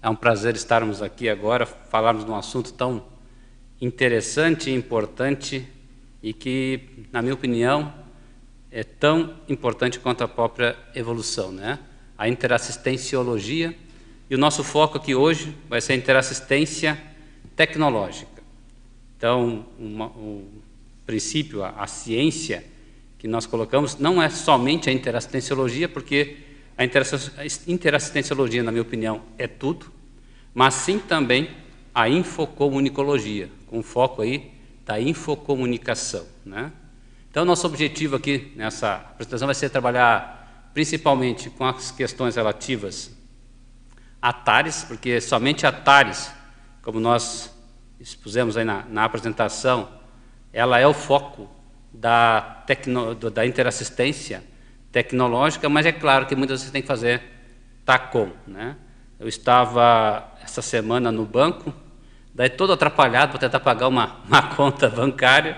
[0.00, 3.04] É um prazer estarmos aqui agora, falarmos de um assunto tão
[3.80, 5.66] interessante e importante
[6.22, 7.92] e que, na minha opinião,
[8.70, 11.78] é tão importante quanto a própria evolução, né?
[12.16, 13.74] A interassistenciologia
[14.28, 17.00] e o nosso foco aqui hoje vai ser a interassistência
[17.56, 18.42] tecnológica.
[19.16, 20.46] Então, uma, o
[21.06, 22.64] princípio, a, a ciência
[23.18, 26.36] que nós colocamos não é somente a interassistenciologia, porque
[26.78, 26.84] a
[27.66, 29.92] interassistenciologia, na minha opinião, é tudo,
[30.54, 31.50] mas sim também
[31.92, 34.52] a infocomunicologia, com foco aí
[34.86, 36.24] da infocomunicação.
[36.46, 36.70] Né?
[37.28, 43.10] Então, nosso objetivo aqui nessa apresentação vai ser trabalhar principalmente com as questões relativas
[44.22, 46.30] a TARES, porque somente a TARES,
[46.82, 47.52] como nós
[47.98, 49.88] expusemos aí na, na apresentação,
[50.52, 51.48] ela é o foco
[51.92, 54.44] da, tecno, da interassistência
[54.92, 57.22] tecnológica, mas é claro que muitas vezes tem que fazer
[57.84, 58.30] TACOM.
[58.46, 58.76] Né?
[59.18, 61.72] Eu estava essa semana no banco,
[62.34, 65.56] daí todo atrapalhado para tentar pagar uma, uma conta bancária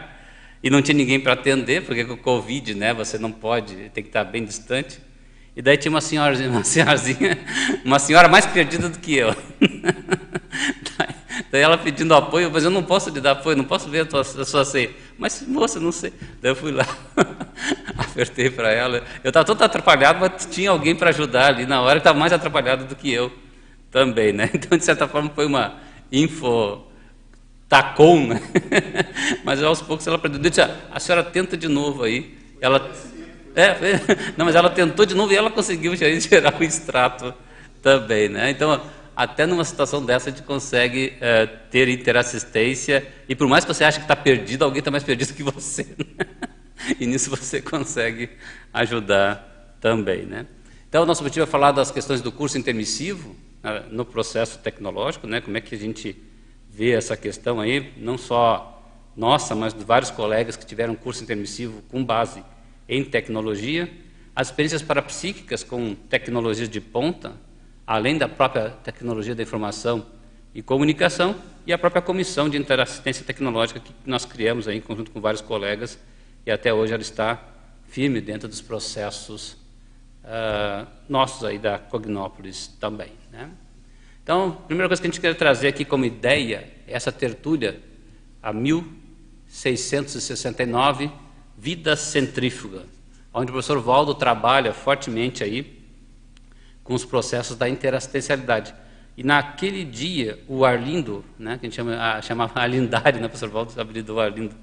[0.63, 4.03] e não tinha ninguém para atender, porque com o Covid né, você não pode, tem
[4.03, 5.01] que estar bem distante.
[5.57, 6.63] E daí tinha uma senhorazinha, uma
[7.85, 9.35] uma senhora mais perdida do que eu.
[11.51, 14.07] Daí ela pedindo apoio, mas eu não posso lhe dar apoio, não posso ver a,
[14.07, 14.91] tua, a sua ceia.
[15.19, 16.13] Mas, moça, não sei.
[16.41, 16.87] Daí eu fui lá,
[17.97, 19.03] apertei para ela.
[19.23, 22.33] Eu estava todo atrapalhado, mas tinha alguém para ajudar ali na hora que estava mais
[22.33, 23.33] atrapalhado do que eu
[23.91, 24.51] também, né?
[24.55, 25.75] Então, de certa forma, foi uma
[26.11, 26.83] info
[27.69, 28.41] tacom, né?
[29.45, 30.41] mas aos poucos ela aprendeu.
[30.43, 32.37] Eu disse, a senhora tenta de novo aí.
[32.61, 32.91] Ela,
[33.55, 33.77] é,
[34.37, 37.33] não, mas ela tentou de novo e ela conseguiu gerar o extrato
[37.83, 38.51] também, né?
[38.51, 38.81] Então,
[39.23, 43.85] até numa situação dessa a gente consegue é, ter interassistência e por mais que você
[43.85, 45.83] ache que está perdido, alguém está mais perdido que você.
[45.83, 46.27] Né?
[46.99, 48.31] e nisso você consegue
[48.73, 50.25] ajudar também.
[50.25, 50.47] Né?
[50.89, 55.43] Então, nosso objetivo é falar das questões do curso intermissivo né, no processo tecnológico, né?
[55.43, 56.17] como é que a gente
[56.71, 58.83] vê essa questão aí, não só
[59.15, 62.43] nossa, mas de vários colegas que tiveram curso intermissivo com base
[62.89, 63.87] em tecnologia,
[64.35, 67.35] as experiências parapsíquicas com tecnologias de ponta,
[67.91, 70.07] além da própria tecnologia da informação
[70.55, 71.35] e comunicação,
[71.67, 75.43] e a própria comissão de interassistência tecnológica que nós criamos aí, em conjunto com vários
[75.43, 75.99] colegas,
[76.47, 77.43] e até hoje ela está
[77.89, 79.55] firme dentro dos processos
[80.23, 83.11] uh, nossos aí da Cognópolis também.
[83.33, 83.51] Né?
[84.23, 87.81] Então, a primeira coisa que a gente quer trazer aqui como ideia é essa tertúlia,
[88.41, 91.11] a 1669,
[91.59, 92.85] Vida Centrífuga,
[93.35, 95.80] onde o professor Valdo trabalha fortemente aí
[96.91, 98.75] com os processos da interassistencialidade.
[99.17, 103.49] E naquele dia, o Arlindo, né, que a gente chama, a, chamava Alindário, né, professor
[103.49, 104.57] Waldo, apelido do Arlindo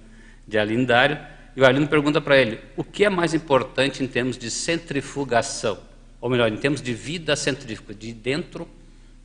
[0.45, 1.17] de Alindário,
[1.55, 5.79] e o Arlindo pergunta para ele, o que é mais importante em termos de centrifugação?
[6.19, 8.67] Ou melhor, em termos de vida centrífuga, de dentro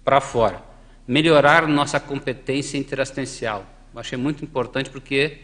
[0.05, 0.63] para fora.
[1.05, 3.67] Melhorar nossa competência interassistencial.
[3.93, 5.39] Eu achei muito importante porque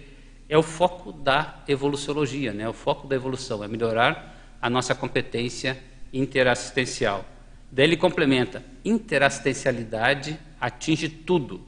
[0.48, 2.68] é o foco da evoluciologia, né?
[2.68, 5.76] o foco da evolução, é melhorar a nossa competência
[6.12, 7.24] interassistencial.
[7.70, 11.60] Daí ele complementa: interassistencialidade atinge tudo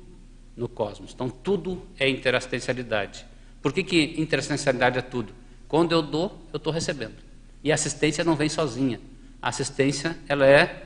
[0.56, 1.12] no cosmos.
[1.14, 3.24] Então, tudo é interassistencialidade.
[3.62, 5.32] Por que, que interassistencialidade é tudo?
[5.68, 7.14] Quando eu dou, eu estou recebendo.
[7.62, 9.00] E a assistência não vem sozinha.
[9.40, 10.84] A assistência ela é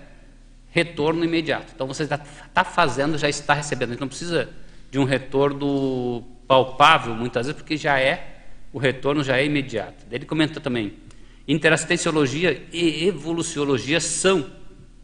[0.70, 1.72] retorno imediato.
[1.74, 3.90] Então, você está fazendo, já está recebendo.
[3.90, 4.48] A gente não precisa
[4.90, 8.42] de um retorno palpável, muitas vezes, porque já é,
[8.72, 10.04] o retorno já é imediato.
[10.08, 10.94] Daí ele comenta também:
[11.48, 14.46] interassistenciologia e evoluciologia são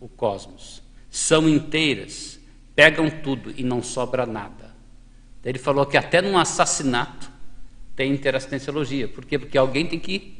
[0.00, 0.82] o cosmos.
[1.10, 2.40] São inteiras,
[2.74, 4.74] pegam tudo e não sobra nada.
[5.44, 7.30] Ele falou que até num assassinato
[7.94, 9.08] tem interassistenciologia.
[9.08, 9.38] Por quê?
[9.38, 10.38] Porque alguém tem que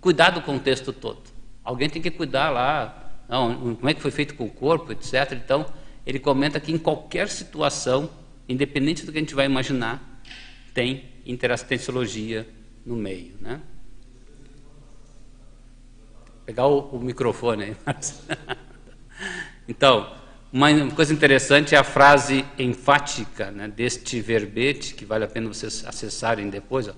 [0.00, 1.22] cuidar do contexto todo.
[1.62, 5.32] Alguém tem que cuidar lá, não, como é que foi feito com o corpo, etc.
[5.32, 5.66] Então,
[6.04, 8.10] ele comenta que em qualquer situação,
[8.48, 10.20] independente do que a gente vai imaginar,
[10.74, 12.48] tem interassistenciologia
[12.84, 13.36] no meio.
[13.40, 13.60] Né?
[16.44, 17.76] Pegar o, o microfone aí.
[19.68, 20.12] Então,
[20.52, 25.84] uma coisa interessante é a frase enfática né, deste verbete, que vale a pena vocês
[25.86, 26.88] acessarem depois.
[26.88, 26.92] Ó.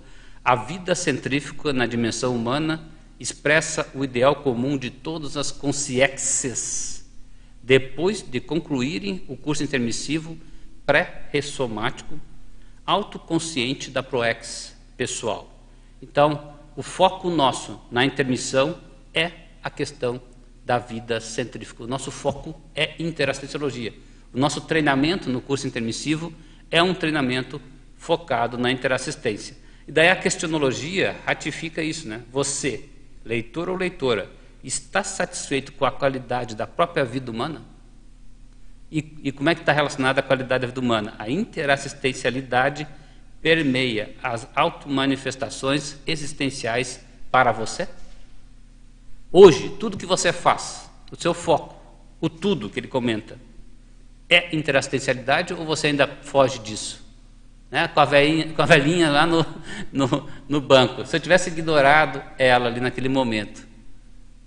[0.44, 2.88] A vida centrífuga na dimensão humana
[3.18, 7.08] expressa o ideal comum de todas as consciências,
[7.62, 10.36] depois de concluírem o curso intermissivo
[10.84, 12.20] pré-ressomático,
[12.84, 15.50] autoconsciente da ProEx pessoal.
[16.02, 18.78] Então, o foco nosso na intermissão
[19.14, 19.30] é
[19.62, 20.20] a questão
[20.64, 21.84] da vida centrífuga.
[21.84, 23.92] O nosso foco é interassistenciologia.
[24.32, 26.32] O nosso treinamento no curso intermissivo
[26.70, 27.60] é um treinamento
[27.96, 29.56] focado na interassistência.
[29.86, 32.22] E daí a questionologia ratifica isso, né?
[32.32, 32.88] Você,
[33.24, 34.30] leitor ou leitora,
[34.62, 37.62] está satisfeito com a qualidade da própria vida humana?
[38.90, 41.14] E, e como é que está relacionada a qualidade da vida humana?
[41.18, 42.86] A interassistencialidade
[43.42, 47.86] permeia as automanifestações existenciais para você?
[49.36, 51.74] Hoje, tudo que você faz, o seu foco,
[52.20, 53.36] o tudo que ele comenta,
[54.28, 57.04] é interassistencialidade ou você ainda foge disso?
[57.68, 57.88] Né?
[57.88, 59.44] Com, a velhinha, lá no,
[59.92, 61.04] no, no banco.
[61.04, 63.66] Se eu tivesse ignorado ela ali naquele momento,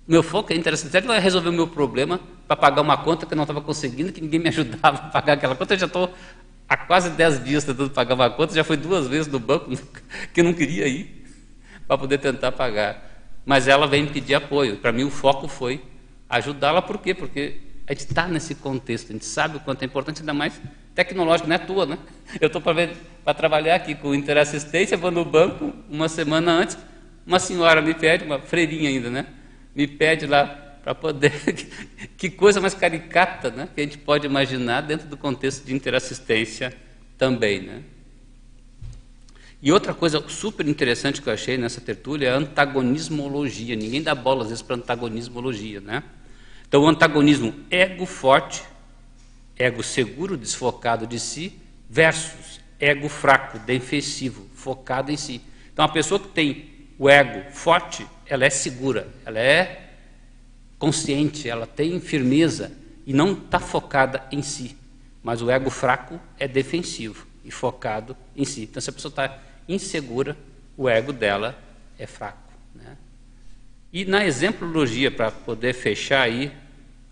[0.06, 3.36] meu foco é interassistencialidade, vai resolver o meu problema para pagar uma conta que eu
[3.36, 5.74] não estava conseguindo, que ninguém me ajudava a pagar aquela conta.
[5.74, 6.14] Eu já estou
[6.66, 9.70] há quase 10 dias tentando pagar uma conta, já fui duas vezes no banco
[10.32, 11.26] que eu não queria ir
[11.86, 13.07] para poder tentar pagar.
[13.48, 14.76] Mas ela vem pedir apoio.
[14.76, 15.82] Para mim, o foco foi
[16.28, 17.14] ajudá-la, por quê?
[17.14, 17.56] Porque
[17.86, 20.60] a gente está nesse contexto, a gente sabe o quanto é importante, ainda mais
[20.94, 21.98] tecnológico, não é tua, né?
[22.38, 26.76] Eu estou para trabalhar aqui com interassistência, vou no banco uma semana antes,
[27.26, 29.24] uma senhora me pede, uma freirinha ainda, né?
[29.74, 30.44] Me pede lá
[30.84, 31.32] para poder.
[32.18, 33.66] que coisa mais caricata, né?
[33.74, 36.70] Que a gente pode imaginar dentro do contexto de interassistência
[37.16, 37.82] também, né?
[39.60, 43.74] E outra coisa super interessante que eu achei nessa tertúlia é a antagonismologia.
[43.74, 46.04] Ninguém dá bola às vezes para antagonismologia, né?
[46.68, 48.62] Então, o antagonismo ego forte,
[49.56, 51.58] ego seguro, desfocado de si,
[51.90, 55.40] versus ego fraco, defensivo, focado em si.
[55.72, 59.94] Então, a pessoa que tem o ego forte, ela é segura, ela é
[60.78, 62.70] consciente, ela tem firmeza
[63.04, 64.76] e não está focada em si.
[65.20, 68.62] Mas o ego fraco é defensivo e focado em si.
[68.62, 70.36] Então, se a pessoa está insegura,
[70.76, 71.58] o ego dela
[71.98, 72.48] é fraco.
[73.92, 76.52] E na exemplologia, para poder fechar aí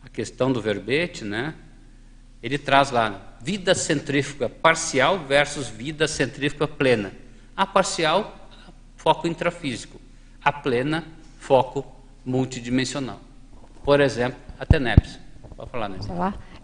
[0.05, 1.55] a questão do verbete, né,
[2.43, 7.12] ele traz lá vida centrífuga parcial versus vida centrífuga plena.
[7.56, 8.50] A parcial,
[8.97, 9.99] foco intrafísico.
[10.44, 11.05] A plena,
[11.38, 11.85] foco
[12.25, 13.20] multidimensional.
[13.82, 15.19] Por exemplo, a TENEPS.
[15.56, 15.99] Pode falar, né?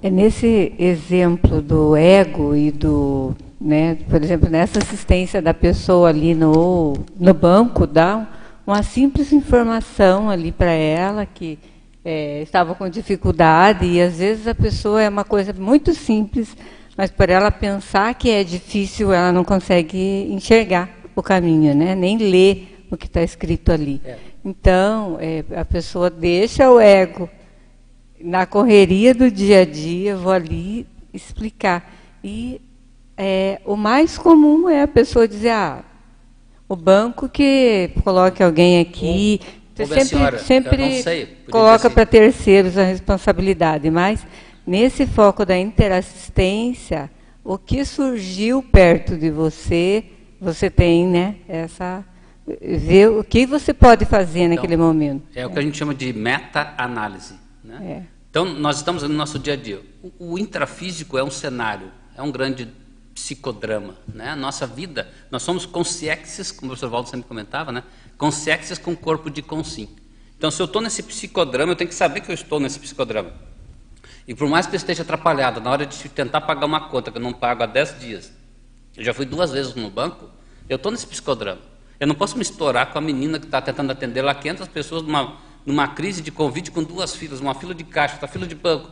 [0.02, 6.34] É nesse exemplo do ego e do, né, por exemplo, nessa assistência da pessoa ali
[6.34, 8.28] no, no banco, dá
[8.66, 11.58] uma simples informação ali para ela que
[12.04, 16.56] é, estava com dificuldade e às vezes a pessoa é uma coisa muito simples,
[16.96, 21.94] mas para ela pensar que é difícil, ela não consegue enxergar o caminho, né?
[21.94, 24.00] Nem ler o que está escrito ali.
[24.04, 24.16] É.
[24.44, 27.30] Então é, a pessoa deixa o ego
[28.20, 31.92] na correria do dia a dia, vou ali explicar
[32.24, 32.60] e
[33.16, 35.84] é, o mais comum é a pessoa dizer ah
[36.72, 39.40] o banco que coloque alguém aqui.
[39.78, 41.94] Ou, sempre senhora, sempre sei, coloca assim.
[41.94, 44.24] para terceiros a responsabilidade, mas
[44.66, 47.10] nesse foco da interassistência,
[47.44, 50.04] o que surgiu perto de você,
[50.40, 52.04] você tem, né, essa
[52.60, 55.24] ver o que você pode fazer então, naquele momento.
[55.34, 57.34] É o que a gente chama de meta-análise.
[57.62, 57.78] Né?
[57.82, 58.02] É.
[58.30, 59.80] Então, nós estamos no nosso dia a dia.
[60.02, 62.68] O, o intrafísico é um cenário, é um grande
[63.14, 63.96] psicodrama.
[64.12, 64.30] Né?
[64.30, 67.82] A nossa vida, nós somos consciências, como o professor Valdo sempre comentava, né?
[68.16, 69.88] consciências com corpo de consim.
[70.36, 73.32] Então, se eu estou nesse psicodrama, eu tenho que saber que eu estou nesse psicodrama.
[74.26, 77.18] E por mais que eu esteja atrapalhado, na hora de tentar pagar uma conta que
[77.18, 78.32] eu não pago há 10 dias,
[78.96, 80.28] eu já fui duas vezes no banco,
[80.68, 81.60] eu estou nesse psicodrama.
[81.98, 85.02] Eu não posso me estourar com a menina que está tentando atender lá 500 pessoas
[85.02, 88.54] numa, numa crise de convite com duas filas, uma fila de caixa, outra fila de
[88.54, 88.90] banco,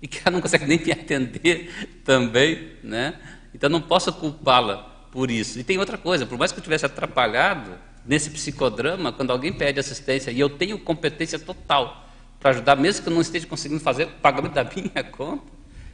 [0.00, 3.18] e que ela não consegue nem me atender também, né?
[3.54, 4.78] Então não posso culpá-la
[5.10, 5.58] por isso.
[5.58, 7.72] E tem outra coisa, por mais que eu tivesse atrapalhado
[8.04, 12.08] nesse psicodrama, quando alguém pede assistência e eu tenho competência total
[12.40, 15.52] para ajudar, mesmo que eu não esteja conseguindo fazer o pagamento da minha conta,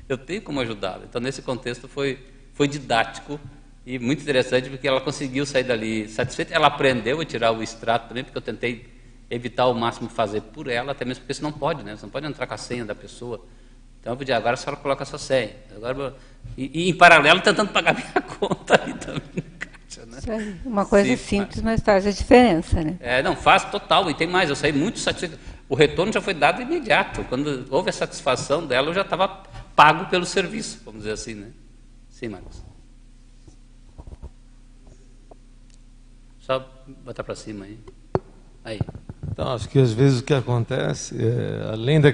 [0.09, 1.05] eu tenho como ajudá-la.
[1.09, 2.19] Então nesse contexto foi,
[2.55, 3.39] foi didático
[3.85, 6.55] e muito interessante porque ela conseguiu sair dali satisfeita.
[6.55, 8.87] Ela aprendeu a tirar o extrato também, porque eu tentei
[9.31, 11.97] evitar o máximo fazer por ela, até mesmo porque você não pode, né?
[11.97, 13.45] Você não pode entrar com a senha da pessoa.
[14.01, 15.51] Então eu pedi, agora a senhora coloca a sua senha.
[15.75, 16.15] Agora,
[16.57, 19.59] e, e, em paralelo tentando pagar minha conta ali também
[20.27, 20.59] né?
[20.65, 22.97] Uma coisa Sim, simples, mas faz a diferença, né?
[23.01, 24.11] É, não, faz total.
[24.11, 25.39] E tem mais, eu saí muito satisfeito.
[25.69, 27.25] O retorno já foi dado imediato.
[27.25, 29.29] Quando houve a satisfação dela, eu já estava
[29.77, 31.49] pago pelo serviço, vamos dizer assim, né?
[32.09, 32.63] Sim, Marcos.
[36.41, 36.67] Só
[37.05, 37.79] botar para cima aí.
[38.65, 38.81] Aí.
[39.31, 42.13] Então, acho que às vezes o que acontece, é, além da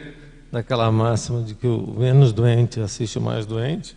[0.52, 3.96] daquela máxima de que o menos doente assiste o mais doente,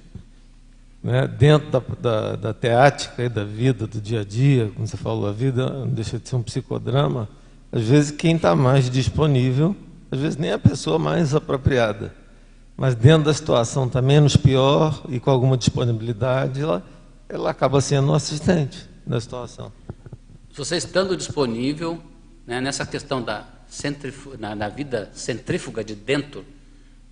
[1.04, 1.28] né?
[1.28, 5.28] dentro da, da, da teática e da vida, do dia a dia, como você falou,
[5.28, 7.30] a vida não deixa de ser um psicodrama,
[7.72, 9.76] às vezes quem está mais disponível,
[10.12, 12.14] às vezes nem a pessoa mais apropriada,
[12.76, 16.84] mas dentro da situação está menos pior e com alguma disponibilidade, ela,
[17.28, 19.72] ela acaba sendo um assistente da situação.
[20.54, 22.02] Você estando disponível,
[22.46, 23.46] né, nessa questão da
[24.40, 26.46] na, na, vida centrífuga de dentro,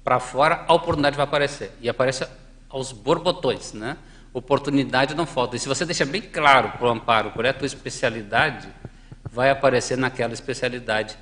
[0.03, 1.71] para fora, a oportunidade vai aparecer.
[1.81, 2.25] E aparece
[2.69, 3.98] aos borbotões, né?
[4.34, 5.55] Oportunidade não falta.
[5.55, 8.67] E se você deixa bem claro para o amparo qual é a tua especialidade,
[9.31, 11.17] vai aparecer naquela especialidade,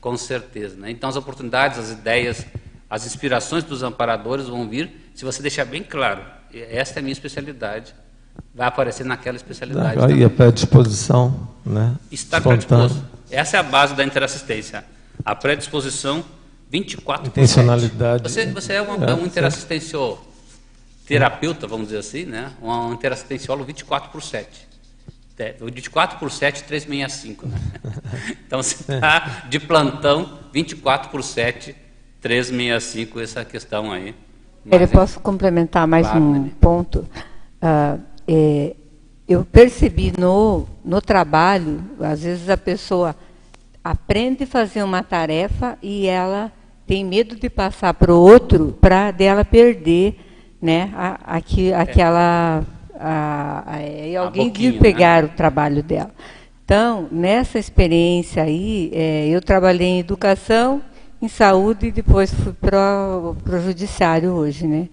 [0.00, 0.76] com certeza.
[0.76, 0.90] Né?
[0.90, 2.44] Então, as oportunidades, as ideias,
[2.88, 6.22] as inspirações dos amparadores vão vir se você deixar bem claro.
[6.52, 7.94] Esta é a minha especialidade.
[8.54, 10.00] Vai aparecer naquela especialidade.
[10.00, 11.96] Aí a predisposição, né?
[12.10, 13.02] Estar predisposto.
[13.30, 14.84] Essa é a base da interassistência.
[15.24, 16.24] A predisposição
[16.72, 17.26] 24%.
[17.26, 18.22] Intencionalidade.
[18.22, 20.27] Você, você é, uma, é um interassistencial
[21.08, 22.52] terapeuta, vamos dizer assim, né?
[22.60, 24.68] um interassistenciólogo 24 por 7.
[25.60, 27.46] 24 por 7, 365.
[27.46, 27.58] Né?
[28.46, 31.74] Então você está de plantão 24 por 7,
[32.20, 34.14] 365, essa questão aí.
[34.64, 36.50] Mas, eu posso complementar mais claro, um né?
[36.60, 37.06] ponto.
[37.62, 38.76] Uh, é,
[39.28, 43.14] eu percebi no, no trabalho, às vezes a pessoa
[43.82, 46.52] aprende a fazer uma tarefa e ela
[46.86, 50.27] tem medo de passar para o outro para dela perder
[50.60, 52.64] né, a, aqui, aquela.
[53.00, 54.78] A, a, e alguém de né?
[54.78, 55.28] pegar né?
[55.28, 56.10] o trabalho dela.
[56.64, 60.82] Então, nessa experiência aí, é, eu trabalhei em educação,
[61.22, 62.76] em saúde e depois fui para
[63.20, 64.88] o judiciário hoje, né?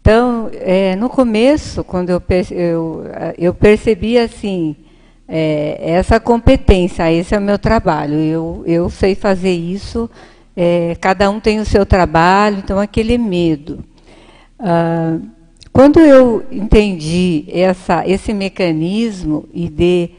[0.00, 3.04] Então, é, no começo, quando eu, eu,
[3.38, 4.76] eu percebi assim,
[5.28, 10.10] é, essa competência, esse é o meu trabalho, eu, eu sei fazer isso,
[10.56, 13.82] é, cada um tem o seu trabalho, então aquele medo.
[14.66, 15.18] Ah,
[15.70, 20.10] quando eu entendi essa, esse mecanismo e de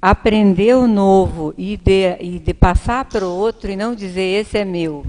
[0.00, 4.56] aprender o novo e de, e de passar para o outro e não dizer esse
[4.56, 5.04] é meu.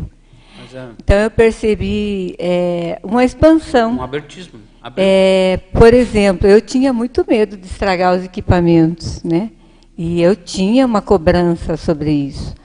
[0.73, 0.87] É...
[0.97, 3.97] Então eu percebi é, uma expansão.
[3.97, 4.59] Um abertismo.
[4.97, 9.51] É, por exemplo, eu tinha muito medo de estragar os equipamentos, né?
[9.95, 12.55] E eu tinha uma cobrança sobre isso.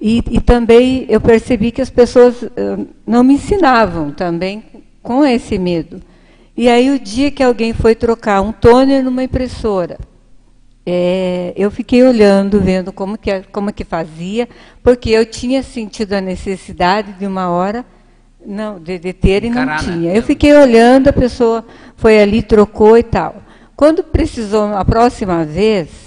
[0.00, 2.44] E, e também eu percebi que as pessoas
[3.06, 4.62] não me ensinavam também
[5.04, 6.02] com esse medo.
[6.56, 9.98] E aí o dia que alguém foi trocar um toner numa impressora,
[10.86, 14.48] é, eu fiquei olhando, vendo como que, como que fazia,
[14.82, 17.84] porque eu tinha sentido a necessidade de uma hora
[18.44, 20.12] não, de, de ter e não tinha.
[20.12, 21.64] Eu fiquei olhando, a pessoa
[21.96, 23.36] foi ali, trocou e tal.
[23.76, 26.04] Quando precisou a próxima vez,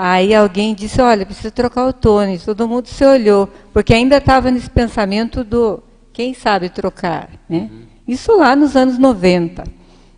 [0.00, 2.44] Aí alguém disse, olha, precisa trocar o tônus.
[2.44, 7.28] Todo mundo se olhou, porque ainda estava nesse pensamento do quem sabe trocar.
[7.48, 7.68] Né?
[7.68, 7.82] Uhum.
[8.08, 9.64] Isso lá nos anos 90.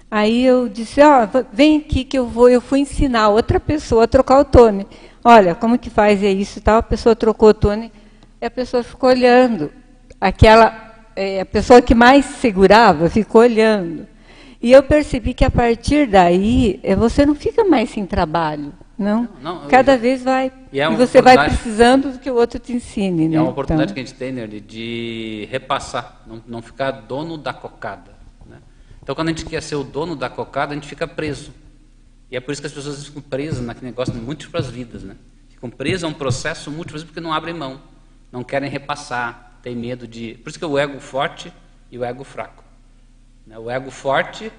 [0.08, 4.04] Aí eu disse, ó, oh, vem aqui que eu vou, eu fui ensinar outra pessoa
[4.04, 4.86] a trocar o tone.
[5.24, 6.78] Olha, como que faz isso e tal?
[6.78, 7.92] A pessoa trocou o tone
[8.40, 9.72] e a pessoa ficou olhando.
[10.20, 14.06] Aquela, é, a pessoa que mais segurava ficou olhando.
[14.62, 18.72] E eu percebi que a partir daí, é, você não fica mais sem trabalho.
[19.00, 20.52] Não, não, cada vez vai.
[20.70, 23.28] E, é e você vai precisando que o outro te ensine.
[23.28, 23.36] Né?
[23.36, 23.94] É uma oportunidade então.
[23.94, 28.12] que a gente tem, né, de repassar, não, não ficar dono da cocada.
[28.44, 28.58] Né?
[29.02, 31.50] Então, quando a gente quer ser o dono da cocada, a gente fica preso.
[32.30, 35.02] E é por isso que as pessoas ficam presas naquele negócio de múltiplas vidas.
[35.02, 35.16] Né?
[35.48, 37.80] Ficam presas a um processo múltiplas porque não abrem mão,
[38.30, 40.34] não querem repassar, têm medo de.
[40.42, 41.50] Por isso que é o ego forte
[41.90, 42.62] e o ego fraco.
[43.46, 43.58] Né?
[43.58, 44.52] O ego forte,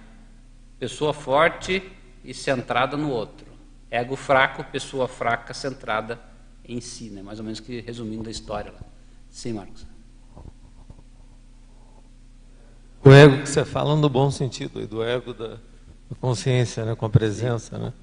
[0.79, 1.83] pessoa forte
[2.25, 3.50] e centrada no outro.
[3.91, 6.17] Ego fraco, pessoa fraca, centrada
[6.63, 7.21] em si, né?
[7.21, 8.71] mais ou menos que resumindo a história.
[8.71, 8.79] Lá.
[9.29, 9.85] Sim, Marcos.
[13.03, 15.57] O ego que você fala no bom sentido, do ego da,
[16.21, 16.95] consciência, né?
[16.95, 17.77] com a presença.
[17.77, 17.93] Né?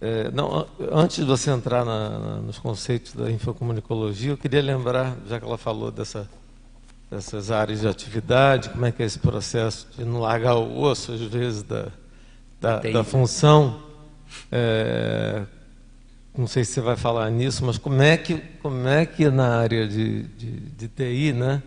[0.00, 5.16] É, não, antes de você entrar na, na, nos conceitos da infocomunicologia, eu queria lembrar,
[5.26, 6.30] já que ela falou dessa,
[7.10, 11.12] dessas áreas de atividade, como é que é esse processo de não largar o osso,
[11.12, 11.88] às vezes, da,
[12.60, 13.93] da, da função
[14.50, 15.42] é,
[16.36, 19.56] não sei se você vai falar nisso, mas como é que, como é que na
[19.58, 21.62] área de, de, de TI, né,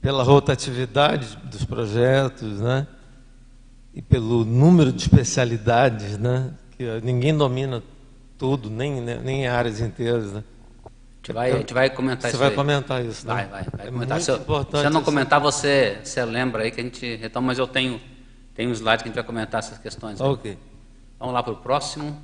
[0.00, 2.86] pela rotatividade dos projetos, né,
[3.92, 7.82] e pelo número de especialidades, né, que ninguém domina
[8.38, 10.44] tudo, nem, nem áreas inteiras, né?
[10.84, 12.36] A gente vai, a gente vai comentar você isso.
[12.36, 12.54] Você vai aí.
[12.54, 13.34] comentar isso, né?
[13.34, 13.64] Vai, vai.
[13.64, 14.20] vai é comentar.
[14.20, 17.58] Se, eu, se eu não comentar, você, você lembra aí que a gente retoma, mas
[17.58, 18.00] eu tenho,
[18.54, 20.20] tenho um slide que a gente vai comentar essas questões.
[20.20, 20.52] Ok.
[20.52, 20.75] Aí.
[21.18, 22.22] Vamos lá para o próximo.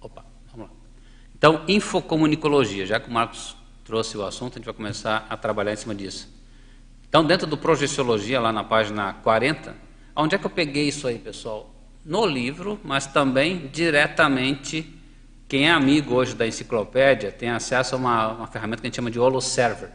[0.00, 0.74] Opa, vamos lá.
[1.34, 5.72] Então, infocomunicologia, já que o Marcos trouxe o assunto, a gente vai começar a trabalhar
[5.72, 6.32] em cima disso.
[7.08, 9.76] Então, dentro do Projeciologia, lá na página 40,
[10.16, 11.70] onde é que eu peguei isso aí, pessoal?
[12.04, 14.94] No livro, mas também diretamente,
[15.48, 18.96] quem é amigo hoje da enciclopédia tem acesso a uma, uma ferramenta que a gente
[18.96, 19.90] chama de HoloServer.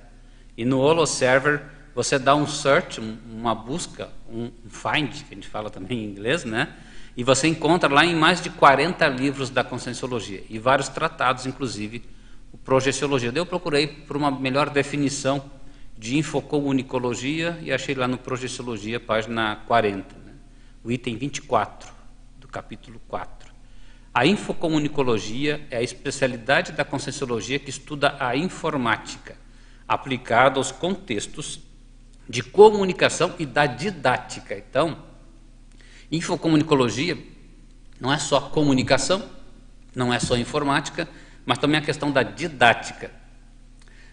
[0.57, 1.63] E no HoloServer
[1.93, 6.45] você dá um search, uma busca, um find, que a gente fala também em inglês,
[6.45, 6.75] né?
[7.17, 12.03] E você encontra lá em mais de 40 livros da Conscienciologia e vários tratados, inclusive,
[12.63, 13.31] projeciologia.
[13.31, 15.43] Daí eu procurei por uma melhor definição
[15.97, 20.33] de infocomunicologia e achei lá no Projeciologia, página 40, né?
[20.83, 21.91] o item 24
[22.37, 23.51] do capítulo 4.
[24.13, 29.35] A infocomunicologia é a especialidade da conscienciologia que estuda a informática,
[29.87, 31.59] aplicada aos contextos
[32.29, 34.55] de comunicação e da didática.
[34.55, 34.99] Então,
[36.11, 37.17] infocomunicologia
[37.99, 39.27] não é só comunicação,
[39.95, 41.09] não é só informática,
[41.45, 43.19] mas também a questão da didática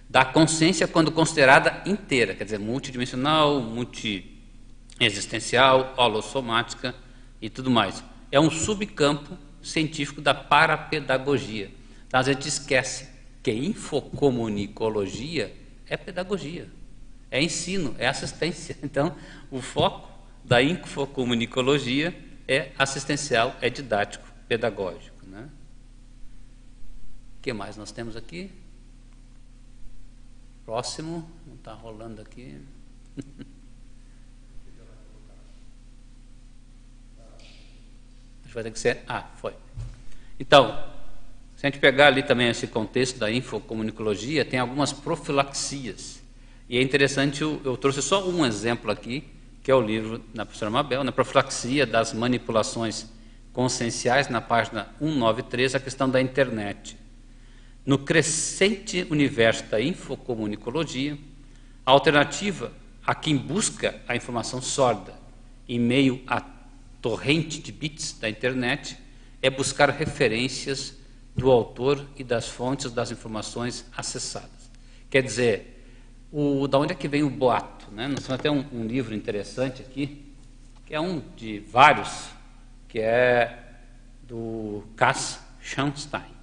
[0.08, 6.94] da consciência quando considerada inteira, quer dizer, multidimensional, multiexistencial, holossomática
[7.42, 8.04] e tudo mais.
[8.30, 11.72] É um subcampo científico da parapedagogia.
[12.06, 13.08] Então, a gente esquece
[13.42, 15.52] que infocomunicologia
[15.88, 16.68] é pedagogia,
[17.30, 18.76] é ensino, é assistência.
[18.82, 19.16] Então,
[19.50, 20.08] o foco
[20.44, 22.16] da infocomunicologia
[22.46, 25.26] é assistencial, é didático, pedagógico.
[25.26, 25.48] Né?
[27.38, 28.50] O que mais nós temos aqui?
[30.64, 32.60] Próximo, não está rolando aqui.
[38.40, 39.02] Acho que vai ter que ser.
[39.08, 39.54] Ah, foi.
[40.38, 40.84] Então,
[41.56, 46.15] se a gente pegar ali também esse contexto da infocomunicologia, tem algumas profilaxias.
[46.68, 49.24] E é interessante, eu, eu trouxe só um exemplo aqui,
[49.62, 53.06] que é o livro da professora Mabel, na profilaxia das manipulações
[53.52, 56.96] conscienciais, na página 193, a questão da internet.
[57.84, 61.16] No crescente universo da infocomunicologia,
[61.84, 62.72] a alternativa
[63.06, 65.14] a quem busca a informação sólida
[65.68, 66.42] em meio à
[67.00, 68.98] torrente de bits da internet
[69.40, 70.94] é buscar referências
[71.36, 74.70] do autor e das fontes das informações acessadas.
[75.08, 75.75] Quer dizer,
[76.32, 77.90] o, da onde é que vem o boato?
[77.92, 78.08] Né?
[78.08, 80.24] Nós temos até um, um livro interessante aqui,
[80.84, 82.28] que é um de vários,
[82.88, 83.58] que é
[84.22, 86.36] do Cass Schanstein.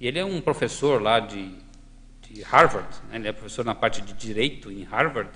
[0.00, 1.50] E ele é um professor lá de,
[2.22, 3.16] de Harvard, né?
[3.16, 5.30] ele é professor na parte de direito em Harvard.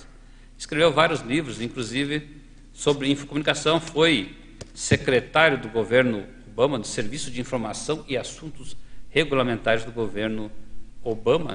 [0.57, 2.28] Escreveu vários livros, inclusive
[2.72, 3.81] sobre infocomunicação.
[3.81, 4.37] Foi
[4.72, 8.76] secretário do governo Obama, do Serviço de Informação e Assuntos
[9.11, 10.52] Regulamentares do governo Obama,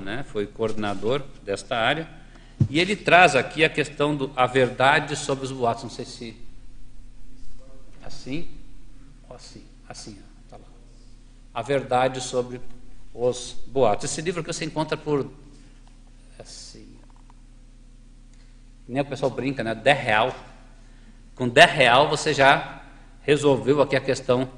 [0.02, 0.24] né?
[0.28, 2.10] foi coordenador desta área.
[2.70, 5.84] E ele traz aqui a questão do a verdade sobre os boatos.
[5.84, 6.38] Não sei se
[8.04, 8.50] assim
[9.30, 10.18] ou assim, assim,
[10.50, 10.64] tá lá.
[11.54, 12.60] A verdade sobre
[13.14, 14.06] os boatos.
[14.06, 15.30] Esse livro que você encontra por
[16.40, 16.98] assim,
[18.88, 19.76] nem o pessoal brinca, né?
[19.76, 20.36] 10 real.
[21.36, 22.84] Com 10 real você já
[23.22, 24.50] resolveu aqui a questão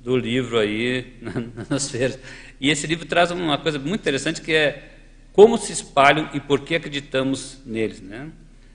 [0.00, 1.18] do livro aí
[1.68, 2.18] nas feiras.
[2.64, 4.88] E esse livro traz uma coisa muito interessante que é
[5.34, 8.30] como se espalham e por que acreditamos neles, né?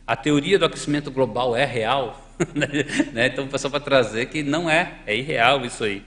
[0.06, 2.36] A teoria do aquecimento global é real,
[3.12, 3.26] né?
[3.26, 6.04] Então o pessoal trazer que não é, é irreal isso aí.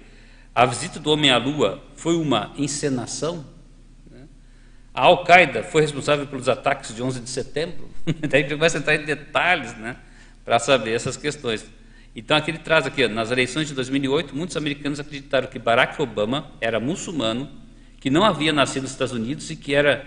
[0.55, 3.45] A visita do homem à Lua foi uma encenação?
[4.09, 4.29] Né?
[4.95, 7.91] A Al-Qaeda foi responsável pelos ataques de 11 de setembro?
[8.31, 9.97] Daí vai entrar em detalhes né,
[10.45, 11.67] para saber essas questões.
[12.15, 16.53] Então, aqui ele traz aqui, nas eleições de 2008, muitos americanos acreditaram que Barack Obama
[16.61, 17.62] era muçulmano,
[18.03, 20.05] que não havia nascido nos Estados Unidos e que era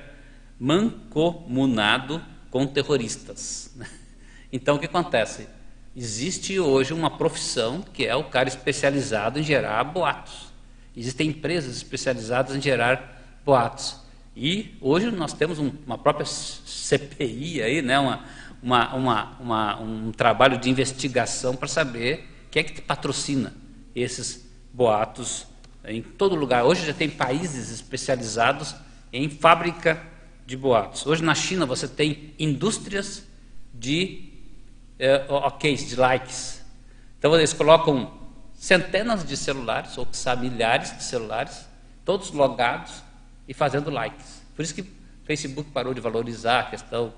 [0.59, 3.73] mancomunado com terroristas.
[4.53, 5.49] Então, o que acontece?
[5.93, 10.53] Existe hoje uma profissão que é o cara especializado em gerar boatos.
[10.95, 13.97] Existem empresas especializadas em gerar boatos.
[14.33, 17.99] E hoje nós temos um, uma própria CPI aí, né?
[17.99, 18.23] uma,
[18.61, 23.53] uma, uma, um trabalho de investigação para saber quem é que patrocina
[23.93, 25.47] esses boatos
[25.87, 26.63] em todo lugar.
[26.63, 28.75] Hoje já tem países especializados
[29.11, 30.01] em fábrica
[30.45, 31.05] de boatos.
[31.05, 33.23] Hoje na China você tem indústrias
[33.73, 34.33] de
[34.99, 36.63] é, ok, de likes.
[37.17, 38.13] Então eles colocam
[38.53, 41.65] centenas de celulares, ou sabe, milhares de celulares,
[42.03, 43.03] todos logados
[43.47, 44.43] e fazendo likes.
[44.55, 44.87] Por isso que o
[45.25, 47.13] Facebook parou de valorizar a questão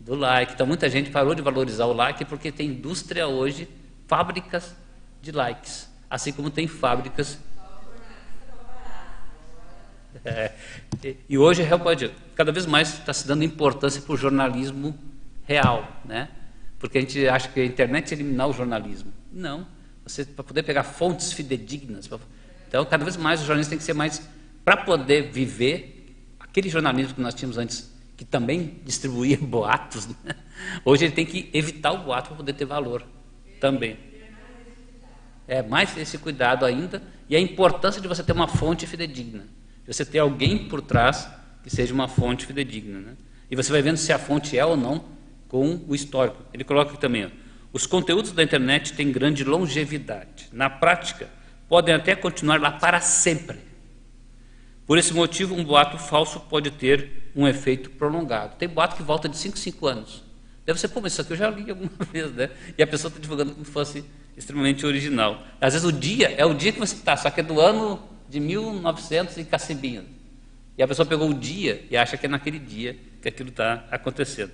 [0.00, 0.54] do like.
[0.54, 3.68] Então muita gente parou de valorizar o like porque tem indústria hoje,
[4.06, 4.74] fábricas
[5.20, 7.38] de likes, assim como tem fábricas.
[10.24, 10.52] É,
[11.28, 11.62] e hoje
[12.36, 14.96] cada vez mais está se dando importância para o jornalismo
[15.44, 16.28] real, né?
[16.82, 19.12] porque a gente acha que a internet é eliminar o jornalismo.
[19.32, 19.64] Não.
[20.04, 22.08] Você para poder pegar fontes fidedignas.
[22.08, 22.18] Pra,
[22.66, 24.20] então, cada vez mais o jornalismo tem que ser mais
[24.64, 30.08] para poder viver aquele jornalismo que nós tínhamos antes, que também distribuía boatos.
[30.08, 30.34] Né?
[30.84, 33.06] Hoje ele tem que evitar o boato para poder ter valor
[33.60, 33.96] também.
[35.46, 39.61] É mais esse cuidado ainda e a importância de você ter uma fonte fidedigna, de
[39.92, 41.28] você ter alguém por trás
[41.62, 43.16] que seja uma fonte fidedigna, né?
[43.50, 45.04] E você vai vendo se a fonte é ou não
[45.48, 46.42] com o histórico.
[46.52, 47.28] Ele coloca aqui também, ó,
[47.72, 50.48] os conteúdos da internet têm grande longevidade.
[50.52, 51.28] Na prática,
[51.68, 53.58] podem até continuar lá para sempre.
[54.86, 58.56] Por esse motivo, um boato falso pode ter um efeito prolongado.
[58.56, 60.22] Tem boato que volta de 5 5 anos.
[60.66, 62.50] Deve ser, pô, mas isso aqui eu já li alguma vez, né?
[62.76, 64.04] E a pessoa está divulgando como se fosse
[64.36, 65.42] extremamente original.
[65.60, 68.11] Às vezes o dia é o dia que você está, só que é do ano
[68.32, 70.06] de 1900 e cacebinho.
[70.78, 73.84] E a pessoa pegou o dia e acha que é naquele dia que aquilo está
[73.90, 74.52] acontecendo.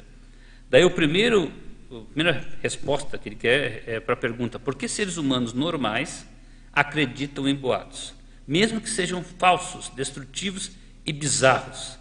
[0.69, 1.53] Daí o primeiro,
[1.89, 6.27] a primeira resposta que ele quer é para a pergunta: por que seres humanos normais
[6.73, 8.15] acreditam em boatos,
[8.49, 10.73] mesmo que sejam falsos, destrutivos
[11.07, 11.97] e bizarros?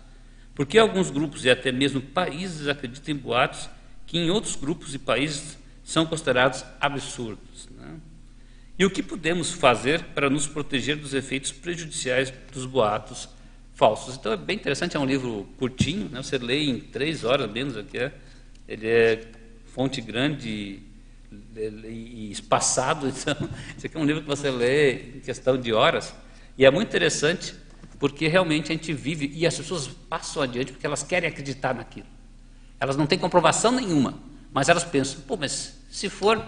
[0.55, 3.69] Por que alguns grupos e até mesmo países acreditam em boatos
[4.07, 7.69] que em outros grupos e países são considerados absurdos?
[8.79, 13.27] E o que podemos fazer para nos proteger dos efeitos prejudiciais dos boatos
[13.73, 14.15] falsos?
[14.15, 16.21] Então é bem interessante, é um livro curtinho, né?
[16.21, 17.97] você lê em três horas menos aqui.
[17.97, 18.11] É
[18.67, 19.21] ele é
[19.73, 20.81] fonte grande
[21.55, 23.49] e espaçado, então
[23.83, 26.13] aqui é um livro que você lê em questão de horas,
[26.57, 27.55] e é muito interessante
[27.99, 32.05] porque realmente a gente vive e as pessoas passam adiante porque elas querem acreditar naquilo.
[32.79, 34.19] Elas não têm comprovação nenhuma,
[34.51, 36.43] mas elas pensam, pô, mas se for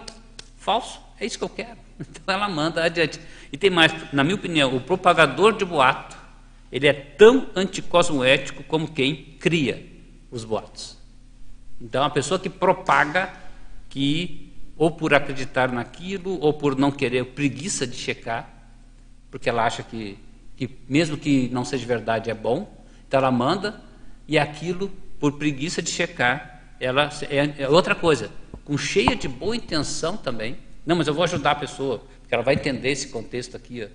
[0.56, 1.89] falso, é isso que eu quero.
[2.10, 3.20] Então ela manda adiante.
[3.52, 6.16] E tem mais, na minha opinião, o propagador de boato,
[6.72, 9.86] ele é tão anticosmoético como quem cria
[10.30, 10.96] os boatos.
[11.80, 13.32] Então, a pessoa que propaga
[13.88, 18.48] que, ou por acreditar naquilo, ou por não querer, preguiça de checar,
[19.30, 20.18] porque ela acha que,
[20.56, 23.80] que mesmo que não seja verdade, é bom, então ela manda,
[24.28, 28.30] e aquilo, por preguiça de checar, ela é, é outra coisa,
[28.64, 30.56] com cheia de boa intenção também.
[30.84, 33.84] Não, mas eu vou ajudar a pessoa, porque ela vai entender esse contexto aqui.
[33.84, 33.88] Ó.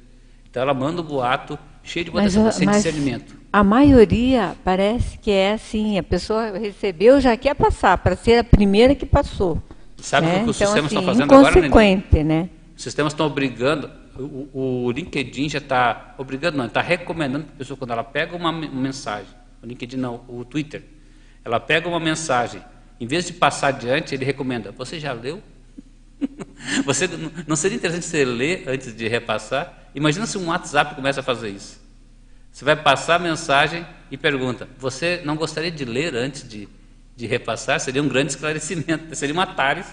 [0.50, 5.32] Então ela manda o boato cheio de boa intenção, sem discernimento a maioria parece que
[5.32, 9.64] é assim, a pessoa recebeu, já quer passar, para ser a primeira que passou.
[9.96, 10.42] Sabe né?
[10.42, 12.50] o que os então, sistemas assim, estão fazendo agora, Inconsequente, né?
[12.76, 17.58] Os sistemas estão obrigando, o, o LinkedIn já está obrigando, não, está recomendando para a
[17.60, 19.30] pessoa, quando ela pega uma mensagem,
[19.64, 20.84] o LinkedIn não, o Twitter,
[21.46, 22.62] ela pega uma mensagem,
[23.00, 25.42] em vez de passar adiante, ele recomenda, você já leu?
[26.86, 27.10] você,
[27.48, 29.90] não seria interessante você ler antes de repassar?
[29.94, 31.80] Imagina se um WhatsApp começa a fazer isso.
[32.52, 36.70] Você vai passar a mensagem e pergunta: Você não gostaria de ler antes de,
[37.16, 37.80] de repassar?
[37.80, 39.88] Seria um grande esclarecimento, seria uma TARES,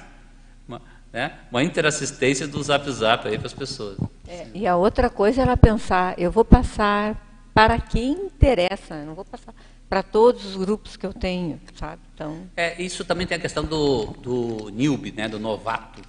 [0.68, 0.80] uma,
[1.12, 3.98] né, uma interassistência do Zap Zap aí para as pessoas.
[4.28, 7.20] É, e a outra coisa é ela pensar: eu vou passar
[7.52, 9.54] para quem interessa, eu não vou passar
[9.92, 12.00] para todos os grupos que eu tenho, sabe?
[12.14, 12.48] Então...
[12.56, 16.00] É, isso também tem a questão do, do newbie, né, do novato.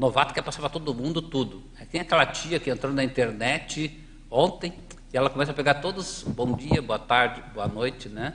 [0.00, 1.62] Novato quer passar para todo mundo tudo.
[1.92, 4.72] Tem aquela tia que entrou na internet ontem
[5.12, 8.32] e ela começa a pegar todos, bom dia, boa tarde, boa noite, né?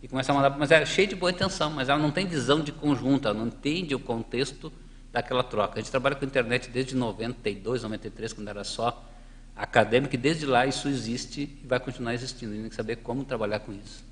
[0.00, 2.60] E começa a mandar, mas é cheio de boa intenção, mas ela não tem visão
[2.60, 4.72] de conjunto, ela não entende o contexto
[5.12, 5.80] daquela troca.
[5.80, 9.04] A gente trabalha com internet desde 92, 93, quando era só
[9.56, 12.52] acadêmico, e desde lá isso existe e vai continuar existindo.
[12.52, 14.04] A gente tem que saber como trabalhar com isso.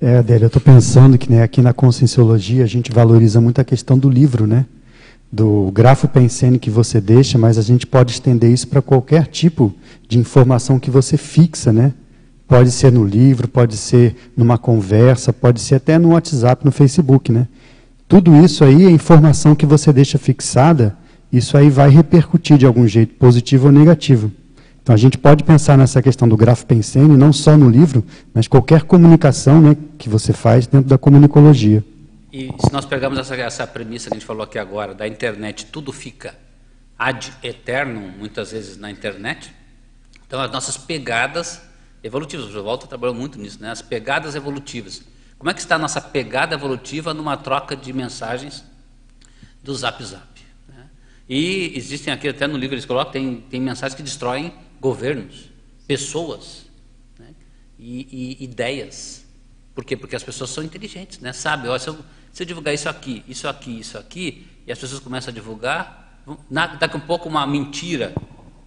[0.00, 3.64] É, Adélia, eu estou pensando que né, aqui na Conscienciologia a gente valoriza muito a
[3.64, 4.64] questão do livro, né?
[5.30, 9.74] Do grafo pensene que você deixa, mas a gente pode estender isso para qualquer tipo
[10.08, 11.92] de informação que você fixa, né?
[12.46, 17.32] Pode ser no livro, pode ser numa conversa, pode ser até no WhatsApp, no Facebook,
[17.32, 17.48] né?
[18.08, 20.96] Tudo isso aí é informação que você deixa fixada,
[21.32, 24.30] isso aí vai repercutir de algum jeito, positivo ou negativo.
[24.80, 28.46] Então a gente pode pensar nessa questão do grafo pensene não só no livro, mas
[28.46, 31.82] qualquer comunicação né, que você faz dentro da comunicologia.
[32.32, 35.66] E se nós pegarmos essa, essa premissa que a gente falou aqui agora, da internet,
[35.66, 36.36] tudo fica
[36.98, 39.52] ad eternum, muitas vezes na internet,
[40.26, 41.62] então as nossas pegadas
[42.02, 43.70] evolutivas, o Walter trabalhou muito nisso, né?
[43.70, 45.02] as pegadas evolutivas.
[45.38, 48.64] Como é que está a nossa pegada evolutiva numa troca de mensagens
[49.62, 50.40] do Zap Zap?
[50.68, 50.88] Né?
[51.28, 55.50] E existem aqui, até no livro eles colocam, tem, tem mensagens que destroem governos,
[55.86, 56.66] pessoas
[57.18, 57.34] né?
[57.78, 59.24] e, e ideias.
[59.74, 59.96] Por quê?
[59.96, 61.34] Porque as pessoas são inteligentes, né?
[61.34, 61.98] Sabe, se eu,
[62.36, 66.20] se eu divulgar isso aqui, isso aqui, isso aqui, e as pessoas começam a divulgar,
[66.78, 68.12] daqui a um pouco uma mentira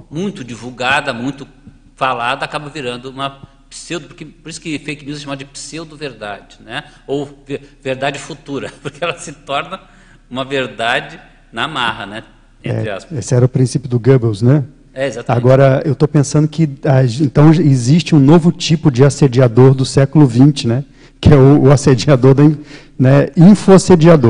[0.10, 1.47] muito divulgada, muito
[1.95, 6.58] falada, acaba virando uma pseudo, porque, por isso que fake news é chamada de pseudo-verdade,
[6.65, 6.86] né?
[7.05, 7.45] ou
[7.79, 9.79] verdade futura, porque ela se torna
[10.27, 11.19] uma verdade
[11.53, 12.23] na marra, né?
[12.63, 14.63] Entre é, Esse era o princípio do Goebbels, né?
[14.95, 15.45] É, exatamente.
[15.45, 16.67] Agora, eu estou pensando que
[17.21, 20.84] então existe um novo tipo de assediador do século XX, né?
[21.21, 22.43] que é o, o assediador da,
[23.00, 23.28] né,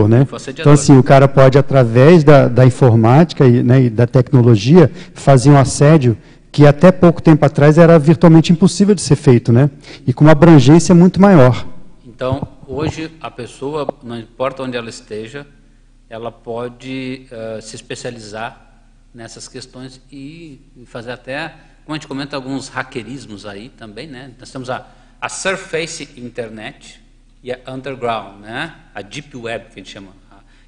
[0.08, 0.28] né?
[0.50, 5.50] Então assim, o cara pode através da, da informática e, né, e da tecnologia fazer
[5.50, 6.16] um assédio
[6.52, 9.70] que até pouco tempo atrás era virtualmente impossível de ser feito, né?
[10.06, 11.66] E com uma abrangência muito maior.
[12.06, 15.48] Então, hoje a pessoa, não importa onde ela esteja,
[16.10, 18.70] ela pode uh, se especializar
[19.14, 21.54] nessas questões e fazer até
[21.86, 24.32] como a gente comenta alguns hackerismos aí também, né?
[24.40, 24.88] Nós temos a,
[25.20, 27.02] a Surface Internet
[27.44, 28.76] e a Underground, né?
[28.94, 30.20] A Deep Web, que a gente chama.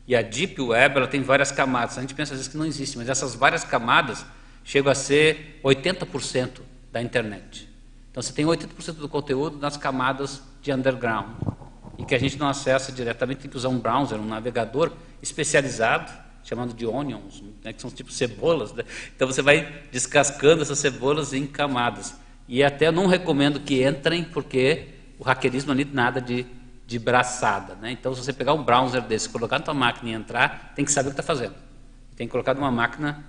[0.07, 1.97] E a Deep Web, ela tem várias camadas.
[1.97, 4.25] A gente pensa às vezes que não existe, mas essas várias camadas
[4.63, 7.69] chegam a ser 80% da internet.
[8.09, 11.29] Então você tem 80% do conteúdo nas camadas de underground
[11.97, 16.11] e que a gente não acessa diretamente, tem que usar um browser, um navegador especializado,
[16.43, 18.73] chamado de onions, né, que são tipo cebolas.
[18.73, 18.83] Né?
[19.15, 22.15] Então você vai descascando essas cebolas em camadas.
[22.47, 24.87] E até não recomendo que entrem, porque
[25.19, 26.45] o hackerismo ali nada de,
[26.91, 27.75] de braçada.
[27.75, 27.93] Né?
[27.93, 30.91] Então, se você pegar um browser desse, colocar na tua máquina e entrar, tem que
[30.91, 31.55] saber o que está fazendo.
[32.17, 33.23] Tem que colocar numa máquina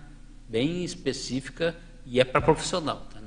[0.49, 3.07] bem específica e é para profissional.
[3.09, 3.21] Tá?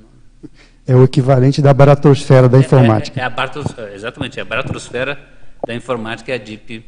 [0.86, 3.18] É o equivalente da baratosfera da informática.
[3.18, 5.18] É, é, é a baratosfera, exatamente, é a baratosfera
[5.66, 6.84] da informática é a Deep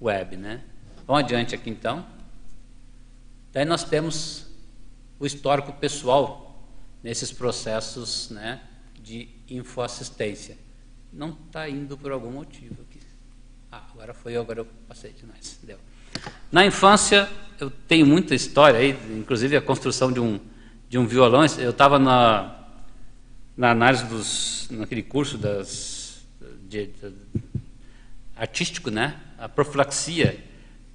[0.00, 0.36] Web.
[0.36, 0.60] Né?
[1.06, 2.04] Vamos adiante aqui então.
[3.50, 4.46] Daí nós temos
[5.18, 6.68] o histórico pessoal
[7.02, 8.60] nesses processos né,
[9.02, 10.56] de infoassistência.
[11.10, 12.84] Não está indo por algum motivo
[14.00, 15.58] agora foi, agora eu passei demais.
[15.62, 15.76] Deu.
[16.50, 17.28] Na infância,
[17.60, 20.40] eu tenho muita história aí, inclusive a construção de um,
[20.88, 21.44] de um violão.
[21.58, 22.56] Eu estava na,
[23.54, 26.24] na análise dos, naquele curso das,
[26.66, 27.12] de, de,
[28.34, 29.20] artístico, né?
[29.38, 30.42] A profilaxia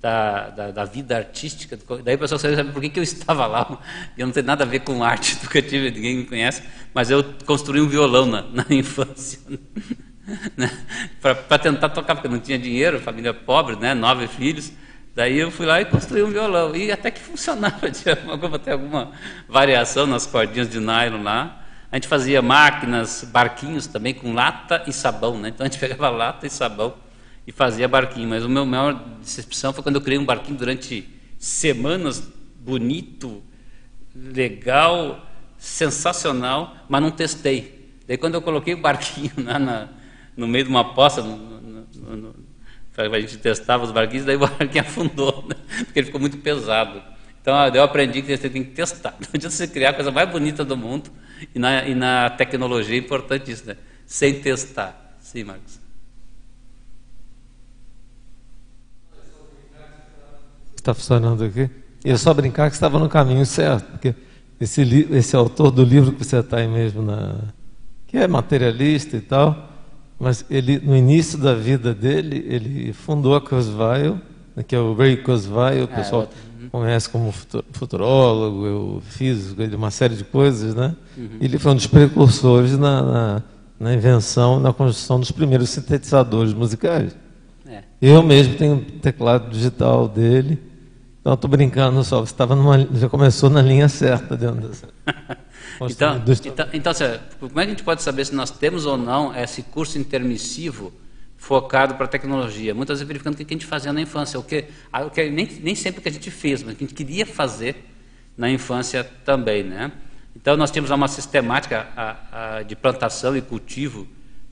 [0.02, 1.78] da, da, da, vida artística.
[2.04, 3.84] Daí o pessoal sabe por que, que eu estava lá.
[4.18, 7.82] Eu não tenho nada a ver com arte educativa, ninguém me conhece, mas eu construí
[7.82, 9.40] um violão na, na infância.
[10.58, 10.72] Né?
[11.22, 13.94] Para tentar tocar, porque não tinha dinheiro, família pobre, né?
[13.94, 14.72] nove filhos.
[15.16, 16.76] Daí eu fui lá e construí um violão.
[16.76, 19.12] E até que funcionava, tinha alguma, até alguma
[19.48, 21.64] variação nas cordinhas de nylon lá.
[21.92, 25.38] A gente fazia máquinas, barquinhos também com lata e sabão.
[25.38, 25.50] Né?
[25.50, 26.96] Então a gente pegava lata e sabão
[27.48, 28.28] e fazia barquinho.
[28.28, 31.08] Mas o meu maior decepção foi quando eu criei um barquinho durante
[31.38, 32.28] semanas,
[32.60, 33.44] bonito,
[34.14, 35.26] legal,
[35.58, 37.94] sensacional, mas não testei.
[38.08, 39.88] Daí quando eu coloquei o barquinho na, na,
[40.36, 41.22] no meio de uma poça,
[42.98, 45.56] a gente testava os barquinhos, daí o barquinho afundou, né?
[45.86, 47.02] porque ele ficou muito pesado.
[47.42, 49.16] Então eu aprendi que você tem que testar.
[49.20, 51.12] Não adianta você criar a coisa mais bonita do mundo
[51.54, 53.78] e na, e na tecnologia é importante isso, né?
[54.06, 55.16] Sem testar.
[55.22, 55.86] Sim, Marcos.
[60.86, 61.70] está funcionando aqui.
[62.04, 64.14] Eu só brincar que estava no caminho certo, porque
[64.60, 67.40] esse, esse autor do livro que você está aí mesmo, na,
[68.06, 69.75] que é materialista e tal,
[70.20, 74.20] mas ele no início da vida dele, ele fundou a Kurzweil,
[74.68, 77.34] que é o Ray Kurzweil, o é, pessoal é, conhece como
[77.72, 80.96] futurólogo, físico, uma série de coisas, né?
[81.18, 81.30] Uhum.
[81.42, 83.44] Ele foi um dos precursores na, na,
[83.80, 87.16] na invenção, na construção dos primeiros sintetizadores musicais.
[87.68, 87.84] É.
[88.02, 90.62] Eu mesmo tenho um teclado digital dele.
[91.20, 92.56] Então, estou brincando só, você estava
[92.94, 94.88] já começou na linha certa dentro dessa.
[95.90, 96.94] então, então, então
[97.40, 100.94] como é que a gente pode saber se nós temos ou não esse curso intermissivo
[101.38, 102.74] focado para a tecnologia?
[102.74, 104.66] Muitas vezes verificando o que a gente fazia na infância, o que,
[105.06, 107.26] o que nem, nem sempre que a gente fez, mas o que a gente queria
[107.26, 107.76] fazer
[108.38, 109.92] na infância também, né?
[110.36, 114.08] Então nós tínhamos uma sistemática a, a, de plantação e cultivo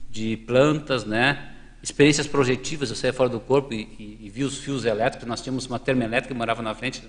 [0.10, 1.50] de plantas, né?
[1.84, 5.42] experiências projetivas, eu saía fora do corpo e, e, e vi os fios elétricos, nós
[5.42, 7.04] tínhamos uma termoelétrica que morava na frente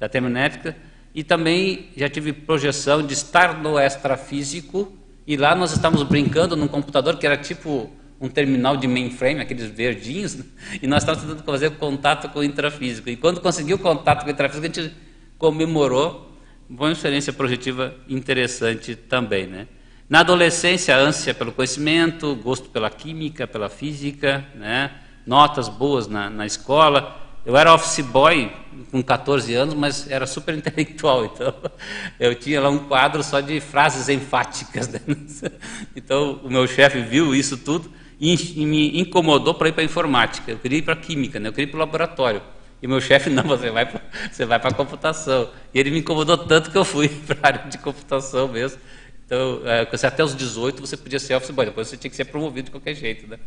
[0.00, 0.76] da termoelétrica,
[1.16, 4.94] e também já tive projeção de estar no extrafísico,
[5.26, 9.64] e lá nós estávamos brincando num computador que era tipo um terminal de mainframe, aqueles
[9.64, 10.44] verdinhos, né?
[10.82, 13.08] e nós estávamos tentando fazer contato com o intrafísico.
[13.08, 14.94] E quando conseguiu contato com o intrafísico, a gente
[15.38, 16.36] comemorou,
[16.68, 19.68] uma experiência projetiva interessante também, né?
[20.08, 24.90] Na adolescência, ânsia pelo conhecimento, gosto pela química, pela física, né?
[25.26, 27.25] notas boas na, na escola.
[27.46, 28.50] Eu era office boy
[28.90, 31.54] com 14 anos, mas era super intelectual, então
[32.18, 34.88] eu tinha lá um quadro só de frases enfáticas.
[34.88, 35.00] Né?
[35.94, 40.50] Então o meu chefe viu isso tudo e me incomodou para ir para a informática.
[40.50, 41.48] Eu queria ir para a química, né?
[41.48, 42.42] eu queria ir para o laboratório.
[42.82, 43.88] E meu chefe, não, você vai
[44.30, 45.48] você vai para a computação.
[45.72, 48.80] E ele me incomodou tanto que eu fui para a área de computação mesmo.
[49.24, 52.24] Então, é, até os 18 você podia ser office boy, depois você tinha que ser
[52.24, 53.38] promovido de qualquer jeito, né?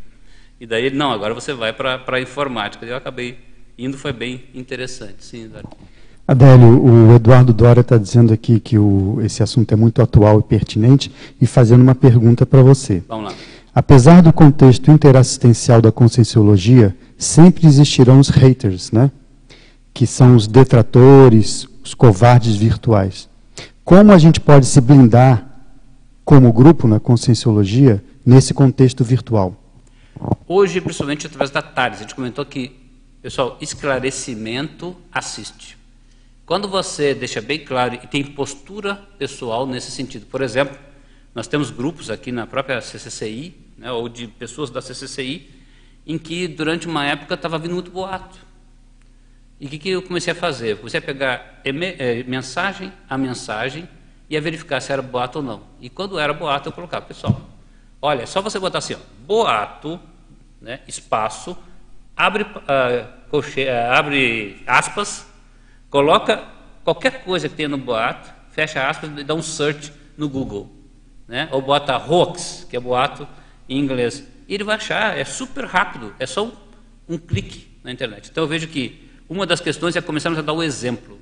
[0.59, 2.85] E daí ele, não, agora você vai para a informática.
[2.85, 3.48] E eu acabei
[3.79, 5.23] indo, foi bem interessante.
[5.23, 5.69] Sim, Eduardo.
[6.27, 10.43] Adélio, o Eduardo Dória está dizendo aqui que o, esse assunto é muito atual e
[10.43, 11.11] pertinente
[11.41, 13.01] e fazendo uma pergunta para você.
[13.07, 13.37] Vamos lá.
[13.73, 19.09] Apesar do contexto interassistencial da conscienciologia, sempre existirão os haters, né?
[19.93, 23.27] que são os detratores, os covardes virtuais.
[23.83, 25.45] Como a gente pode se blindar
[26.23, 29.55] como grupo na conscienciologia nesse contexto virtual?
[30.47, 32.78] Hoje, principalmente através da TARES, a gente comentou que,
[33.21, 35.77] pessoal, esclarecimento assiste.
[36.45, 40.77] Quando você deixa bem claro e tem postura pessoal nesse sentido, por exemplo,
[41.35, 45.49] nós temos grupos aqui na própria CCCI, né, ou de pessoas da CCCI,
[46.07, 48.39] em que durante uma época estava vindo muito boato.
[49.59, 50.77] E o que, que eu comecei a fazer?
[50.77, 53.87] Comecei a pegar é, mensagem a mensagem
[54.29, 55.63] e a verificar se era boato ou não.
[55.81, 57.41] E quando era boato, eu colocava, pessoal,
[58.01, 59.99] olha, é só você botar assim, ó, boato,
[60.61, 61.55] né, espaço,
[62.19, 65.25] abre, uh, coche, uh, abre aspas,
[65.89, 66.43] coloca
[66.83, 70.69] qualquer coisa que tenha no boato, fecha aspas e dá um search no Google.
[71.25, 71.47] Né?
[71.53, 73.25] Ou bota hoax, que é boato
[73.69, 74.27] em inglês.
[74.49, 76.51] E ele vai achar, é super rápido, é só um,
[77.07, 78.29] um clique na internet.
[78.29, 81.17] Então eu vejo que uma das questões é começarmos a dar o exemplo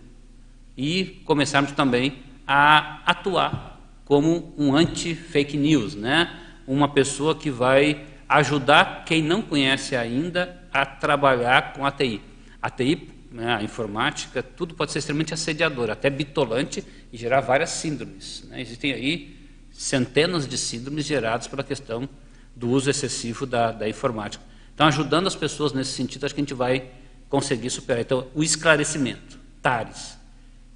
[0.76, 6.32] e começarmos também a atuar como um anti-fake news, né?
[6.66, 12.22] uma pessoa que vai ajudar quem não conhece ainda a trabalhar com a TI.
[12.62, 17.70] A TI, né, a informática, tudo pode ser extremamente assediador, até bitolante e gerar várias
[17.72, 18.46] síndromes.
[18.50, 18.62] Né?
[18.62, 19.38] Existem aí
[19.72, 22.10] centenas de síndromes geradas pela questão
[22.56, 24.44] do uso excessivo da, da informática.
[24.74, 26.90] Então, ajudando as pessoas nesse sentido, acho que a gente vai
[27.30, 28.02] conseguir superar.
[28.02, 30.18] Então, o esclarecimento, TARES,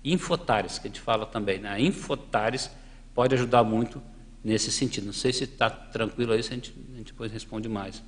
[0.03, 1.79] Infotares, que a gente fala também, né?
[1.79, 2.71] Infotares
[3.13, 4.01] pode ajudar muito
[4.43, 5.05] nesse sentido.
[5.05, 8.01] Não sei se está tranquilo aí, se a gente, a gente depois responde mais.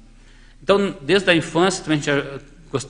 [0.63, 2.10] Então, desde a infância, a gente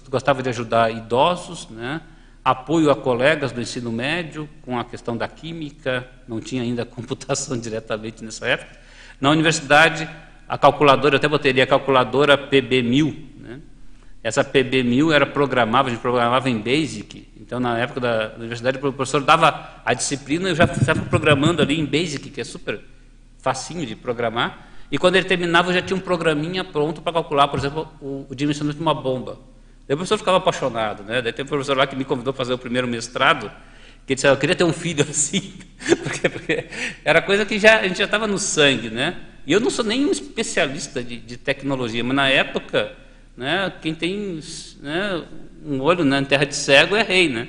[0.08, 2.02] gostava de ajudar idosos, né?
[2.46, 7.58] apoio a colegas do ensino médio com a questão da química, não tinha ainda computação
[7.58, 8.78] diretamente nessa época.
[9.20, 10.08] Na universidade,
[10.48, 13.16] a calculadora, eu até botaria a calculadora PB1000.
[13.40, 13.60] Né?
[14.22, 17.28] Essa PB1000 era programável, a gente programava em BASIC.
[17.42, 21.64] Então, na época da universidade, o professor dava a disciplina e eu já estava programando
[21.64, 22.82] ali em BASIC, que é super
[23.40, 24.73] facinho de programar.
[24.94, 28.28] E quando ele terminava, eu já tinha um programinha pronto para calcular, por exemplo, o,
[28.30, 29.40] o dimensionamento de uma bomba.
[29.88, 31.02] Daí o professor ficava apaixonado.
[31.02, 31.20] Né?
[31.20, 33.52] Daí tem um professor lá que me convidou para fazer o primeiro mestrado,
[34.06, 35.52] que disse, ah, eu queria ter um filho assim,
[36.04, 36.66] porque, porque,
[37.04, 38.92] era coisa que já, a gente já estava no sangue.
[38.92, 39.18] Né?
[39.48, 42.92] E eu não sou nenhum especialista de, de tecnologia, mas na época,
[43.36, 44.40] né, quem tem
[44.80, 45.24] né,
[45.66, 47.30] um olho na terra de cego é rei.
[47.30, 47.48] Né?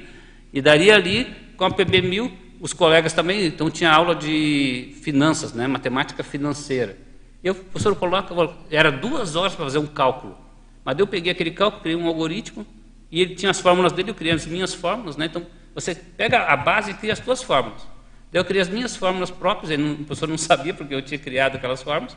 [0.50, 1.26] E daria ali,
[1.58, 7.03] com a PB1000, os colegas também, então tinha aula de finanças, né, matemática financeira.
[7.44, 8.34] Eu, o professor coloca,
[8.70, 10.34] era duas horas para fazer um cálculo.
[10.82, 12.66] Mas eu peguei aquele cálculo, criei um algoritmo,
[13.12, 15.26] e ele tinha as fórmulas dele, eu criei as minhas fórmulas, né?
[15.26, 17.82] Então, você pega a base e cria as suas fórmulas.
[18.32, 21.18] Daí eu criei as minhas fórmulas próprias, não, o professor não sabia porque eu tinha
[21.18, 22.16] criado aquelas fórmulas.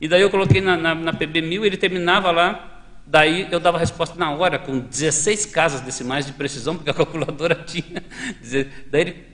[0.00, 3.80] E daí eu coloquei na, na, na PB1000, ele terminava lá, daí eu dava a
[3.80, 8.02] resposta na hora, com 16 casas decimais de precisão, porque a calculadora tinha.
[8.90, 9.29] Daí ele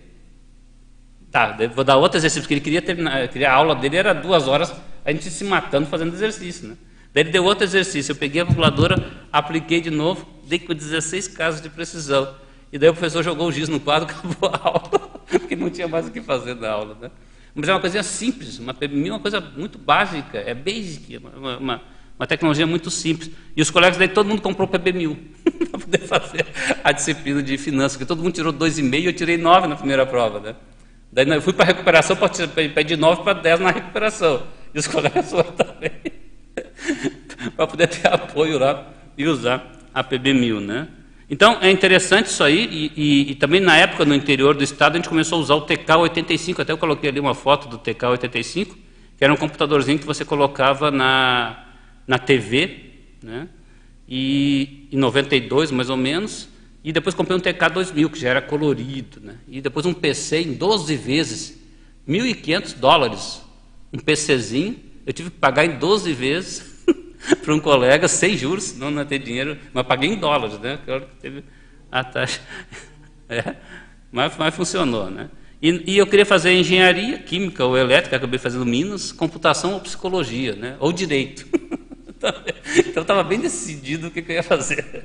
[1.37, 4.73] Tá, vou dar outro exercício, porque ele queria terminar, a aula dele era duas horas,
[5.05, 6.67] a gente se matando fazendo exercício.
[6.67, 6.77] Né?
[7.13, 11.29] Daí ele deu outro exercício, eu peguei a calculadora, apliquei de novo, dei com 16
[11.29, 12.35] casos de precisão.
[12.73, 15.87] E daí o professor jogou o giz no quadro, acabou a aula, porque não tinha
[15.87, 16.97] mais o que fazer na aula.
[17.03, 17.11] Né?
[17.55, 21.83] Mas é uma coisinha simples, uma, uma coisa muito básica, é basic, uma, uma,
[22.19, 23.31] uma tecnologia muito simples.
[23.55, 25.19] E os colegas daí, todo mundo comprou PB1000
[25.71, 26.47] para poder fazer
[26.83, 30.07] a disciplina de finanças, porque todo mundo tirou 2,5 e eu tirei 9 na primeira
[30.07, 30.41] prova.
[30.41, 30.57] Né?
[31.11, 34.47] Daí eu fui para a recuperação para de 9 para 10 na recuperação.
[34.75, 35.91] E os colegas foram também.
[37.57, 40.61] para poder ter apoio lá e usar a PB1000.
[40.61, 40.89] Né?
[41.29, 44.95] Então é interessante isso aí, e, e, e, também na época no interior do estado
[44.95, 48.69] a gente começou a usar o TK85, até eu coloquei ali uma foto do TK85,
[49.17, 51.65] que era um computadorzinho que você colocava na,
[52.07, 52.85] na TV,
[53.23, 53.49] né?
[54.09, 56.49] e em 92 mais ou menos,
[56.87, 59.21] e depois comprei um TK2000, que já era colorido.
[59.21, 59.35] Né?
[59.49, 61.61] E depois um PC em 12 vezes,
[62.09, 63.43] 1.500 dólares.
[63.93, 66.85] Um PCzinho, eu tive que pagar em 12 vezes
[67.43, 70.79] para um colega, sem juros, não, não ter dinheiro, mas paguei em dólares, né?
[70.85, 71.45] Que teve
[71.91, 72.41] a taxa.
[73.29, 73.57] É,
[74.13, 75.29] mas, mas funcionou, né?
[75.61, 80.55] E, e, eu queria fazer engenharia, química ou elétrica, acabei fazendo Minas, computação ou psicologia,
[80.55, 80.77] né?
[80.79, 81.45] Ou direito.
[82.87, 85.05] então estava bem decidido o que, que eu ia fazer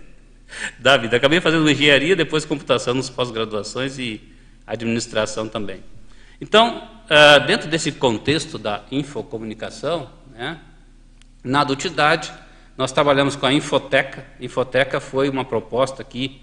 [0.80, 1.18] da vida.
[1.18, 4.22] Acabei fazendo engenharia, depois computação nos pós-graduações e
[4.66, 5.84] administração também.
[6.40, 10.60] Então, ah, dentro desse contexto da infocomunicação, né,
[11.44, 12.32] na adultidade,
[12.78, 14.26] nós trabalhamos com a Infoteca.
[14.40, 16.42] Infoteca foi uma proposta aqui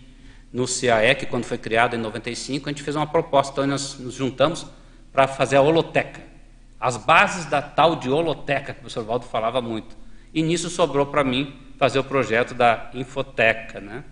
[0.53, 4.15] no CAEC, quando foi criado em 95, a gente fez uma proposta, então nós nos
[4.15, 4.67] juntamos
[5.13, 6.21] para fazer a holoteca.
[6.81, 9.97] As bases da tal de holoteca, que o professor Valdo falava muito.
[10.33, 13.81] E nisso sobrou para mim fazer o projeto da Infoteca.
[13.81, 14.05] Né?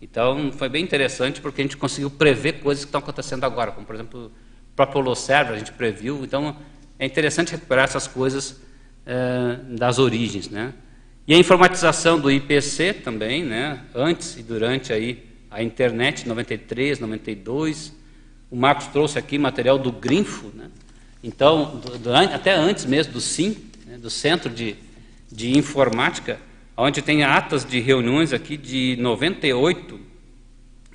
[0.00, 3.86] Então, foi bem interessante porque a gente conseguiu prever coisas que estão acontecendo agora, como,
[3.86, 6.24] por exemplo, o próprio a gente previu.
[6.24, 6.56] Então,
[6.98, 8.60] é interessante recuperar essas coisas
[9.06, 10.50] é, das origens.
[10.50, 10.74] Né?
[11.26, 13.84] E a informatização do IPC também, né?
[13.94, 17.92] antes e durante aí a internet, 93, 92.
[18.50, 20.70] O Marcos trouxe aqui material do Grinfo, né?
[21.22, 23.56] Então, do, do, até antes mesmo do SIM,
[23.86, 23.96] né?
[23.96, 24.76] do Centro de,
[25.30, 26.40] de Informática,
[26.82, 30.00] onde tem atas de reuniões aqui de 98,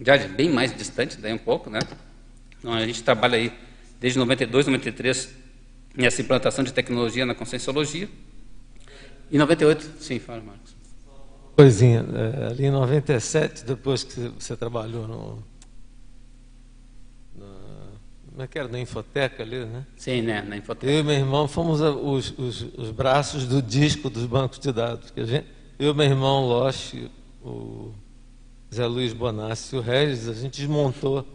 [0.01, 1.79] já bem mais distante, daí um pouco, né?
[2.59, 3.51] Então, a gente trabalha aí
[3.99, 5.33] desde 92, 93
[5.95, 8.09] nessa implantação de tecnologia na Conscienciologia.
[9.31, 10.75] Em 98, sim, fala, Marcos.
[11.55, 15.43] Coisinha, é, ali em 97, depois que você trabalhou no.
[18.29, 18.67] como é que era?
[18.67, 19.85] Na Infoteca ali, né?
[19.95, 20.43] Sim, né?
[20.43, 20.91] Na Infoteca.
[20.91, 25.09] Eu e meu irmão fomos os, os, os braços do disco dos bancos de dados.
[25.09, 25.47] Que a gente,
[25.79, 27.09] eu, meu irmão Loche,
[27.43, 27.91] o
[28.73, 31.25] Zé Luiz Bonassi e o Regis, a gente desmontou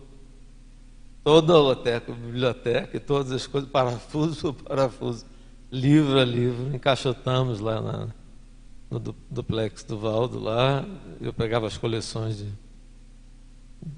[1.22, 5.24] toda a biblioteca, a biblioteca e todas as coisas, parafuso por parafuso,
[5.70, 8.08] livro a livro, encaixotamos lá na,
[8.90, 10.84] no duplex do Valdo lá,
[11.20, 12.48] eu pegava as coleções de,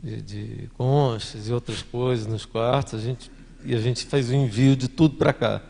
[0.02, 3.30] de, de conchas e outras coisas nos quartos, a gente,
[3.64, 5.62] e a gente fez o envio de tudo para cá.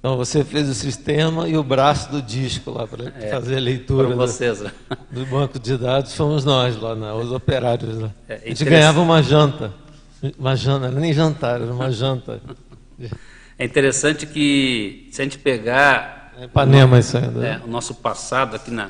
[0.00, 3.60] Então você fez o sistema e o braço do disco lá para é, fazer a
[3.60, 4.70] leitura vocês, do,
[5.12, 8.10] do, banco de dados fomos nós lá, né, os operários lá.
[8.26, 9.74] É, a gente ganhava uma janta,
[10.38, 12.40] uma janta, nem jantar, era uma janta.
[13.58, 17.46] É interessante que se a gente pegar é Ipanema isso ainda.
[17.46, 18.88] É, o nosso passado aqui na,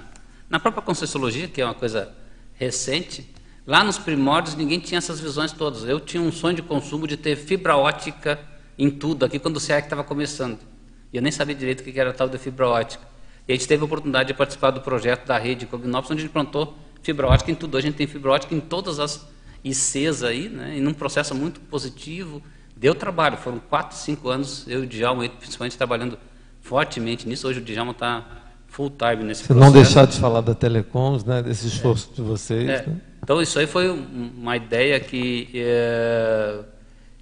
[0.48, 2.08] na própria Conscienciologia, que é uma coisa
[2.54, 3.28] recente,
[3.66, 5.82] lá nos primórdios ninguém tinha essas visões todas.
[5.82, 8.38] Eu tinha um sonho de consumo de ter fibra ótica
[8.78, 10.69] em tudo, aqui quando o SEAC estava começando.
[11.12, 13.04] E eu nem sabia direito o que era tal de fibra ótica.
[13.48, 16.22] E a gente teve a oportunidade de participar do projeto da rede Cognópolis, onde a
[16.22, 17.76] gente plantou fibra ótica em tudo.
[17.76, 19.26] Hoje a gente tem fibra ótica em todas as
[19.64, 22.42] ICs aí, né, e num processo muito positivo.
[22.76, 26.18] Deu trabalho, foram quatro, cinco anos, eu e o Djalma, principalmente, trabalhando
[26.60, 27.46] fortemente nisso.
[27.46, 28.24] Hoje o Djalma está
[28.68, 29.66] full time nesse Se processo.
[29.66, 32.16] não deixar de falar da Telecoms, né, desse esforço é.
[32.16, 32.68] de vocês.
[32.68, 32.86] É.
[32.86, 32.96] Né?
[33.22, 36.60] Então isso aí foi uma ideia que é,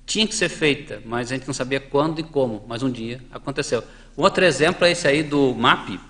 [0.09, 3.20] tinha que ser feita, mas a gente não sabia quando e como, mas um dia
[3.30, 3.84] aconteceu.
[4.16, 6.00] Um outro exemplo é esse aí do MAP,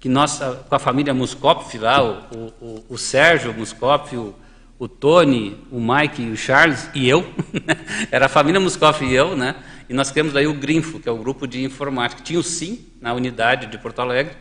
[0.00, 4.34] que nós, com a família Muscopf lá, o, o, o Sérgio Muscopf, o,
[4.78, 7.22] o Tony, o Mike, o Charles e eu,
[8.10, 9.56] era a família Muscoff e eu, né?
[9.90, 12.22] E nós criamos daí o Grinfo, que é o grupo de informática.
[12.22, 14.34] Tinha o SIM na unidade de Porto Alegre,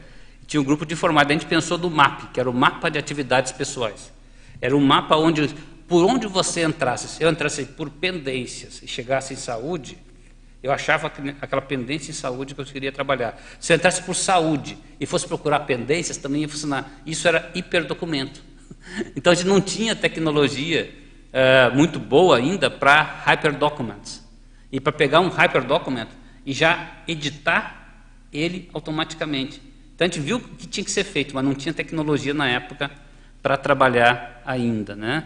[0.47, 1.33] tinha um grupo de informática.
[1.33, 4.13] A gente pensou do MAP, que era o mapa de atividades pessoais.
[4.61, 5.53] Era um mapa onde,
[5.88, 9.97] por onde você entrasse, se eu entrasse por pendências e chegasse em saúde,
[10.63, 11.11] eu achava
[11.41, 13.38] aquela pendência em saúde que eu queria trabalhar.
[13.59, 16.89] Se eu entrasse por saúde e fosse procurar pendências, também ia funcionar.
[17.05, 18.41] Isso era hiperdocumento.
[19.15, 20.93] Então a gente não tinha tecnologia
[21.29, 24.21] uh, muito boa ainda para hyperdocuments.
[24.71, 26.07] E para pegar um hyperdocument
[26.45, 29.61] e já editar ele automaticamente.
[29.95, 32.49] Então a gente viu o que tinha que ser feito, mas não tinha tecnologia na
[32.49, 32.91] época
[33.41, 34.95] para trabalhar ainda.
[34.95, 35.23] Né?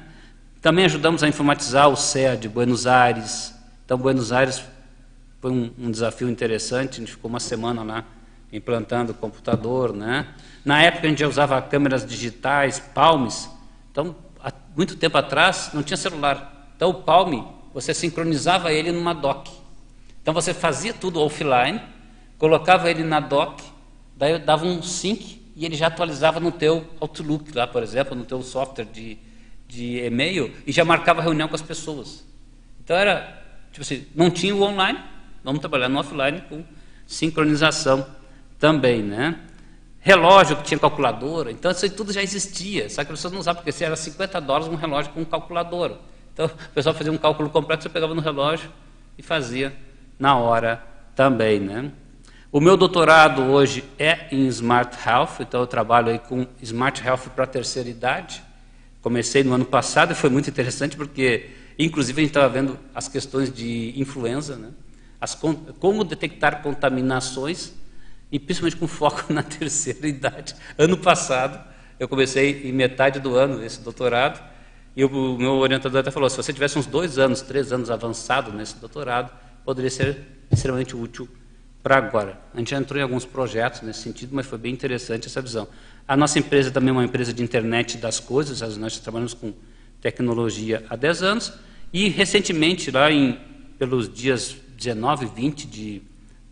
[0.67, 3.55] Também ajudamos a informatizar o CEA de Buenos Aires.
[3.85, 4.61] Então, Buenos Aires
[5.39, 8.03] foi um, um desafio interessante, a gente ficou uma semana lá
[8.51, 9.93] implantando o computador.
[9.93, 10.27] Né?
[10.65, 13.49] Na época a gente já usava câmeras digitais, palmes.
[13.89, 14.13] Então,
[14.43, 16.69] há muito tempo atrás não tinha celular.
[16.75, 19.49] Então o palme, você sincronizava ele numa dock.
[20.21, 21.79] Então você fazia tudo offline,
[22.37, 23.63] colocava ele na dock,
[24.17, 28.25] daí dava um sync e ele já atualizava no teu Outlook lá, por exemplo, no
[28.25, 29.17] teu software de,
[29.67, 32.25] de e-mail e já marcava reunião com as pessoas.
[32.83, 34.99] Então era, tipo assim, não tinha o online,
[35.43, 36.63] vamos trabalhar no offline com
[37.05, 38.05] sincronização
[38.59, 39.39] também, né?
[40.07, 43.57] relógio que tinha calculadora, então isso tudo já existia, só que as pessoas não usavam,
[43.57, 45.97] porque se era 50 dólares um relógio com calculadora.
[46.33, 48.71] Então o pessoal fazia um cálculo completo, você pegava no relógio
[49.17, 49.75] e fazia
[50.17, 50.81] na hora
[51.13, 51.59] também.
[51.59, 51.91] Né?
[52.49, 57.29] O meu doutorado hoje é em Smart Health, então eu trabalho aí com Smart Health
[57.35, 58.41] para a terceira idade.
[59.01, 63.07] Comecei no ano passado e foi muito interessante porque, inclusive, a gente estava vendo as
[63.07, 64.69] questões de influenza, né?
[65.19, 65.35] As,
[65.79, 67.73] como detectar contaminações
[68.31, 70.55] e principalmente com foco na terceira idade.
[70.77, 71.59] Ano passado,
[71.99, 74.41] eu comecei em metade do ano esse doutorado,
[74.95, 78.51] e o meu orientador até falou: se você tivesse uns dois anos, três anos avançado
[78.51, 79.31] nesse doutorado,
[79.63, 80.17] poderia ser
[80.51, 81.27] extremamente útil
[81.83, 82.39] para agora.
[82.53, 85.67] A gente já entrou em alguns projetos nesse sentido, mas foi bem interessante essa visão.
[86.07, 89.53] A nossa empresa também é uma empresa de internet das coisas, nós trabalhamos com
[89.99, 91.53] tecnologia há 10 anos,
[91.91, 93.37] e recentemente, lá em,
[93.77, 96.01] pelos dias 19 e 20 de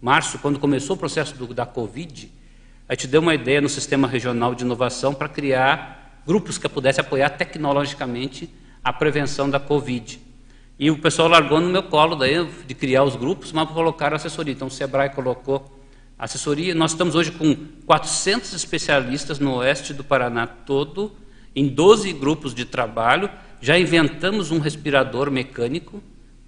[0.01, 2.29] março, quando começou o processo do, da Covid,
[2.89, 7.01] a gente deu uma ideia no Sistema Regional de Inovação para criar grupos que pudessem
[7.01, 8.49] apoiar tecnologicamente
[8.83, 10.19] a prevenção da Covid.
[10.77, 14.53] E o pessoal largou no meu colo daí de criar os grupos, mas colocaram assessoria.
[14.53, 15.84] Então o Sebrae colocou
[16.17, 16.73] assessoria.
[16.73, 17.55] Nós estamos hoje com
[17.85, 21.15] 400 especialistas no oeste do Paraná todo,
[21.55, 23.29] em 12 grupos de trabalho,
[23.61, 26.03] já inventamos um respirador mecânico,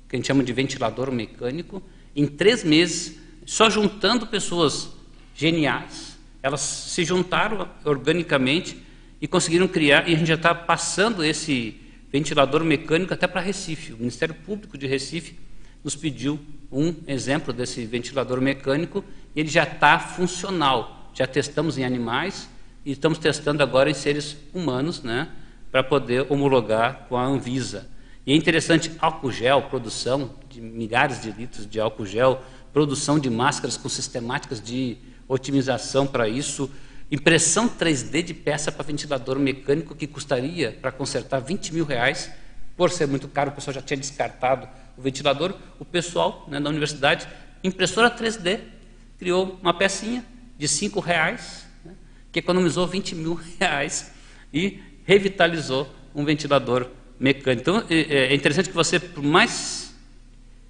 [0.07, 1.81] que a gente chama de ventilador mecânico,
[2.15, 4.89] em três meses, só juntando pessoas
[5.33, 6.17] geniais.
[6.43, 8.77] Elas se juntaram organicamente
[9.21, 11.79] e conseguiram criar, e a gente já está passando esse
[12.11, 13.93] ventilador mecânico até para Recife.
[13.93, 15.37] O Ministério Público de Recife
[15.87, 16.37] nos pediu
[16.69, 21.09] um exemplo desse ventilador mecânico ele já está funcional.
[21.13, 22.49] Já testamos em animais
[22.83, 25.29] e estamos testando agora em seres humanos, né,
[25.71, 27.87] para poder homologar com a Anvisa.
[28.25, 33.29] E é interessante, álcool gel, produção de milhares de litros de álcool gel, produção de
[33.29, 36.69] máscaras com sistemáticas de otimização para isso,
[37.09, 42.29] impressão 3D de peça para ventilador mecânico que custaria para consertar 20 mil reais,
[42.75, 44.67] por ser muito caro, o pessoal já tinha descartado
[44.97, 47.27] o ventilador, o pessoal né, da universidade,
[47.63, 48.59] impressora 3D,
[49.19, 50.25] criou uma pecinha
[50.57, 51.93] de 5 reais, né,
[52.31, 54.11] que economizou 20 mil reais
[54.53, 56.89] e revitalizou um ventilador
[57.19, 57.61] mecânico.
[57.61, 59.95] Então, é, é interessante que você, por mais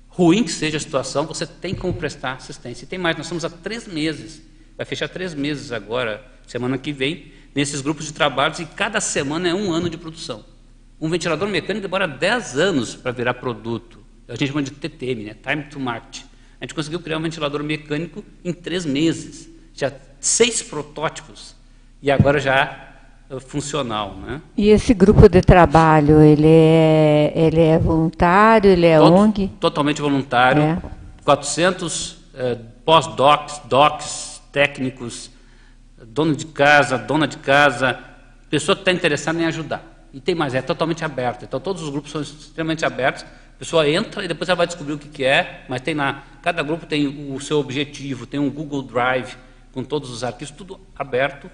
[0.09, 2.85] ruim que seja a situação, você tem como prestar assistência.
[2.85, 4.41] E tem mais, nós estamos há três meses,
[4.75, 9.47] vai fechar três meses agora, semana que vem, nesses grupos de trabalhos, e cada semana
[9.47, 10.43] é um ano de produção.
[10.99, 14.06] Um ventilador mecânico demora 10 anos para virar produto.
[14.27, 15.35] A gente chama de TTM, né?
[15.41, 16.23] Time to Market.
[16.59, 19.49] A gente conseguiu criar um ventilador mecânico em três meses.
[19.73, 21.55] Já seis protótipos.
[22.01, 22.87] E agora já
[23.39, 24.15] funcional.
[24.15, 24.41] Né?
[24.55, 29.47] E esse grupo de trabalho, ele é, ele é voluntário, ele é Todo, ONG?
[29.59, 30.61] Totalmente voluntário.
[30.61, 30.81] É.
[31.23, 35.29] 400 eh, pós-docs, docs, técnicos,
[36.05, 37.99] dono de casa, dona de casa,
[38.49, 40.07] pessoa que está interessada em ajudar.
[40.13, 41.43] E tem mais, é totalmente aberto.
[41.43, 43.25] Então todos os grupos são extremamente abertos.
[43.57, 46.23] A pessoa entra e depois ela vai descobrir o que, que é, mas tem lá,
[46.41, 49.35] cada grupo tem o seu objetivo, tem um Google Drive
[49.73, 51.49] com todos os arquivos, tudo aberto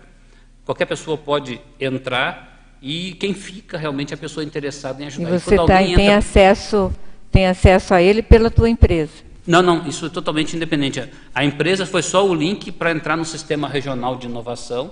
[0.66, 5.30] Qualquer pessoa pode entrar e quem fica realmente é a pessoa interessada em ajudar.
[5.30, 5.96] E você e tá, entra...
[5.98, 6.94] tem, acesso,
[7.30, 9.12] tem acesso a ele pela tua empresa?
[9.46, 11.04] Não, não, isso é totalmente independente.
[11.36, 14.92] A empresa foi só o link para entrar no sistema regional de inovação.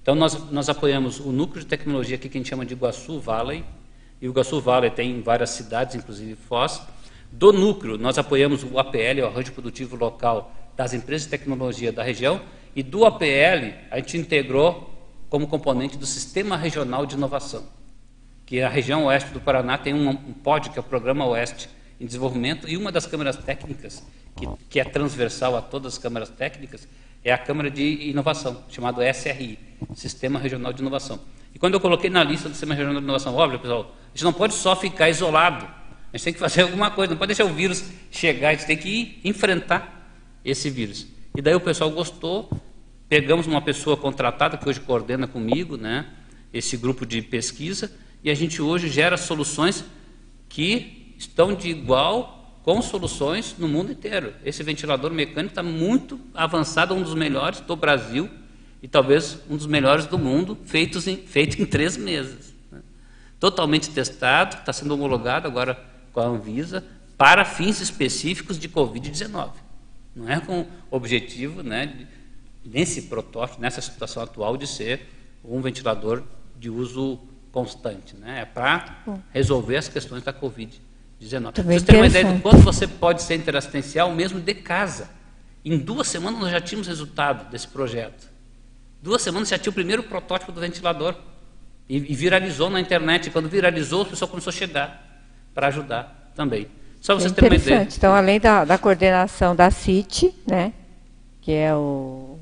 [0.00, 3.20] Então, nós, nós apoiamos o núcleo de tecnologia aqui que a gente chama de Iguaçu
[3.20, 3.62] Valley.
[4.20, 6.82] E o Iguaçu Valley tem várias cidades, inclusive Foz.
[7.32, 12.02] Do núcleo, nós apoiamos o APL, o Arranjo Produtivo Local das Empresas de Tecnologia da
[12.02, 12.40] região.
[12.74, 14.90] E do APL, a gente integrou
[15.28, 17.64] como componente do Sistema Regional de Inovação,
[18.44, 21.68] que a região oeste do Paraná tem um, um POD, que é o Programa Oeste
[22.00, 24.04] em Desenvolvimento, e uma das câmaras técnicas,
[24.36, 26.86] que, que é transversal a todas as câmaras técnicas,
[27.24, 29.58] é a Câmara de Inovação, chamado SRI,
[29.94, 31.20] Sistema Regional de Inovação.
[31.54, 34.24] E quando eu coloquei na lista do Sistema Regional de Inovação, óbvio, pessoal, a gente
[34.24, 35.66] não pode só ficar isolado,
[36.12, 38.66] a gente tem que fazer alguma coisa, não pode deixar o vírus chegar, a gente
[38.66, 40.12] tem que enfrentar
[40.44, 41.06] esse vírus.
[41.36, 42.50] E daí o pessoal gostou,
[43.10, 46.06] Pegamos uma pessoa contratada que hoje coordena comigo, né,
[46.52, 47.90] esse grupo de pesquisa,
[48.22, 49.84] e a gente hoje gera soluções
[50.48, 54.32] que estão de igual com soluções no mundo inteiro.
[54.44, 58.30] Esse ventilador mecânico está muito avançado, um dos melhores do Brasil
[58.82, 62.54] e talvez um dos melhores do mundo, feitos em, feito em três meses.
[62.70, 62.80] Né?
[63.38, 65.78] Totalmente testado, está sendo homologado agora
[66.12, 66.84] com a Anvisa
[67.16, 69.50] para fins específicos de Covid-19.
[70.16, 72.06] Não é com objetivo né, de,
[72.64, 75.08] nesse protótipo, nessa situação atual, de ser
[75.44, 76.22] um ventilador
[76.58, 77.20] de uso
[77.52, 78.16] constante.
[78.16, 78.40] Né?
[78.40, 81.62] É para resolver as questões da Covid-19.
[81.62, 85.10] Vocês terem uma ideia de quanto você pode ser interassistencial mesmo de casa.
[85.62, 88.29] Em duas semanas nós já tínhamos resultado desse projeto.
[89.02, 91.14] Duas semanas já tinha o primeiro protótipo do ventilador.
[91.88, 93.26] E, e viralizou na internet.
[93.26, 95.22] E quando viralizou, o pessoal começou a chegar
[95.54, 96.68] para ajudar também.
[97.00, 97.88] Só vocês é terem uma ideia.
[97.96, 100.72] Então, além da, da coordenação da CIT, né,
[101.40, 102.38] que é o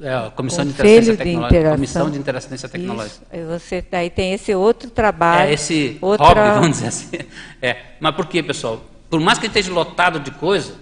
[0.00, 1.70] é, a Comissão de Interassistência Tecnológica.
[1.70, 3.26] Comissão de Interassistência Tecnológica.
[3.32, 3.46] Isso.
[3.48, 5.50] Você daí tem esse outro trabalho.
[5.50, 6.26] É esse outra...
[6.26, 7.18] hobby, vamos dizer assim.
[7.60, 7.76] É.
[7.98, 8.84] Mas por quê, pessoal?
[9.10, 10.74] Por mais que esteja lotado de coisa,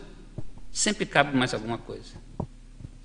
[0.71, 2.13] sempre cabe mais alguma coisa.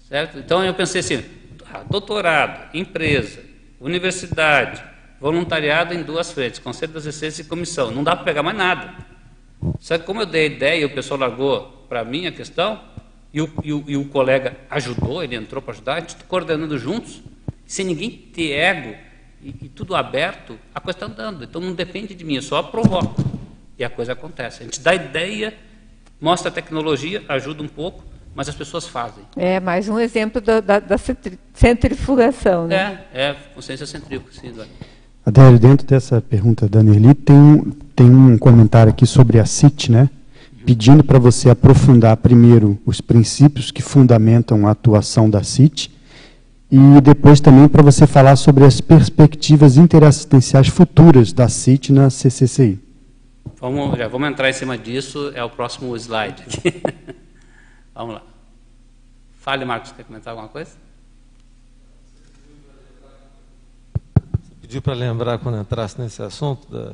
[0.09, 0.39] Certo?
[0.39, 1.23] Então eu pensei assim,
[1.71, 3.43] ah, doutorado, empresa,
[3.79, 4.83] universidade,
[5.19, 7.91] voluntariado em duas frentes, Conselho das Receitas e comissão.
[7.91, 8.95] Não dá para pegar mais nada.
[9.79, 12.79] Que como eu dei a ideia e o pessoal largou para mim a questão,
[13.33, 16.77] e o, e o, e o colega ajudou, ele entrou para ajudar, a gente coordenando
[16.77, 17.21] juntos,
[17.65, 18.95] sem ninguém ter ego
[19.43, 21.43] e, e tudo aberto, a coisa está andando.
[21.43, 23.23] Então não depende de mim, eu só provoco
[23.77, 24.61] e a coisa acontece.
[24.61, 25.53] A gente dá ideia,
[26.19, 28.03] mostra a tecnologia, ajuda um pouco,
[28.37, 29.23] mas as pessoas fazem.
[29.35, 30.95] É mais um exemplo da, da, da
[31.55, 32.99] centrifugação, né?
[33.11, 34.53] É, é consciência centrífuga, sim,
[35.25, 40.07] Adélio, dentro dessa pergunta da Nelly, tem, tem um comentário aqui sobre a CIT, né?
[40.63, 45.89] pedindo para você aprofundar primeiro os princípios que fundamentam a atuação da CIT
[46.69, 52.77] E depois também para você falar sobre as perspectivas interassistenciais futuras da CIT na CCCI.
[53.59, 56.43] Vamos, já vamos entrar em cima disso, é o próximo slide.
[57.97, 58.21] vamos lá.
[59.39, 60.71] Fale, Marcos, quer comentar alguma coisa?
[64.13, 66.93] Você pediu para lembrar quando entrasse nesse assunto da,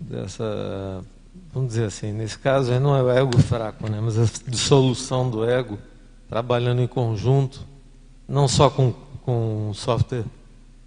[0.00, 1.04] dessa,
[1.52, 5.48] vamos dizer assim, nesse caso não é o ego fraco, né, mas a dissolução do
[5.48, 5.78] ego,
[6.28, 7.64] trabalhando em conjunto,
[8.26, 8.92] não só com,
[9.22, 10.24] com software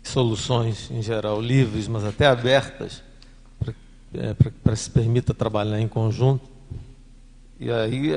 [0.04, 3.02] soluções em geral livres, mas até abertas,
[3.60, 3.74] para
[4.14, 6.48] é, que se permita trabalhar em conjunto.
[7.60, 8.14] E aí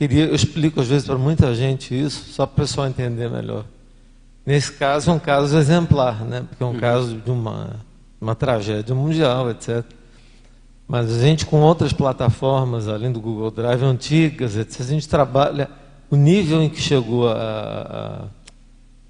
[0.00, 3.66] queria, eu explico às vezes para muita gente isso, só para o pessoal entender melhor.
[4.46, 6.46] Nesse caso é um caso exemplar, né?
[6.48, 6.80] porque é um uhum.
[6.80, 7.76] caso de uma,
[8.18, 9.84] uma tragédia mundial, etc.
[10.88, 15.68] Mas a gente com outras plataformas, além do Google Drive, antigas, etc., a gente trabalha
[16.10, 18.30] o nível em que chegou a,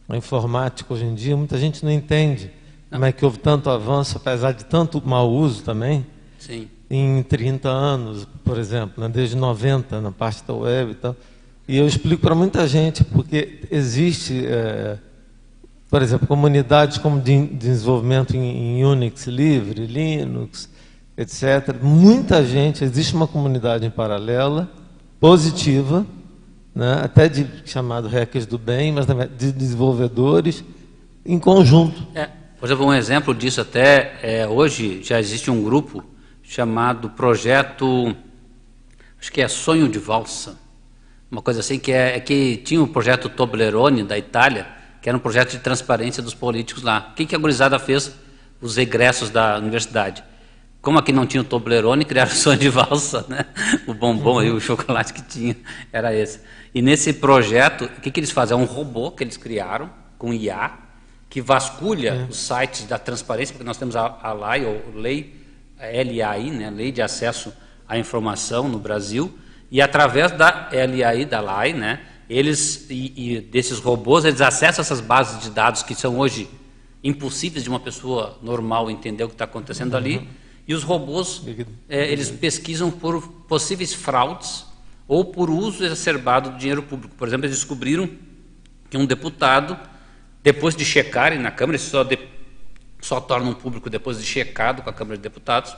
[0.09, 2.51] a, a informática hoje em dia, muita gente não entende
[2.91, 2.99] não.
[2.99, 6.05] como é que houve tanto avanço, apesar de tanto mau uso também.
[6.37, 11.17] Sim em 30 anos, por exemplo, né, desde 90 na parte da web e tal.
[11.69, 14.99] E eu explico para muita gente, porque existe, é,
[15.89, 20.69] por exemplo, comunidades como de desenvolvimento em, em Unix livre, Linux,
[21.17, 21.77] etc.
[21.81, 24.69] Muita gente, existe uma comunidade em paralela,
[25.21, 26.05] positiva,
[26.75, 29.07] né, até de chamado hackers do bem, mas
[29.39, 30.65] de desenvolvedores
[31.25, 32.05] em conjunto.
[32.17, 32.29] É,
[32.59, 36.05] por exemplo, um exemplo disso até é, hoje já existe um grupo
[36.51, 38.13] chamado Projeto,
[39.21, 40.59] acho que é Sonho de Valsa,
[41.31, 44.67] uma coisa assim, que, é, é que tinha o projeto Toblerone, da Itália,
[45.01, 47.11] que era um projeto de transparência dos políticos lá.
[47.13, 48.13] O que, que a gurizada fez?
[48.61, 50.25] Os egressos da universidade.
[50.83, 53.47] Como aqui não tinha o Toblerone, criaram o sonho de valsa, né?
[53.87, 54.39] O bombom uhum.
[54.41, 55.57] aí, o chocolate que tinha,
[55.93, 56.41] era esse.
[56.75, 58.59] E nesse projeto, o que, que eles fazem?
[58.59, 59.89] É um robô que eles criaram,
[60.19, 60.73] com IA,
[61.29, 62.27] que vasculha é.
[62.29, 65.40] os sites da transparência, porque nós temos a, a LAI, ou Lei
[65.81, 67.53] LAI, né, Lei de Acesso
[67.89, 69.37] à Informação no Brasil,
[69.71, 75.01] e através da LAI, da LAI, né, eles e, e, desses robôs, eles acessam essas
[75.01, 76.49] bases de dados que são hoje
[77.03, 79.99] impossíveis de uma pessoa normal entender o que está acontecendo uhum.
[79.99, 80.29] ali,
[80.69, 81.43] e os robôs
[81.89, 84.67] é, eles pesquisam por possíveis fraudes
[85.09, 87.13] ou por uso exacerbado do dinheiro público.
[87.17, 88.09] Por exemplo, eles descobriram
[88.89, 89.77] que um deputado,
[90.43, 92.17] depois de checarem na Câmara, isso só de,
[93.07, 95.77] só tornam público depois de checado com a Câmara de Deputados,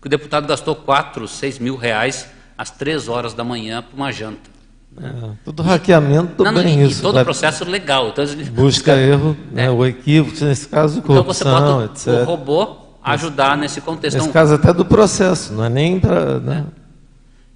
[0.00, 4.12] que o deputado gastou 4, 6 mil reais às 3 horas da manhã para uma
[4.12, 4.50] janta.
[4.92, 5.12] Né?
[5.22, 7.02] É, tudo hackeamento não, bem isso.
[7.02, 8.08] Todo o processo legal.
[8.08, 9.70] Então, Busca erro, né, é.
[9.70, 14.16] o equívoco, nesse caso, corrupção, então você bota o robô ajudar nesse contexto.
[14.16, 16.40] Nesse então, caso até do processo, não é nem para...
[16.40, 16.66] Né?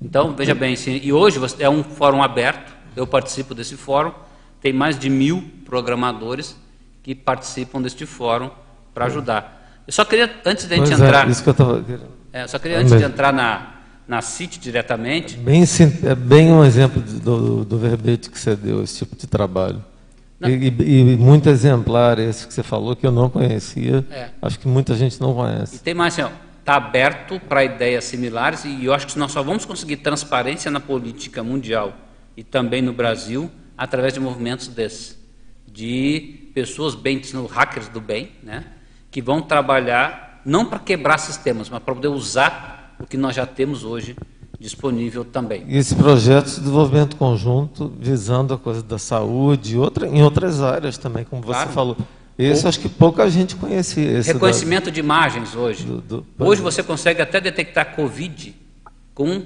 [0.01, 4.13] Então, veja bem, e hoje é um fórum aberto, eu participo desse fórum,
[4.61, 6.57] tem mais de mil programadores
[7.03, 8.51] que participam deste fórum
[8.95, 9.83] para ajudar.
[9.87, 11.27] Eu só queria, antes da gente pois é, entrar.
[11.27, 11.85] É, isso que eu tava...
[12.33, 13.75] é, só queria, antes de entrar na,
[14.07, 15.37] na CIT diretamente.
[15.37, 15.63] Bem,
[16.05, 19.85] é bem um exemplo do, do verbete que você deu, esse tipo de trabalho.
[20.43, 24.05] E, e, e, muito exemplar esse que você falou, que eu não conhecia.
[24.11, 24.31] É.
[24.41, 25.77] Acho que muita gente não conhece.
[25.77, 29.43] E tem mais assim, está aberto para ideias similares e eu acho que nós só
[29.43, 31.93] vamos conseguir transparência na política mundial
[32.37, 35.19] e também no Brasil através de movimentos desses,
[35.67, 37.21] de pessoas bem,
[37.51, 38.65] hackers do bem, né?
[39.11, 43.47] Que vão trabalhar não para quebrar sistemas, mas para poder usar o que nós já
[43.47, 44.17] temos hoje
[44.59, 45.65] disponível também.
[45.69, 51.25] Esse projeto de desenvolvimento conjunto visando a coisa da saúde outra, em outras áreas também,
[51.25, 51.71] como você claro.
[51.71, 51.97] falou.
[52.39, 54.23] Esse acho que pouca gente conhecia.
[54.23, 55.85] Reconhecimento da, de imagens hoje.
[55.85, 58.55] Do, do, hoje você consegue até detectar Covid
[59.15, 59.45] com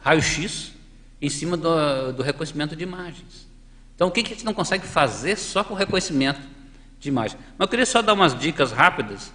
[0.00, 0.72] raio-x
[1.20, 3.48] em cima do, do, reconhecimento de imagens.
[3.94, 6.40] Então, o que, que a gente não consegue fazer só com reconhecimento
[7.04, 7.38] de imagem.
[7.56, 9.32] Mas eu queria só dar umas dicas rápidas,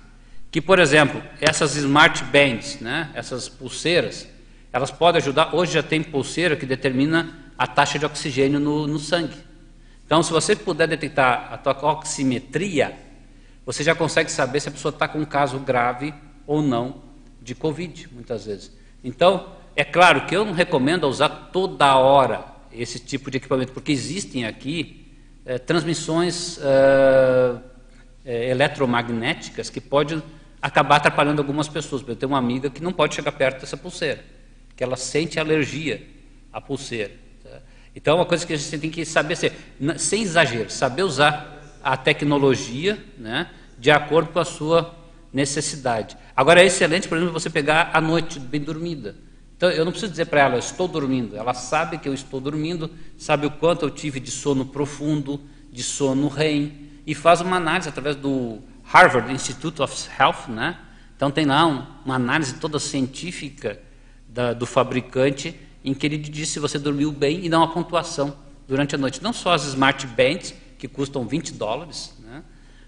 [0.51, 4.27] que, por exemplo, essas smart bands, né, essas pulseiras,
[4.73, 8.99] elas podem ajudar, hoje já tem pulseira que determina a taxa de oxigênio no, no
[8.99, 9.37] sangue.
[10.05, 12.97] Então, se você puder detectar a tua oximetria,
[13.63, 16.13] você já consegue saber se a pessoa está com um caso grave
[16.47, 17.03] ou não
[17.39, 18.71] de Covid, muitas vezes.
[19.03, 23.91] Então, é claro que eu não recomendo usar toda hora esse tipo de equipamento, porque
[23.91, 25.08] existem aqui
[25.49, 26.59] é, transmissões
[28.23, 30.21] é, eletromagnéticas que podem
[30.61, 32.03] acabar atrapalhando algumas pessoas.
[32.07, 34.23] Eu tenho uma amiga que não pode chegar perto dessa pulseira,
[34.75, 36.05] que ela sente alergia
[36.53, 37.11] à pulseira.
[37.43, 37.61] Tá?
[37.95, 39.53] Então, é uma coisa que a gente tem que saber, ser,
[39.97, 44.93] sem exagero, saber usar a tecnologia né, de acordo com a sua
[45.33, 46.15] necessidade.
[46.35, 49.15] Agora, é excelente, por exemplo, você pegar à noite, bem dormida.
[49.59, 51.35] Então, eu não preciso dizer para ela, eu estou dormindo.
[51.35, 55.83] Ela sabe que eu estou dormindo, sabe o quanto eu tive de sono profundo, de
[55.83, 56.71] sono REM
[57.05, 60.79] e faz uma análise através do Harvard Institute of Health, né?
[61.13, 63.77] Então tem lá um, uma análise toda científica
[64.29, 65.53] da, do fabricante
[65.83, 69.21] em que ele diz se você dormiu bem e dá uma pontuação durante a noite.
[69.21, 72.43] Não só as smart bands que custam 20 dólares, né?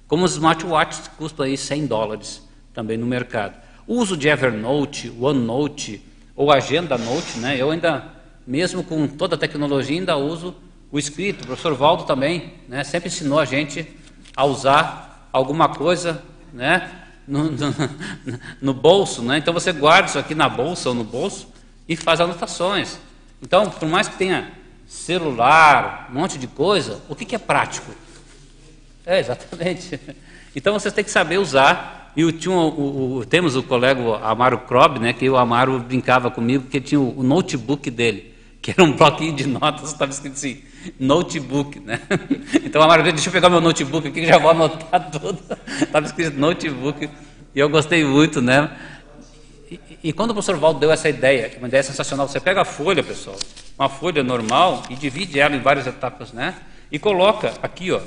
[0.07, 2.41] como os smartwatches que custam aí 100 dólares
[2.73, 3.61] também no mercado.
[3.85, 6.09] O uso de Evernote, OneNote
[6.41, 7.55] ou Agenda Note, né?
[7.55, 8.03] Eu ainda,
[8.47, 10.55] mesmo com toda a tecnologia, ainda uso
[10.91, 11.43] o escrito.
[11.43, 12.83] O professor Valdo também, né?
[12.83, 13.87] Sempre ensinou a gente
[14.35, 16.19] a usar alguma coisa,
[16.51, 16.89] né?
[17.27, 17.75] No, no,
[18.59, 19.37] no bolso, né?
[19.37, 21.47] Então você guarda isso aqui na bolsa ou no bolso
[21.87, 22.97] e faz anotações.
[23.39, 24.51] Então, por mais que tenha
[24.87, 27.91] celular, um monte de coisa, o que, que é prático?
[29.05, 29.99] É, exatamente.
[30.53, 34.99] Então vocês têm que saber usar e tinha o, o, temos o colega Amaro Krob,
[34.99, 39.33] né, que o Amaro brincava comigo, porque tinha o, notebook dele, que era um bloquinho
[39.33, 40.61] de notas, estava escrito assim,
[40.99, 41.79] notebook.
[41.79, 41.99] Né?
[42.63, 45.39] Então o Amaro disse, deixa eu pegar meu notebook aqui que já vou anotar tudo.
[45.81, 47.09] Estava escrito notebook,
[47.53, 48.41] e eu gostei muito.
[48.41, 48.69] Né?
[49.69, 52.65] E, e quando o professor Valdo deu essa ideia, uma ideia sensacional, você pega a
[52.65, 53.37] folha, pessoal,
[53.77, 56.55] uma folha normal, e divide ela em várias etapas, né?
[56.91, 58.01] e coloca aqui, ó,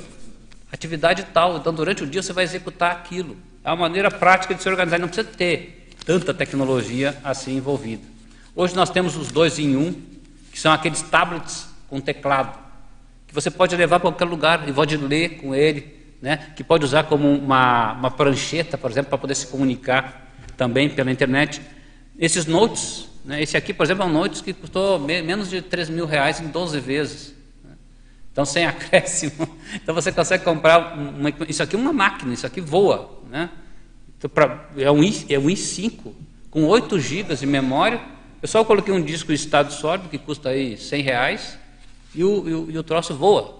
[0.71, 3.35] atividade tal, então durante o dia você vai executar aquilo.
[3.65, 8.03] É uma maneira prática de se organizar, não precisa ter tanta tecnologia assim envolvida.
[8.55, 9.91] Hoje nós temos os dois em um,
[10.51, 12.59] que são aqueles tablets com teclado,
[13.25, 16.51] que você pode levar para qualquer lugar e pode ler com ele, né?
[16.55, 21.11] que pode usar como uma, uma prancheta, por exemplo, para poder se comunicar também pela
[21.11, 21.59] internet.
[22.19, 23.41] Esses notes, né?
[23.41, 26.39] esse aqui, por exemplo, é um notes que custou me menos de 3 mil reais
[26.39, 27.34] em 12 vezes.
[28.35, 29.47] Então, sem acréscimo.
[29.75, 30.97] Então, você consegue comprar.
[30.97, 33.09] Uma, isso aqui é uma máquina, isso aqui voa.
[33.31, 33.49] Né?
[34.17, 36.11] Então, pra, é, um I, é um i5
[36.51, 38.01] com 8 GB de memória.
[38.41, 41.57] Eu só coloquei um disco em estado sólido que custa aí 100 reais
[42.13, 43.55] e o, e o, e o troço voa.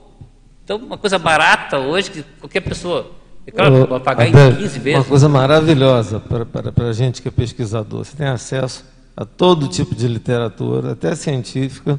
[0.65, 3.11] Então, uma coisa barata hoje que qualquer pessoa.
[3.47, 4.99] É claro, vai pagar em 15 vezes.
[4.99, 8.03] Uma coisa maravilhosa para a gente que é pesquisador.
[8.03, 8.83] Você tem acesso
[9.15, 11.97] a todo tipo de literatura, até científica,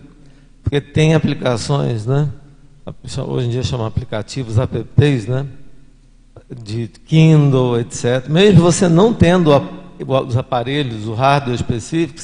[0.62, 2.28] porque tem aplicações, né?
[3.28, 5.46] Hoje em dia chama aplicativos, apps, né?
[6.48, 8.28] de Kindle, etc.
[8.28, 9.50] Mesmo você não tendo
[10.26, 12.20] os aparelhos, o hardware específico,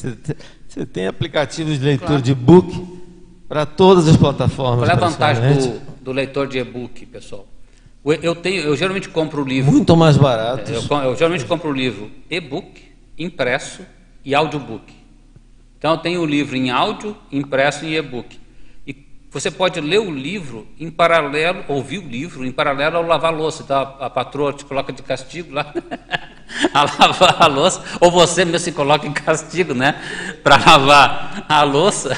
[0.69, 2.23] você tem aplicativos de leitura claro.
[2.23, 3.01] de e-book
[3.49, 4.89] para todas as plataformas.
[4.89, 7.47] Qual é a vantagem do, do leitor de e-book, pessoal?
[8.05, 9.71] Eu, tenho, eu geralmente compro o livro.
[9.71, 10.71] Muito mais barato.
[10.71, 12.83] Eu, eu, geralmente compro o livro e-book,
[13.19, 13.83] impresso
[14.25, 14.93] e audiobook.
[15.79, 18.41] Então eu tenho o livro em áudio, impresso e e-book.
[19.33, 23.37] Você pode ler o livro em paralelo, ouvir o livro em paralelo ao lavar a
[23.37, 23.63] louça.
[23.63, 25.73] Então a, a patroa te coloca de castigo lá
[26.75, 29.99] a lavar a louça, ou você mesmo se coloca em castigo, né?
[30.43, 32.15] Para lavar a louça.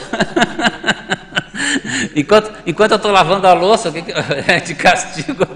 [2.17, 3.93] enquanto, enquanto eu estou lavando a louça,
[4.49, 5.47] é de castigo?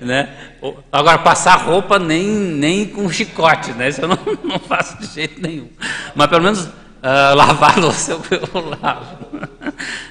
[0.00, 0.30] né?
[0.90, 3.90] Agora, passar roupa nem, nem com chicote, né?
[3.90, 5.68] Isso eu não, não faço de jeito nenhum.
[6.14, 6.68] Mas pelo menos
[7.02, 9.16] uh, lavar a louça, eu lavo.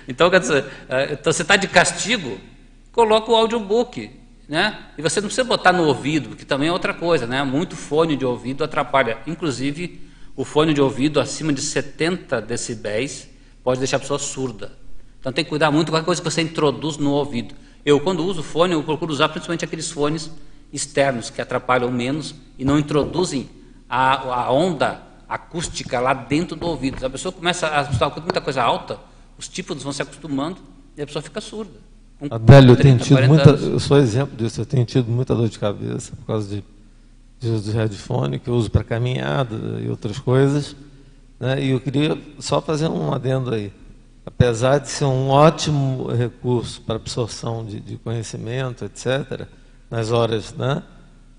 [0.08, 2.40] Então, quer dizer, uh, então você está de castigo,
[2.92, 4.20] coloca o audiobook.
[4.48, 4.78] Né?
[4.98, 7.42] E você não precisa botar no ouvido, que também é outra coisa, né?
[7.42, 9.20] Muito fone de ouvido atrapalha.
[9.26, 10.02] Inclusive,
[10.36, 13.30] o fone de ouvido acima de 70 decibéis
[13.64, 14.78] pode deixar a pessoa surda.
[15.22, 17.56] Então tem que cuidar muito com a coisa que você introduz no ouvido.
[17.86, 20.30] Eu, quando uso fone, eu procuro usar principalmente aqueles fones
[20.74, 23.50] externos que atrapalham menos e não introduzem
[23.90, 25.02] a, a onda
[25.32, 27.00] acústica lá dentro do ouvido.
[27.00, 29.00] Se a pessoa começa a escutar muita coisa alta,
[29.38, 30.58] os tímpanos vão se acostumando
[30.98, 31.72] e a pessoa fica surda.
[32.30, 35.58] Adélio, eu tenho tido muita, eu sou exemplo disso, eu tenho tido muita dor de
[35.58, 36.64] cabeça por causa de,
[37.40, 40.76] de, de headphone que eu uso para caminhada e outras coisas.
[41.40, 41.64] Né?
[41.64, 43.72] E eu queria só fazer um adendo aí.
[44.26, 49.48] Apesar de ser um ótimo recurso para absorção de, de conhecimento, etc.,
[49.90, 50.84] nas horas né,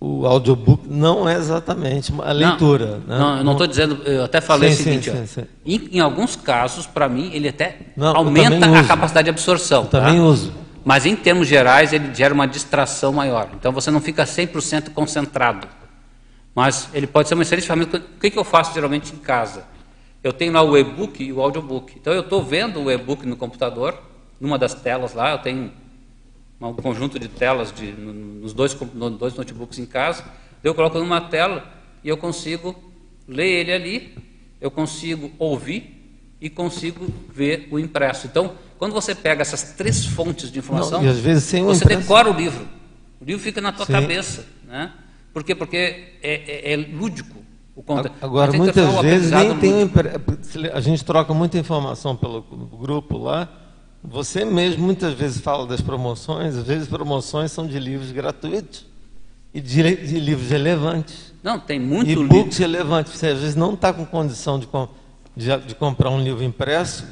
[0.04, 3.00] o audiobook não é exatamente a leitura.
[3.06, 3.18] Não, né?
[3.18, 6.00] não eu não estou dizendo, eu até falei sim, o seguinte, sim, sim, em, em,
[6.00, 9.84] alguns casos, para mim, ele até não, aumenta a capacidade de absorção.
[9.86, 10.00] Tá?
[10.00, 10.52] também uso.
[10.84, 13.50] Mas em termos gerais, ele gera uma distração maior.
[13.54, 15.68] Então você não fica 100% concentrado.
[16.52, 17.98] Mas ele pode ser uma excelente ferramenta.
[17.98, 19.62] O que, que eu faço geralmente em casa?
[20.24, 21.94] Eu tenho lá o e-book e o audiobook.
[21.96, 23.96] Então eu estou vendo o e-book no computador,
[24.40, 25.70] numa das telas lá, eu tenho
[26.68, 30.24] um conjunto de telas de, nos, dois, nos dois notebooks em casa,
[30.62, 31.64] eu coloco numa tela
[32.04, 32.74] e eu consigo
[33.26, 34.14] ler ele ali,
[34.60, 36.02] eu consigo ouvir
[36.40, 38.26] e consigo ver o impresso.
[38.26, 41.86] Então, quando você pega essas três fontes de informação, Não, você impresso...
[41.86, 42.66] decora o livro.
[43.20, 43.92] O livro fica na tua Sim.
[43.92, 44.44] cabeça.
[44.66, 44.92] Né?
[45.32, 45.54] Por quê?
[45.54, 47.42] Porque é, é, é lúdico.
[47.74, 47.82] O
[48.20, 50.10] Agora, muitas vezes nem tem impre...
[50.72, 53.48] A gente troca muita informação pelo grupo lá,
[54.04, 58.84] Você mesmo muitas vezes fala das promoções, às vezes promoções são de livros gratuitos
[59.54, 61.32] e de, de livros relevantes.
[61.42, 62.28] Não, tem muito e livro.
[62.28, 63.12] books relevantes.
[63.12, 64.68] Você às vezes não está com condição de,
[65.36, 67.06] de, de, comprar um livro impresso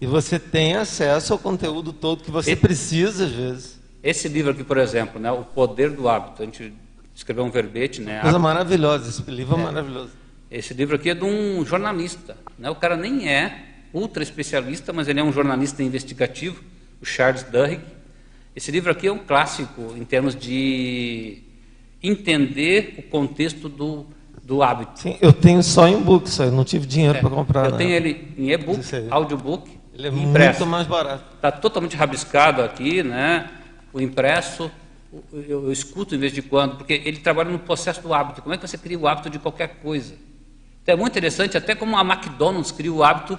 [0.00, 3.78] e você tem acesso ao conteúdo todo que você precisa às vezes.
[4.00, 6.72] Esse livro aqui, por exemplo, né, O Poder do Hábito, a gente
[7.16, 8.00] escreveu um verbete.
[8.00, 10.10] Né, Coisa maravilhosa, esse livro é, é maravilhoso.
[10.48, 12.36] Esse livro aqui é de um jornalista.
[12.56, 16.62] Né, o cara nem é ultra especialista, mas ele é um jornalista investigativo,
[17.00, 17.82] o Charles Duhigg.
[18.54, 21.42] Esse livro aqui é um clássico em termos de
[22.02, 24.06] entender o contexto do,
[24.42, 25.00] do hábito.
[25.00, 27.66] Sim, eu tenho só em book, só eu não tive dinheiro é, para comprar.
[27.66, 28.80] Eu tenho ele em e-book,
[29.10, 30.60] audiobook, ele é impresso.
[30.60, 31.24] muito mais barato.
[31.34, 33.50] Está totalmente rabiscado aqui, né?
[33.92, 34.70] O impresso,
[35.32, 38.42] eu, eu, escuto em vez de quando, porque ele trabalha no processo do hábito.
[38.42, 40.14] Como é que você cria o hábito de qualquer coisa?
[40.82, 43.38] Então é muito interessante, até como a McDonald's cria o hábito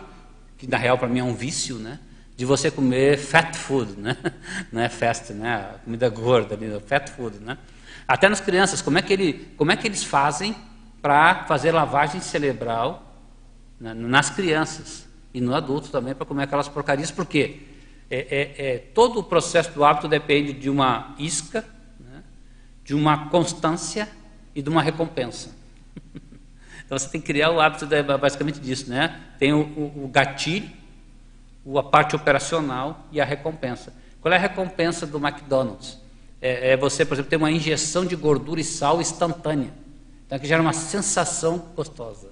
[0.59, 1.99] que na real para mim é um vício, né?
[2.35, 4.15] De você comer fat food, né?
[4.71, 5.75] Não é fast, né?
[5.85, 7.57] Comida gorda, fat food, né?
[8.05, 10.55] Até nas crianças, como é que, ele, como é que eles fazem
[11.01, 13.15] para fazer lavagem cerebral
[13.79, 17.09] né, nas crianças e no adulto também para comer aquelas porcarias?
[17.09, 17.61] Por quê?
[18.09, 21.63] É, é, é, todo o processo do hábito depende de uma isca,
[21.99, 22.23] né,
[22.83, 24.09] de uma constância
[24.53, 25.55] e de uma recompensa.
[26.89, 27.85] Então você tem que criar o hábito
[28.19, 29.19] basicamente disso, né?
[29.37, 30.67] Tem o, o, o gatilho,
[31.77, 33.93] a parte operacional e a recompensa.
[34.19, 35.99] Qual é a recompensa do McDonald's?
[36.41, 39.71] É, é, você, por exemplo, ter uma injeção de gordura e sal instantânea.
[40.25, 42.31] Então, que gera uma sensação gostosa.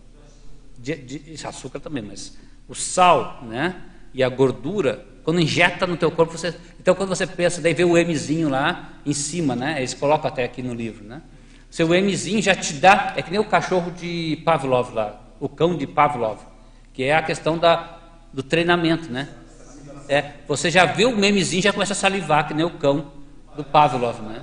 [0.75, 2.35] De, de, açúcar também, mas
[2.67, 3.79] o sal né,
[4.11, 7.83] e a gordura, quando injeta no teu corpo, você, então quando você pensa, daí vê
[7.83, 11.21] o Mzinho lá em cima, né, eles colocam até aqui no livro, né,
[11.69, 15.75] seu Mzinho já te dá, é que nem o cachorro de Pavlov lá, o cão
[15.75, 16.39] de Pavlov,
[16.93, 17.97] que é a questão da,
[18.33, 19.29] do treinamento, né?
[20.09, 23.11] É, você já vê o memezinho já começa a salivar, que nem o cão
[23.55, 24.41] do Pavlov, né?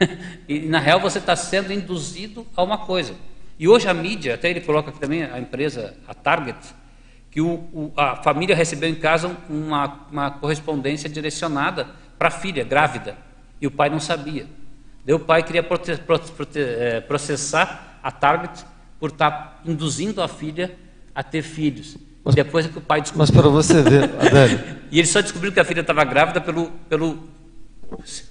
[0.48, 3.14] e na real você está sendo induzido a uma coisa.
[3.58, 6.58] E hoje a mídia, até ele coloca aqui também a empresa, a Target,
[7.30, 12.64] que o, o, a família recebeu em casa uma, uma correspondência direcionada para a filha
[12.64, 13.16] grávida
[13.60, 14.46] e o pai não sabia.
[15.04, 15.64] Daí o pai queria
[16.56, 18.64] é, processar a Target
[18.98, 20.74] por estar tá induzindo a filha
[21.14, 21.96] a ter filhos.
[22.24, 23.18] Mas, depois é que o pai descobriu.
[23.18, 24.64] Mas para você ver, Adélio.
[24.90, 27.28] e ele só descobriu que a filha estava grávida pelo, pelo,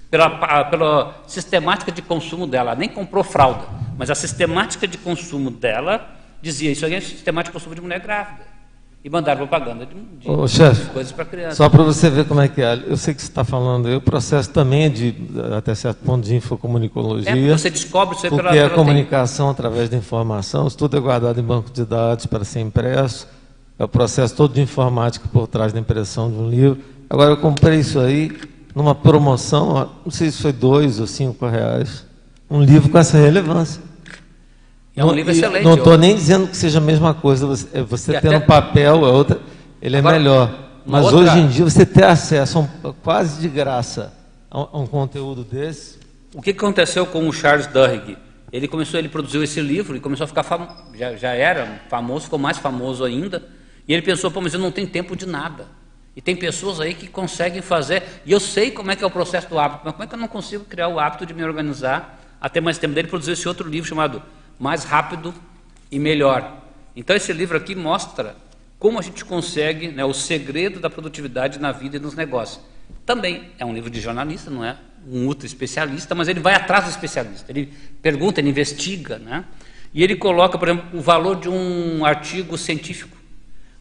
[0.09, 2.74] pela, pela sistemática de consumo dela.
[2.74, 7.59] Nem comprou fralda, mas a sistemática de consumo dela dizia: Isso aí é sistemática de
[7.59, 8.52] consumo de mulher grávida
[9.03, 11.57] e mandaram propaganda de, de Ô, chefe, coisas para criança.
[11.57, 12.81] Só para você ver como é que é.
[12.87, 15.13] Eu sei que você está falando, o processo também é de,
[15.57, 17.31] até certo ponto, de infocomunicologia.
[17.31, 19.59] É, você descobre isso aí porque pela, a comunicação tempo.
[19.59, 23.27] através da informação, isso tudo é guardado em banco de dados para ser impresso.
[23.77, 26.79] É o processo todo de informática por trás da impressão de um livro.
[27.09, 28.31] Agora, eu comprei isso aí
[28.73, 32.05] numa promoção, não sei se foi dois ou cinco reais,
[32.49, 33.81] um livro com essa relevância.
[34.95, 35.63] É um livro excelente.
[35.63, 37.47] Não estou nem dizendo que seja a mesma coisa.
[37.47, 38.45] Você, é, você tendo até...
[38.45, 39.39] papel, é outra,
[39.81, 40.59] ele é Agora, melhor.
[40.85, 41.19] Mas outra...
[41.19, 44.13] hoje em dia você ter acesso um, quase de graça
[44.51, 45.97] a um, a um, conteúdo desse.
[46.35, 48.17] O que aconteceu com o Charles Duhigg?
[48.51, 50.71] Ele começou, ele produziu esse livro e começou a ficar famoso.
[50.93, 53.41] Já, já era famoso, ficou mais famoso ainda.
[53.87, 55.65] E ele pensou, pô, mas eu não tenho tempo de nada.
[56.15, 58.03] E tem pessoas aí que conseguem fazer.
[58.25, 60.13] E eu sei como é que é o processo do hábito, mas como é que
[60.13, 62.93] eu não consigo criar o hábito de me organizar até mais tempo?
[62.93, 64.21] Dele produziu esse outro livro chamado
[64.59, 65.33] mais rápido
[65.91, 66.63] e melhor.
[66.95, 68.35] Então, esse livro aqui mostra
[68.79, 72.63] como a gente consegue né, o segredo da produtividade na vida e nos negócios.
[73.05, 74.77] Também é um livro de jornalista, não é
[75.07, 77.51] um ultra especialista, mas ele vai atrás do especialista.
[77.51, 79.45] Ele pergunta, ele investiga, né?
[79.93, 83.15] E ele coloca, por exemplo, o valor de um artigo científico.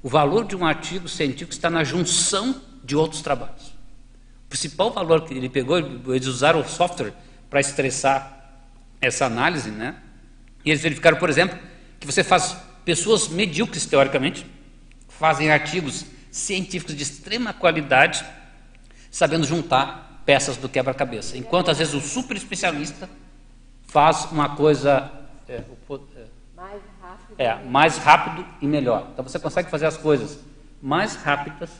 [0.02, 3.68] O valor de um artigo científico está na junção de outros trabalhos.
[4.46, 7.12] O principal valor que ele pegou, eles usaram o software
[7.48, 8.60] para estressar
[9.00, 9.96] essa análise, né?
[10.64, 11.58] E eles verificaram, por exemplo,
[11.98, 14.46] que você faz pessoas medíocres, teoricamente,
[15.08, 18.24] fazem artigos científicos de extrema qualidade,
[19.10, 21.36] sabendo juntar peças do quebra-cabeça.
[21.36, 23.08] Enquanto, às vezes, o super especialista
[23.86, 25.10] faz uma coisa
[25.48, 25.64] é, é,
[26.56, 27.34] mais, rápido.
[27.38, 29.08] É, mais rápido e melhor.
[29.12, 30.38] Então, você consegue fazer as coisas
[30.80, 31.70] mais rápidas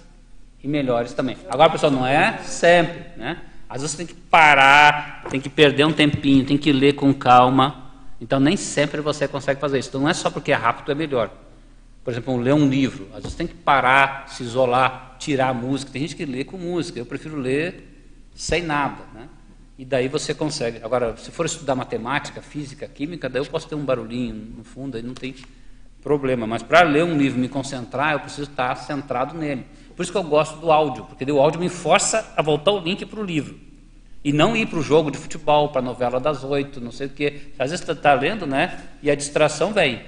[0.63, 1.37] e melhores também.
[1.49, 3.43] Agora, pessoal, não é sempre, né?
[3.69, 7.13] Às vezes você tem que parar, tem que perder um tempinho, tem que ler com
[7.15, 7.82] calma,
[8.23, 9.89] então, nem sempre você consegue fazer isso.
[9.89, 11.29] Então, não é só porque é rápido é melhor.
[12.05, 13.09] Por exemplo, ler um livro.
[13.13, 15.91] Às vezes tem que parar, se isolar, tirar a música.
[15.91, 17.01] Tem gente que lê com música.
[17.01, 17.83] Eu prefiro ler
[18.33, 19.03] sem nada.
[19.13, 19.29] Né?
[19.77, 20.79] E daí você consegue.
[20.85, 24.97] Agora, se for estudar matemática, física, química, daí eu posso ter um barulhinho no fundo,
[24.97, 25.35] aí não tem
[26.01, 26.47] problema.
[26.47, 29.67] Mas para ler um livro, me concentrar, eu preciso estar centrado nele.
[29.97, 32.79] Por isso que eu gosto do áudio, porque o áudio me força a voltar o
[32.79, 33.72] link para o livro.
[34.25, 37.09] E não ir para o jogo de futebol, para a novela das oito, não sei
[37.09, 37.53] o quê.
[37.59, 38.81] Às vezes está lendo, né?
[39.03, 40.03] E a distração vem.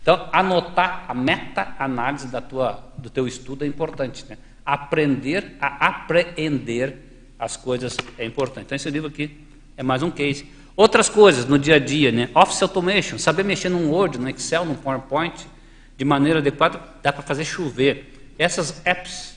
[0.00, 4.24] Então, anotar a meta-análise da tua, do teu estudo é importante.
[4.26, 4.38] Né?
[4.64, 6.96] Aprender a apreender
[7.38, 8.64] as coisas é importante.
[8.66, 9.38] Então, esse livro aqui
[9.76, 10.46] é mais um case.
[10.74, 12.30] Outras coisas no dia a dia, né?
[12.34, 15.46] Office Automation, saber mexer num Word, no Excel, no PowerPoint,
[15.96, 18.34] de maneira adequada, dá para fazer chover.
[18.38, 19.36] Essas apps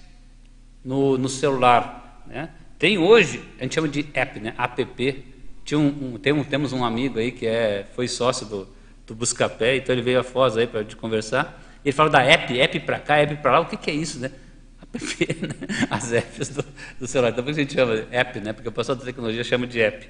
[0.85, 2.49] no, no celular, né?
[2.81, 4.55] Tem hoje, a gente chama de app, né?
[4.57, 5.23] App.
[5.63, 8.67] Tinha um, um, tem um, temos um amigo aí que é, foi sócio do,
[9.05, 11.61] do Buscapé, então ele veio a Foz aí para conversar.
[11.85, 13.59] Ele fala da app, app para cá, app para lá.
[13.59, 14.31] O que, que é isso, né?
[14.81, 15.85] App, né?
[15.91, 16.65] As apps do,
[16.99, 17.29] do celular.
[17.29, 18.51] Então por isso a gente chama app, né?
[18.51, 20.09] Porque o pessoal da tecnologia chama de app.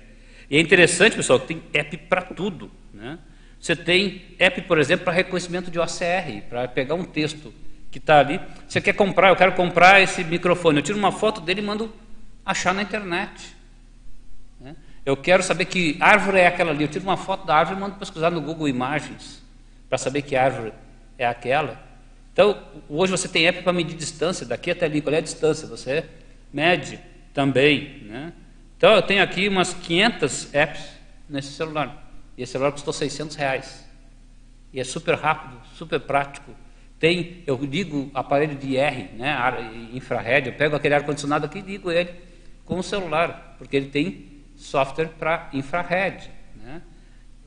[0.49, 3.19] E é interessante, pessoal, que tem app para tudo, né?
[3.59, 7.53] Você tem app, por exemplo, para reconhecimento de OCR, para pegar um texto
[7.91, 8.39] que está ali.
[8.65, 10.77] Você quer comprar, eu quero comprar esse microfone.
[10.77, 11.93] Eu tiro uma foto dele e mando
[12.51, 13.55] achar na internet.
[15.03, 16.83] Eu quero saber que árvore é aquela ali.
[16.83, 19.41] Eu tiro uma foto da árvore e mando pesquisar no Google Imagens
[19.89, 20.73] para saber que árvore
[21.17, 21.81] é aquela.
[22.31, 25.67] Então, hoje você tem app para medir distância, daqui até ali, qual é a distância?
[25.67, 26.05] Você
[26.53, 26.99] mede
[27.33, 28.03] também.
[28.03, 28.31] Né?
[28.77, 30.83] Então, eu tenho aqui umas 500 apps
[31.27, 32.09] nesse celular.
[32.37, 33.85] E esse celular custou 600 reais.
[34.71, 36.51] E é super rápido, super prático.
[36.99, 39.35] Tem, eu ligo aparelho de IR, né,
[39.91, 42.30] infrared, eu pego aquele ar-condicionado aqui e ligo ele
[42.71, 46.31] com o celular, porque ele tem software para infrared.
[46.55, 46.81] Né?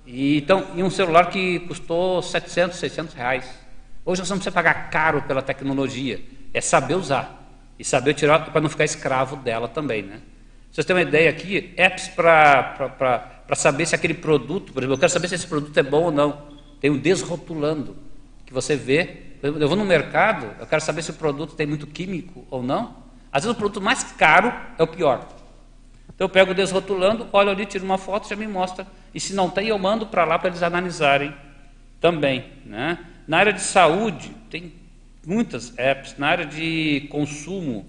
[0.04, 3.48] E, então, e um celular que custou 700, 600 reais.
[4.04, 6.20] Hoje nós não precisa pagar caro pela tecnologia,
[6.52, 7.42] é saber usar
[7.78, 10.02] e saber tirar para não ficar escravo dela também.
[10.02, 10.20] Né?
[10.70, 15.10] Vocês têm uma ideia aqui, apps para saber se aquele produto, por exemplo, eu quero
[15.10, 16.48] saber se esse produto é bom ou não.
[16.82, 17.96] Tem um desrotulando,
[18.44, 19.22] que você vê.
[19.42, 23.03] Eu vou no mercado, eu quero saber se o produto tem muito químico ou não.
[23.34, 25.26] Às vezes o produto mais caro é o pior.
[26.14, 28.86] Então eu pego desrotulando, olho ali, tiro uma foto, já me mostra.
[29.12, 31.34] E se não tem, eu mando para lá para eles analisarem
[32.00, 32.44] também.
[32.64, 32.96] Né?
[33.26, 34.72] Na área de saúde, tem
[35.26, 36.14] muitas apps.
[36.16, 37.84] Na área de consumo,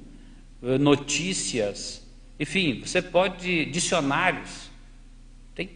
[0.64, 2.04] eh, notícias,
[2.40, 3.66] enfim, você pode.
[3.66, 4.72] dicionários.
[5.54, 5.70] Tem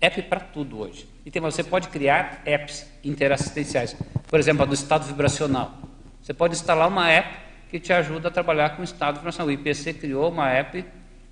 [0.00, 1.04] app para tudo hoje.
[1.24, 3.96] E tem, você pode criar apps interassistenciais.
[4.28, 5.76] Por exemplo, a do estado vibracional.
[6.22, 9.48] Você pode instalar uma app que te ajuda a trabalhar com o estado vibracional.
[9.48, 10.84] O IPC criou uma app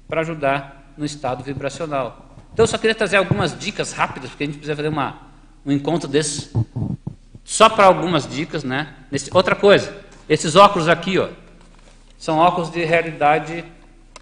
[0.09, 2.37] para ajudar no estado vibracional.
[2.53, 5.19] Então, eu só queria trazer algumas dicas rápidas, porque a gente precisa fazer uma,
[5.67, 6.51] um encontro desse,
[7.45, 8.95] só para algumas dicas, né?
[9.11, 9.95] Nesse, outra coisa,
[10.29, 11.29] esses óculos aqui, ó,
[12.17, 13.65] são óculos de realidade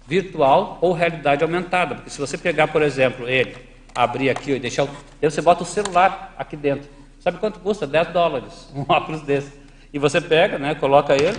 [0.07, 3.55] virtual ou realidade aumentada, porque se você pegar, por exemplo, ele,
[3.95, 4.87] abrir aqui ó, e deixar,
[5.21, 6.89] você bota o celular aqui dentro.
[7.19, 7.87] Sabe quanto custa?
[7.87, 9.53] 10 dólares, um óculos desse.
[9.93, 11.37] E você pega, né, coloca ele,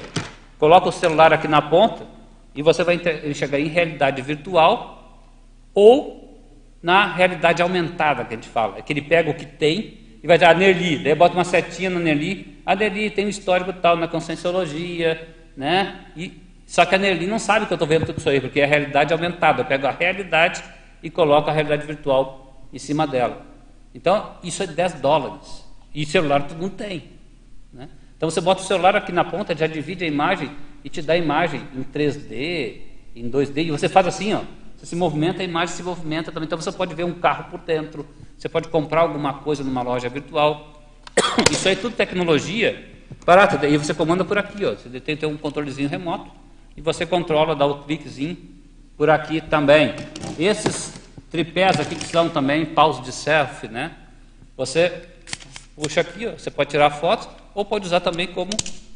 [0.64, 2.06] coloca o celular aqui na ponta,
[2.54, 5.28] e você vai enxergar em realidade virtual
[5.74, 6.42] ou
[6.82, 8.78] na realidade aumentada que a gente fala.
[8.78, 11.44] É que ele pega o que tem e vai dizer, ah, Nerli, daí bota uma
[11.44, 16.06] setinha no Nerli, a Nerli tem um histórico tal na conscienciologia, né?
[16.16, 16.32] E,
[16.64, 18.64] só que a Nerli não sabe que eu estou vendo tudo isso aí, porque é
[18.64, 19.60] a realidade aumentada.
[19.60, 20.64] Eu pego a realidade
[21.02, 23.44] e coloco a realidade virtual em cima dela.
[23.94, 25.62] Então, isso é 10 dólares.
[25.94, 27.13] E celular todo mundo tem.
[28.16, 30.50] Então, você bota o celular aqui na ponta, já divide a imagem
[30.84, 32.76] e te dá a imagem em 3D,
[33.16, 34.40] em 2D, e você faz assim, ó,
[34.76, 36.46] você se movimenta, a imagem se movimenta também.
[36.46, 38.06] Então você pode ver um carro por dentro,
[38.36, 40.82] você pode comprar alguma coisa numa loja virtual.
[41.50, 42.92] Isso aí é tudo tecnologia
[43.24, 43.66] barata.
[43.66, 44.74] E você comanda por aqui, ó.
[44.74, 46.30] Você tem, tem um controlezinho remoto
[46.76, 48.36] e você controla, dá o cliquezinho
[48.96, 49.94] por aqui também.
[50.38, 50.94] Esses
[51.30, 53.92] tripés aqui que são também paus de selfie, né?
[54.56, 54.92] Você
[55.74, 58.50] puxa aqui, ó, você pode tirar foto ou pode usar também como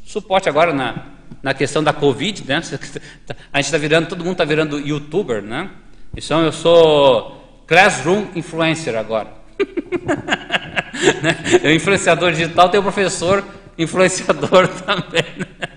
[0.05, 2.61] suporte agora na na questão da Covid, né?
[3.53, 5.71] A gente está virando, todo mundo está virando youtuber, né?
[6.17, 9.29] Então eu sou classroom influencer agora.
[11.63, 13.45] Eu influenciador digital, tenho professor
[13.77, 15.25] influenciador também.
[15.39, 15.69] Né?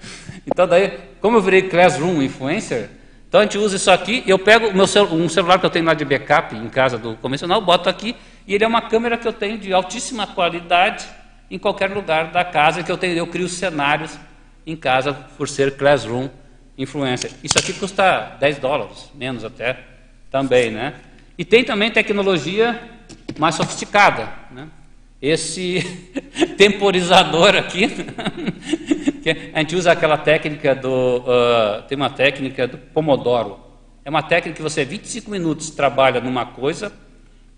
[0.48, 2.90] Então daí, como eu virei classroom influencer,
[3.28, 5.86] então a gente usa isso aqui, eu pego meu cel um celular que eu tenho
[5.86, 8.16] lá de backup em casa do convencional, boto aqui,
[8.48, 11.06] e ele é uma câmera que eu tenho de altíssima qualidade
[11.52, 14.18] em qualquer lugar da casa que eu tenho, eu crio cenários
[14.66, 16.30] em casa por ser Classroom
[16.78, 17.30] Influencer.
[17.44, 19.78] Isso aqui custa 10 dólares, menos até
[20.32, 20.96] também, né?
[21.38, 22.80] E tem também tecnologia
[23.38, 24.70] mais sofisticada, né?
[25.22, 25.84] Esse
[26.58, 27.90] temporizador aqui,
[29.54, 33.60] a gente usa aquela técnica do, uh, tem uma técnica do Pomodoro.
[34.06, 36.94] É uma técnica que você 25 minutos trabalha numa coisa,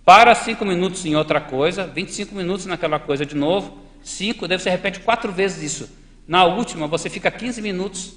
[0.04, 4.70] para 5 minutos em outra coisa, 25 minutos naquela coisa de novo, 5, daí você
[4.70, 5.89] repete quatro vezes isso.
[6.28, 8.14] Na última, você fica 15 minutos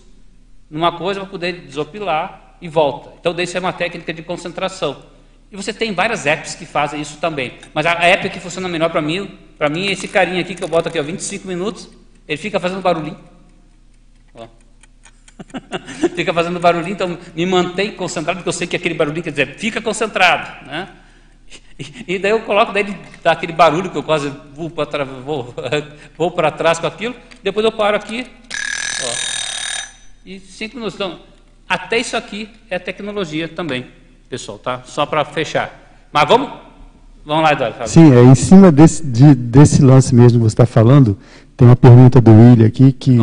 [0.70, 3.12] numa coisa para poder desopilar e volta.
[3.20, 5.03] Então, isso é uma técnica de concentração.
[5.51, 7.59] E você tem várias apps que fazem isso também.
[7.72, 10.62] Mas a app que funciona melhor para mim, para mim, é esse carinha aqui que
[10.62, 11.89] eu boto aqui, ó, 25 minutos,
[12.26, 13.18] ele fica fazendo barulhinho.
[16.14, 19.57] Fica fazendo barulhinho, então me mantém concentrado, porque eu sei que aquele barulhinho quer dizer,
[19.57, 20.66] fica concentrado.
[20.66, 20.89] Né?
[22.09, 25.55] E, daí eu coloco, daí dá aquele barulho que eu quase vou para vou,
[26.16, 28.27] vou trás com aquilo, depois eu paro aqui,
[29.03, 29.12] ó,
[30.24, 30.95] e cinco minutos.
[30.95, 31.20] Então,
[31.68, 33.87] até isso aqui é tecnologia também
[34.29, 34.83] pessoal, tá?
[34.85, 36.09] Só para fechar.
[36.12, 36.51] Mas vamos?
[37.24, 37.89] Vamos lá, Eduardo.
[37.89, 41.18] Sim, é em cima desse, de, desse lance mesmo que você está falando,
[41.57, 43.18] tem uma pergunta do William aqui que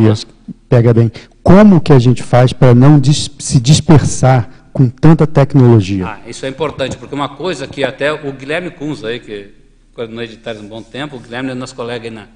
[0.68, 1.10] pega bem.
[1.42, 6.04] Como que a gente faz para não dis, se dispersar com tanta tecnologia?
[6.04, 9.52] Ah, isso é importante, porque uma coisa que até o Guilherme Kunz aí, que
[9.94, 12.26] coordenou editares um bom tempo, o Guilherme é nosso colega aí na,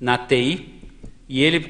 [0.00, 0.80] na TI,
[1.28, 1.60] e ele,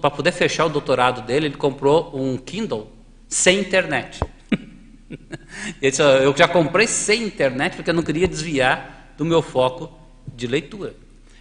[0.00, 2.90] para poder fechar o doutorado dele, ele comprou um Kindle
[3.28, 4.20] sem internet.
[5.80, 9.90] Ele disse, eu já comprei sem internet porque eu não queria desviar do meu foco
[10.34, 10.94] de leitura.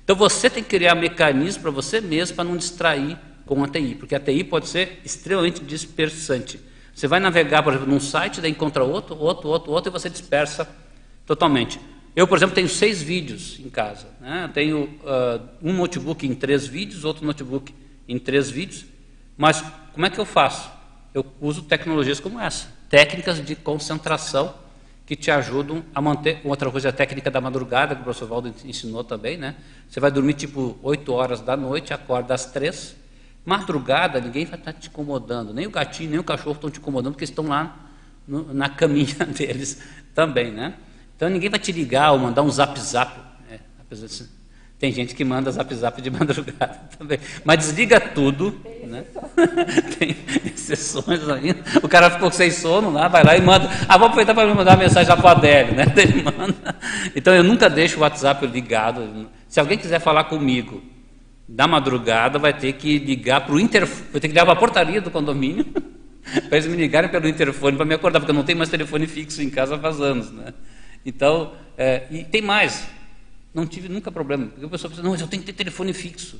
[0.03, 3.95] Então você tem que criar mecanismos para você mesmo para não distrair com a TI,
[3.95, 6.59] porque a TI pode ser extremamente dispersante.
[6.99, 10.09] Você vai navegar, por exemplo, num site, daí encontra outro, outro, outro, outro, e você
[10.09, 10.67] dispersa
[11.25, 11.79] totalmente.
[12.13, 14.07] Eu, por exemplo, tenho seis vídeos em casa.
[14.19, 14.43] Né?
[14.43, 17.73] Eu tenho uh, um notebook em três vídeos, outro notebook
[18.05, 18.83] em três vídeos.
[19.37, 20.69] Mas como é que eu faço?
[21.13, 24.53] Eu uso tecnologias como essa técnicas de concentração
[25.05, 26.41] que te ajudam a manter.
[26.43, 29.55] Outra coisa é a técnica da madrugada, que o professor Valdo ensinou também, né?
[29.87, 32.97] Você vai dormir tipo 8 horas da noite, acorda às 3.
[33.45, 37.13] Madrugada, ninguém vai estar te incomodando, nem o gatinho, nem o cachorro estão te incomodando,
[37.13, 37.75] porque estão lá
[38.27, 39.81] no, na caminha deles
[40.13, 40.75] também, né?
[41.15, 43.19] Então ninguém vai te ligar ou mandar um zap zap.
[43.51, 43.59] É,
[44.79, 47.19] tem gente que manda zap zap de madrugada também.
[47.43, 48.57] Mas desliga tudo.
[48.85, 49.03] Né?
[49.99, 50.15] Tem
[50.45, 51.61] exceções ainda.
[51.83, 53.69] O cara ficou sem sono lá, vai lá e manda.
[53.89, 55.75] Ah, vou aproveitar para mandar uma mensagem para o Adélio.
[55.75, 55.83] Né?
[55.97, 56.75] Ele manda.
[57.13, 59.27] Então eu nunca deixo o WhatsApp ligado.
[59.49, 60.81] Se alguém quiser falar comigo
[61.51, 64.07] da madrugada, vai ter que ligar para o interfone.
[64.11, 65.65] Vai ter que ligar para a portaria do condomínio.
[66.47, 69.07] para eles me ligarem pelo interfone para me acordar, porque eu não tenho mais telefone
[69.07, 70.31] fixo em casa faz anos.
[70.31, 70.53] Né?
[71.03, 72.87] Então, é, e tem mais.
[73.51, 74.45] Não tive nunca problema.
[74.45, 76.39] Porque a pessoa pensa, não, mas eu tenho que ter telefone fixo.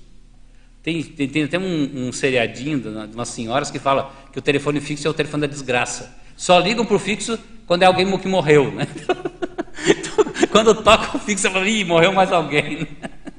[0.84, 4.80] Tem, tem, tem até um, um seriadinho de umas senhoras que fala que o telefone
[4.80, 6.16] fixo é o telefone da desgraça.
[6.38, 8.72] Só ligam para o fixo quando é alguém que morreu.
[8.72, 8.88] Né?
[9.88, 12.86] Então, quando toca o fixo, eu falo, ih, morreu mais alguém.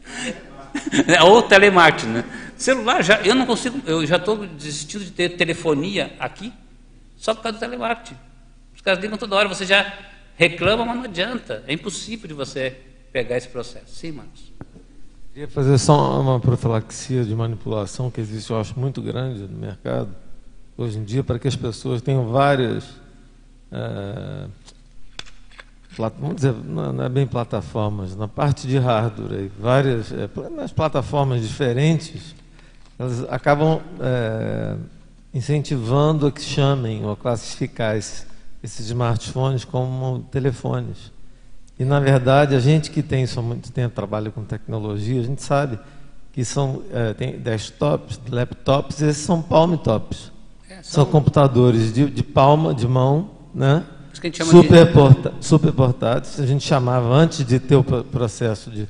[1.25, 2.09] Ou telemarketing.
[2.09, 2.25] Né?
[2.57, 6.53] Celular, já, eu não consigo, eu já estou desistindo de ter telefonia aqui
[7.17, 8.17] só por causa do telemarketing.
[8.75, 9.93] Os caras ligam toda hora, você já
[10.37, 11.63] reclama, mas não adianta.
[11.67, 12.79] É impossível de você
[13.13, 13.95] pegar esse processo.
[13.95, 14.51] Sim, Marcos?
[15.33, 20.15] Queria fazer só uma profilaxia de manipulação que existe, eu acho, muito grande no mercado,
[20.77, 22.85] hoje em dia, para que as pessoas tenham várias.
[23.71, 24.47] É,
[26.09, 32.35] vamos dizer, não é bem plataformas, na parte de hardware, várias é, nas plataformas diferentes,
[32.99, 34.77] elas acabam é,
[35.33, 38.27] incentivando a que chamem ou a classificar esses,
[38.63, 41.13] esses smartphones como telefones.
[41.79, 45.43] E, na verdade, a gente que tem só muito tempo trabalha com tecnologia, a gente
[45.43, 45.79] sabe
[46.33, 50.31] que são é, tem desktops, laptops, esses são palm tops.
[50.69, 51.05] É, são...
[51.05, 51.07] são...
[51.07, 53.85] computadores de, de, palma, de mão, né?
[54.45, 54.93] Super, de...
[54.93, 56.41] porta, super portáteis.
[56.41, 58.89] A gente chamava antes de ter o processo de,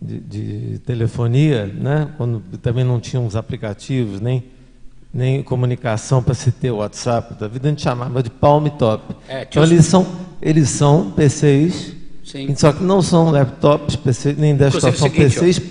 [0.00, 2.08] de, de telefonia, né?
[2.16, 4.44] Quando também não tinha os aplicativos, nem
[5.14, 9.16] nem comunicação para se ter o WhatsApp da vida, a gente chamava de palm top.
[9.26, 10.06] É, então eles são
[10.42, 12.52] eles são PCs Sim.
[12.56, 15.62] Só que não são laptops, PC, nem desktops, são seguinte, PCs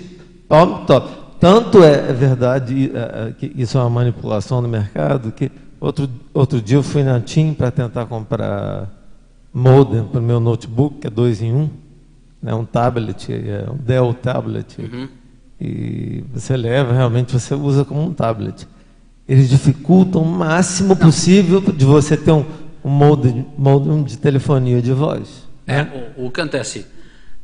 [0.86, 1.12] top.
[1.38, 6.08] Tanto é, é verdade é, é, que isso é uma manipulação no mercado, que outro,
[6.32, 8.90] outro dia eu fui na TIM para tentar comprar
[9.52, 11.70] modem para o meu notebook, que é dois em um,
[12.42, 14.78] né, um tablet, é um Dell tablet.
[14.78, 15.08] Uhum.
[15.60, 18.68] E você leva, realmente você usa como um tablet.
[19.26, 22.44] Eles dificultam o máximo possível de você ter um,
[22.84, 25.46] um modem, modem de telefonia de voz.
[25.66, 26.12] É, né?
[26.16, 26.86] o, o que acontece?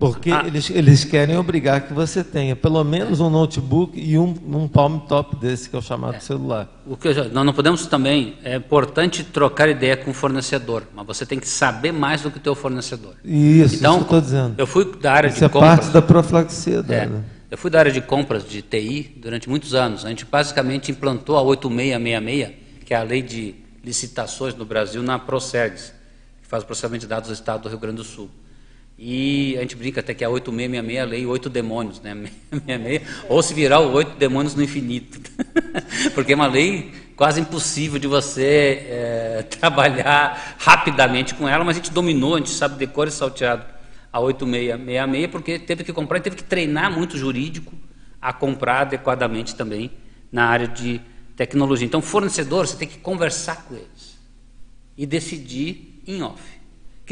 [0.02, 0.42] Porque ah.
[0.46, 4.98] eles, eles querem obrigar que você tenha pelo menos um notebook e um, um palm
[4.98, 6.20] top desse, que é o chamado é.
[6.20, 6.68] celular.
[6.84, 11.06] O que já, nós não podemos também, é importante trocar ideia com o fornecedor, mas
[11.06, 13.14] você tem que saber mais do que o teu fornecedor.
[13.24, 14.54] Isso, então, isso eu estou dizendo.
[14.58, 15.76] Eu fui da área isso de é compras.
[15.76, 17.08] parte da profilaxia é,
[17.48, 20.04] Eu fui da área de compras de TI durante muitos anos.
[20.04, 22.50] A gente basicamente implantou a 8666,
[22.84, 23.54] que é a lei de
[23.84, 25.92] licitações no Brasil, na Procerdes
[26.52, 28.28] faz o processamento de dados do Estado do Rio Grande do Sul.
[29.04, 32.14] E a gente brinca até que é a 8666 a lei oito demônios, né?
[33.28, 35.20] ou se virar o oito demônios no infinito.
[36.14, 41.80] Porque é uma lei quase impossível de você é, trabalhar rapidamente com ela, mas a
[41.80, 43.64] gente dominou, a gente sabe decor e salteado
[44.12, 47.74] a 8666, porque teve que comprar e teve que treinar muito jurídico
[48.20, 49.90] a comprar adequadamente também
[50.30, 51.00] na área de
[51.36, 51.88] tecnologia.
[51.88, 54.16] Então, fornecedor, você tem que conversar com eles
[54.96, 56.51] e decidir em off.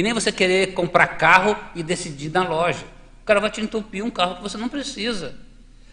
[0.01, 2.87] Que nem você querer comprar carro e decidir na loja.
[3.21, 5.35] O cara vai te entupir um carro que você não precisa.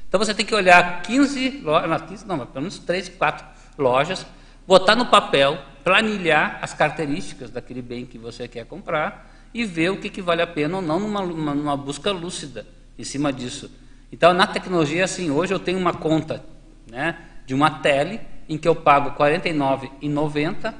[0.07, 3.45] Então você tem que olhar 15 lojas, não, pelo menos 3, 4
[3.77, 4.25] lojas,
[4.65, 9.97] botar no papel, planilhar as características daquele bem que você quer comprar e ver o
[9.97, 12.65] que, que vale a pena ou não numa, numa, numa busca lúcida
[12.97, 13.69] em cima disso.
[14.09, 16.45] Então, na tecnologia, assim, hoje eu tenho uma conta
[16.89, 20.73] né, de uma tele em que eu pago R$ 49,90,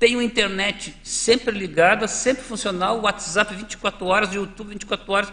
[0.00, 5.32] tenho internet sempre ligada, sempre funcional, WhatsApp 24 horas, YouTube 24 horas.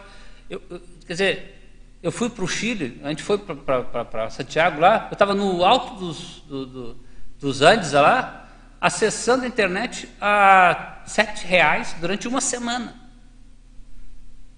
[0.50, 1.62] Eu, eu, quer dizer,
[2.04, 5.96] eu fui para o Chile, a gente foi para Santiago lá, eu estava no alto
[5.96, 6.98] dos, do, do,
[7.40, 8.50] dos Andes lá,
[8.80, 12.94] acessando a internet a sete reais durante uma semana.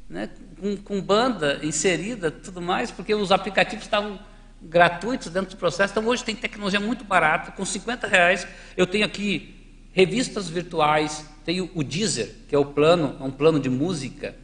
[0.10, 0.27] Né?
[0.60, 4.19] Com, com, banda inserida, tudo mais, porque os aplicativos estavam
[4.60, 5.94] gratuitos dentro do processo.
[5.94, 8.48] Então hoje tem tecnologia muito barata, com 50 reais.
[8.76, 9.59] Eu tenho aqui
[9.91, 14.36] revistas virtuais, tenho o Deezer, que é o plano, é um plano de música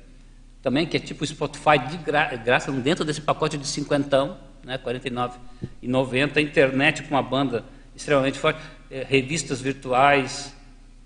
[0.62, 6.42] também, que é tipo Spotify de gra graça, dentro desse pacote de cinquentão, né, 49,90,
[6.42, 7.64] internet com uma banda
[7.96, 8.60] extremamente forte,
[8.90, 10.54] é, revistas virtuais.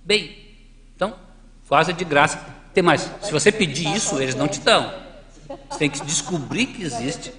[0.03, 0.37] Bem,
[0.95, 1.13] então,
[1.67, 2.39] quase de graça.
[2.73, 4.93] Tem mais, se você pedir isso, eles não te dão.
[5.69, 7.33] Você tem que descobrir que existe.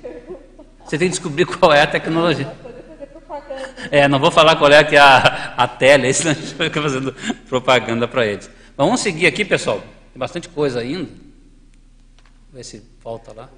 [0.85, 2.52] Você tem que descobrir qual é a tecnologia.
[3.90, 6.82] É, não vou falar qual é que é a, a tela, senão a gente fica
[6.82, 7.12] fazendo
[7.48, 8.48] propaganda para eles.
[8.77, 9.81] Mas vamos seguir aqui, pessoal.
[9.81, 11.09] Tem bastante coisa ainda
[12.52, 13.48] ver se volta lá.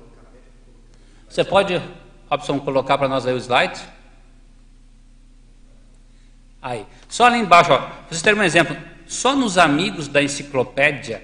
[1.28, 1.80] Você pode,
[2.30, 3.80] Robson, colocar para nós aí o slide?
[6.60, 6.86] Aí.
[7.08, 7.70] Só ali embaixo,
[8.08, 8.76] vocês terem um exemplo,
[9.06, 11.22] só nos amigos da enciclopédia,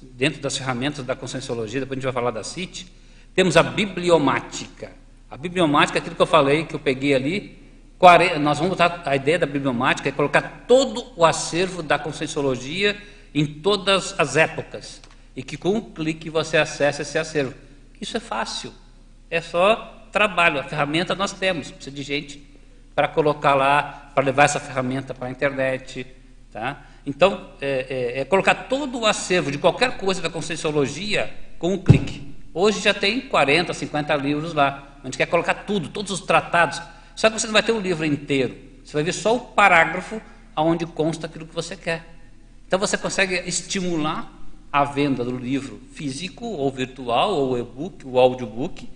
[0.00, 2.90] dentro das ferramentas da Conscienciologia, depois a gente vai falar da CIT,
[3.34, 4.92] temos a bibliomática.
[5.30, 7.58] A bibliomática aquilo que eu falei, que eu peguei ali.
[7.98, 12.96] 40, nós vamos botar a ideia da bibliomática é colocar todo o acervo da Conscienciologia
[13.34, 15.02] em todas as épocas
[15.34, 17.54] e que com um clique você acessa esse acervo.
[18.00, 18.72] Isso é fácil,
[19.28, 22.48] é só trabalho, a ferramenta nós temos, precisa de gente
[22.94, 26.06] para colocar lá, para levar essa ferramenta para a internet.
[26.52, 26.84] Tá?
[27.06, 31.78] Então, é, é, é, colocar todo o acervo de qualquer coisa da Conscienciologia com um
[31.78, 32.34] clique.
[32.52, 34.97] Hoje já tem 40, 50 livros lá.
[35.02, 36.80] A gente quer colocar tudo, todos os tratados.
[37.14, 38.56] Só que você não vai ter o livro inteiro.
[38.84, 40.20] Você vai ver só o parágrafo
[40.56, 42.06] onde consta aquilo que você quer.
[42.66, 44.32] Então você consegue estimular
[44.72, 48.88] a venda do livro físico ou virtual, ou e-book, o audiobook,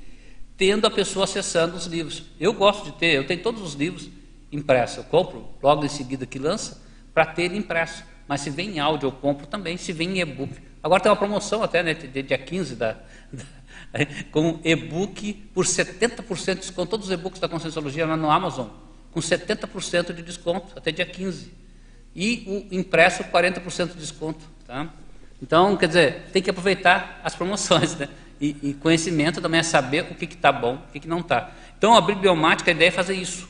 [0.57, 2.25] tendo a pessoa acessando os livros.
[2.39, 4.11] Eu gosto de ter, eu tenho todos os livros
[4.51, 4.99] impressos.
[4.99, 6.83] Eu compro logo em seguida que lança
[7.15, 8.05] para ter ele impresso.
[8.29, 9.77] Mas se vem em áudio, eu compro também.
[9.77, 10.55] Se vem em e-book.
[10.83, 12.93] Agora tem uma promoção até, né, de dia 15 da,
[13.33, 13.45] da
[14.33, 16.91] com e-book por 70% de desconto.
[16.91, 18.69] Todos os e-books da Conscienciologia lá no Amazon,
[19.11, 21.53] com 70% de desconto, até dia 15.
[22.15, 24.45] E o impresso, 40% de desconto.
[24.67, 24.93] Tá?
[25.43, 28.09] Então, quer dizer, tem que aproveitar as promoções, né?
[28.41, 31.53] E, e conhecimento também é saber o que está bom, o que, que não está.
[31.79, 33.49] Então, a bibliomática, a ideia é fazer isso.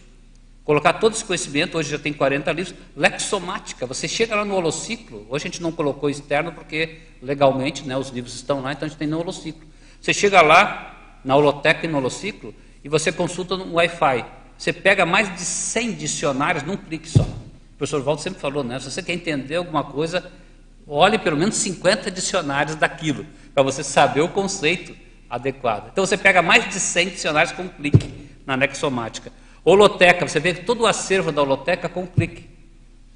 [0.65, 2.75] Colocar todo esse conhecimento, hoje já tem 40 livros.
[2.95, 7.97] Lexomática, você chega lá no holociclo, hoje a gente não colocou externo porque legalmente né,
[7.97, 9.72] os livros estão lá, então a gente tem no holociclo.
[10.03, 12.55] Você chega lá, na holoteca e no holociclo,
[12.85, 14.27] e você consulta no Wi-Fi.
[14.59, 17.23] Você pega mais de 100 dicionários num clique só.
[17.23, 18.79] O professor Waldo sempre falou, né?
[18.79, 20.31] Se você quer entender alguma coisa,
[20.87, 23.25] Olhe pelo menos 50 dicionários daquilo,
[23.55, 24.95] para você saber o conceito
[25.31, 25.89] adequado.
[25.93, 29.33] Então você pega mais de 100 dicionários com um clique na nexomática.
[29.65, 32.51] Holoteca, você vê todo o acervo da holoteca com um clique.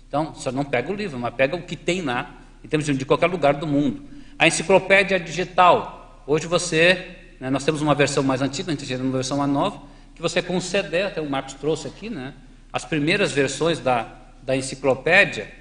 [0.07, 2.33] Então, você não pega o livro, mas pega o que tem lá,
[2.63, 4.05] em termos de qualquer lugar do mundo.
[4.39, 5.96] A enciclopédia digital.
[6.27, 9.49] Hoje você, né, nós temos uma versão mais antiga, a gente está uma versão mais
[9.49, 9.81] nova,
[10.13, 12.35] que você com CD, até o Marcos trouxe aqui, né,
[12.73, 14.09] as primeiras versões da,
[14.43, 15.53] da enciclopédia,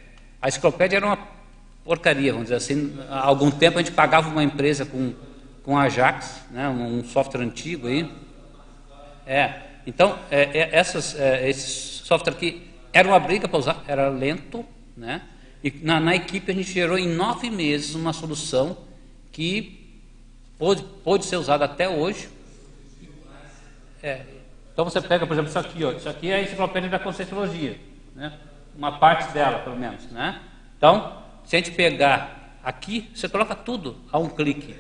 [0.41, 1.19] a enciclopédia era uma
[1.83, 2.97] porcaria, vamos dizer assim.
[3.07, 5.13] Há algum tempo a gente pagava uma empresa com,
[5.61, 8.11] com Ajax, né, um software antigo aí.
[9.27, 9.53] É,
[9.85, 14.65] então, é, é, essas, é, esse software aqui era uma briga para usar, era lento,
[14.97, 15.21] né?
[15.63, 18.77] E na, na, equipe a gente gerou em nove meses uma solução
[19.31, 19.84] que
[20.57, 22.29] pôde, pôde ser usada até hoje.
[24.01, 24.21] É,
[24.73, 27.79] então você pega, por exemplo, isso aqui, ó, isso aqui é a enciclopédia da Conscienciologia,
[28.15, 28.33] né?
[28.77, 30.05] uma parte dela, pelo menos.
[30.11, 30.41] Né?
[30.77, 34.75] Então, se a gente pegar aqui, você coloca tudo a um clique.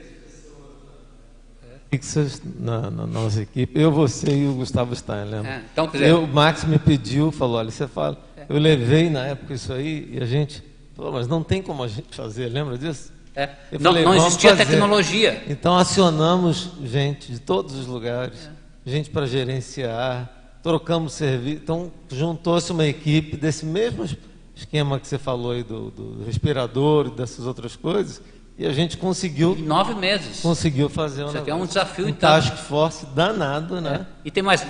[1.89, 3.79] Fixas na, na, nossa equipe.
[3.79, 5.49] Eu, você e o Gustavo Stein, lembra?
[5.49, 8.17] É, então, dizer, eu, o Max me pediu, falou, olha, você fala.
[8.35, 8.45] É.
[8.49, 10.61] Eu levei na época isso aí e a gente
[10.95, 13.13] falou, mas não tem como a gente fazer, lembra disso?
[13.35, 15.43] É, não, falei, não "Vamos existia fazer." tecnologia.
[15.47, 18.49] Então acionamos gente de todos os lugares,
[18.85, 20.31] gente para gerenciar,
[20.63, 21.59] trocamos serviço.
[21.63, 24.07] Então juntou-se uma equipe desse mesmo
[24.55, 28.21] esquema que você falou aí do, do respirador e dessas outras coisas,
[28.57, 30.39] e a gente conseguiu Em nove meses.
[30.39, 32.29] conseguiu fazer um, Isso aqui é um desafio, um então.
[32.29, 34.07] task force danado, né?
[34.23, 34.65] E tem mais.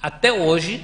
[0.00, 0.82] Até hoje,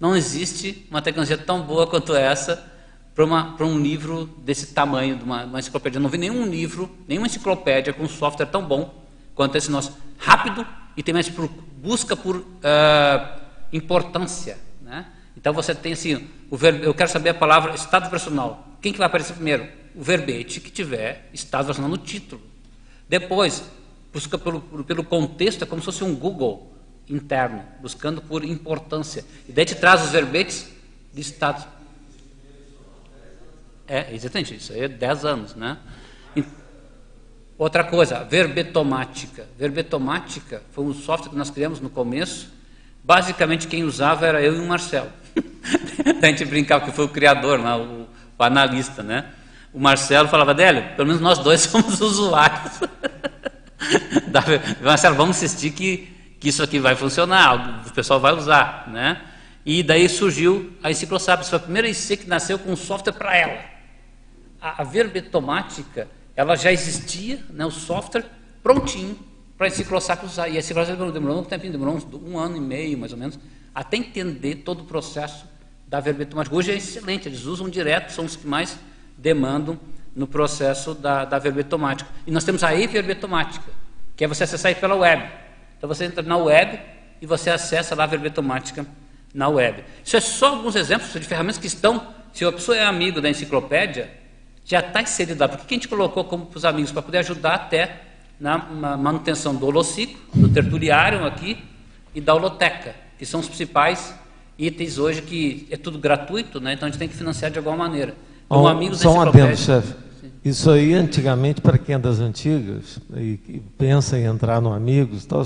[0.00, 2.73] não existe uma tecnologia tão boa quanto essa
[3.14, 6.00] para um livro desse tamanho, de uma, uma enciclopédia.
[6.00, 9.04] Não vi nenhum livro, nenhuma enciclopédia com software tão bom
[9.34, 9.96] quanto esse nosso.
[10.18, 10.66] Rápido
[10.96, 13.38] e tem mais por, busca por ah,
[13.72, 14.58] importância.
[14.82, 15.06] Né?
[15.36, 18.66] Então você tem assim, o verbe, eu quero saber a palavra estado personal.
[18.80, 19.66] Quem que vai aparecer primeiro?
[19.94, 22.42] O verbete que tiver estado personal no título.
[23.08, 23.64] Depois,
[24.12, 26.72] busca pelo, pelo contexto, é como se fosse um Google
[27.08, 29.24] interno, buscando por importância.
[29.48, 30.68] E daí te traz os verbetes
[31.12, 31.64] de estado.
[33.86, 35.76] É, exatamente, isso aí é 10 anos, né?
[36.34, 36.44] E-
[37.56, 39.46] Outra coisa, verbetomática.
[39.56, 42.52] Verbetomática foi um software que nós criamos no começo.
[43.02, 45.10] Basicamente, quem usava era eu e o Marcelo.
[46.20, 47.74] a gente brincava que foi o criador, né?
[47.76, 48.08] o,
[48.38, 49.26] o analista, né?
[49.72, 52.80] O Marcelo falava, Délio, pelo menos nós dois somos usuários.
[54.82, 56.08] Marcelo, vamos insistir que,
[56.40, 59.20] que isso aqui vai funcionar, o pessoal vai usar, né?
[59.64, 63.36] E daí surgiu a Enciclosap, foi a primeira IC que nasceu com um software para
[63.36, 63.73] ela.
[64.64, 68.24] A, verbetomática, ela já existia, né, o software
[68.62, 69.18] prontinho
[69.58, 70.48] para Enciclosap usar.
[70.48, 73.38] E a Enciclosap demorou um tempinho, demorou uns, um ano e meio, mais ou menos,
[73.74, 75.46] até entender todo o processo
[75.86, 76.56] da verbetomática.
[76.56, 78.78] Hoje é excelente, eles usam direto, são os que mais
[79.18, 79.78] demandam
[80.16, 82.08] no processo da, da verbetomática.
[82.26, 83.70] E nós temos a e-verbetomática,
[84.16, 85.28] que é você acessar aí pela web.
[85.76, 86.80] Então você entra na web
[87.20, 88.86] e você acessa lá a verbetomática
[89.34, 89.84] na web.
[90.02, 93.28] Isso é só alguns exemplos de ferramentas que estão, se a pessoa é amigo da
[93.28, 94.23] enciclopédia,
[94.64, 95.48] já está inserido lá.
[95.48, 96.90] Por que que a gente colocou como para os amigos?
[96.92, 98.02] Para poder ajudar até
[98.40, 101.58] na, na manutenção do holociclo, do tertuliário aqui
[102.14, 104.14] e da holoteca, que são os principais
[104.58, 106.74] itens hoje que é tudo gratuito, né?
[106.74, 108.14] então a gente tem que financiar de alguma maneira.
[108.46, 109.82] Então, Um- amigos só um adendo, enciclopédia.
[109.82, 110.04] chefe.
[110.44, 115.24] Isso aí, antigamente, para quem é das antigas e, e pensa em entrar no Amigos,
[115.24, 115.44] tal,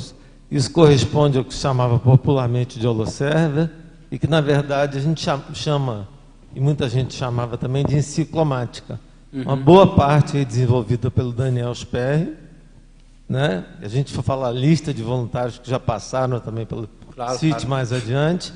[0.51, 3.71] isso corresponde ao que se chamava popularmente de holoserver
[4.11, 6.09] e que, na verdade, a gente cha- chama,
[6.55, 8.99] e muita gente chamava também, de enciclomática.
[9.33, 9.63] Uma Uhum.
[9.63, 12.35] boa parte desenvolvida pelo Daniel Sperry,
[13.29, 13.65] né?
[13.83, 17.51] A gente for falar a lista de voluntários que já passaram também pelo Claro, CIT
[17.53, 17.69] claro.
[17.69, 18.53] mais adiante,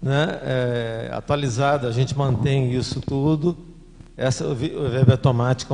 [0.00, 0.38] né?
[0.42, 3.56] É, atualizada, a gente mantém isso tudo.
[4.16, 4.88] Essa o vi- o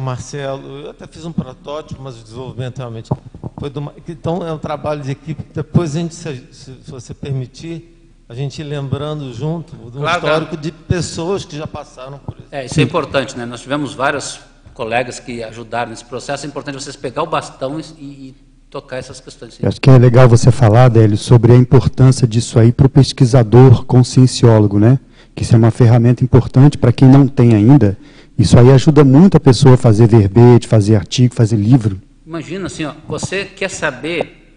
[0.00, 3.10] Marcelo, eu até fiz um protótipo, mas o desenvolvimento realmente
[3.58, 5.44] foi do Então é um trabalho de equipe.
[5.54, 8.01] Depois a gente, se, se você permitir,
[8.32, 12.34] a gente ir lembrando junto de um Claro, histórico de pessoas que já passaram por
[12.38, 12.46] isso.
[12.50, 13.44] É, isso é importante, né?
[13.44, 14.40] Nós tivemos vários
[14.72, 16.46] colegas que ajudaram nesse processo.
[16.46, 18.34] É importante vocês pegar o bastão e, e
[18.70, 19.58] tocar essas questões.
[19.60, 22.88] Eu acho que é legal você falar, Délio, sobre a importância disso aí para o
[22.88, 24.98] pesquisador conscienciólogo, né?
[25.34, 27.98] Que isso é uma ferramenta importante para quem não tem ainda.
[28.38, 32.00] Isso aí ajuda muito a pessoa a fazer verbete, fazer artigo, fazer livro.
[32.26, 34.56] Imagina assim, ó, você quer saber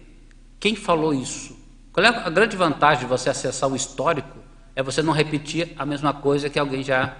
[0.58, 1.55] quem falou isso.
[1.96, 4.36] Qual é a grande vantagem de você acessar o histórico?
[4.74, 7.16] É você não repetir a mesma coisa que alguém já,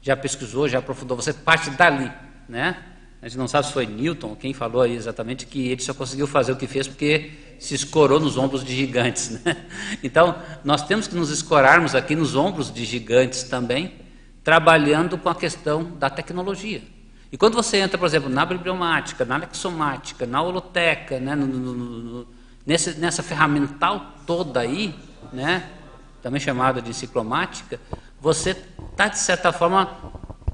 [0.00, 1.16] já pesquisou, já aprofundou.
[1.16, 2.08] Você parte dali,
[2.48, 2.84] né?
[3.20, 6.28] A gente não sabe se foi Newton, quem falou aí exatamente, que ele só conseguiu
[6.28, 9.42] fazer o que fez porque se escorou nos ombros de gigantes.
[9.44, 9.56] Né?
[10.04, 13.92] Então, nós temos que nos escorarmos aqui nos ombros de gigantes também,
[14.44, 16.80] trabalhando com a questão da tecnologia.
[17.32, 21.74] E quando você entra, por exemplo, na bibliomática, na lexomática, na holoteca, né, no, no,
[21.74, 24.94] no, no, nesse, nessa ferramental toda aí,
[25.32, 25.68] né,
[26.22, 27.80] também chamada de enciclomática,
[28.20, 28.56] você
[28.90, 29.90] está, de certa forma,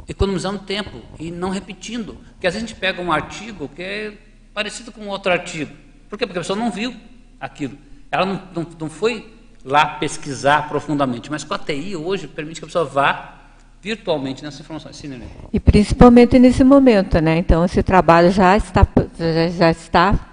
[0.08, 2.16] economizando tempo e não repetindo.
[2.32, 4.12] Porque às vezes a gente pega um artigo que é
[4.54, 5.72] parecido com outro artigo.
[6.08, 6.26] Por quê?
[6.26, 6.94] Porque a pessoa não viu
[7.38, 7.76] aquilo.
[8.10, 11.30] Ela não, não, não foi lá pesquisar profundamente.
[11.30, 13.34] Mas com a TI hoje permite que a pessoa vá
[13.82, 14.96] virtualmente nessas informações.
[14.96, 15.26] Sim, Nenê?
[15.52, 17.36] E principalmente nesse momento, né?
[17.36, 18.86] Então esse trabalho já está
[19.18, 20.27] já, já está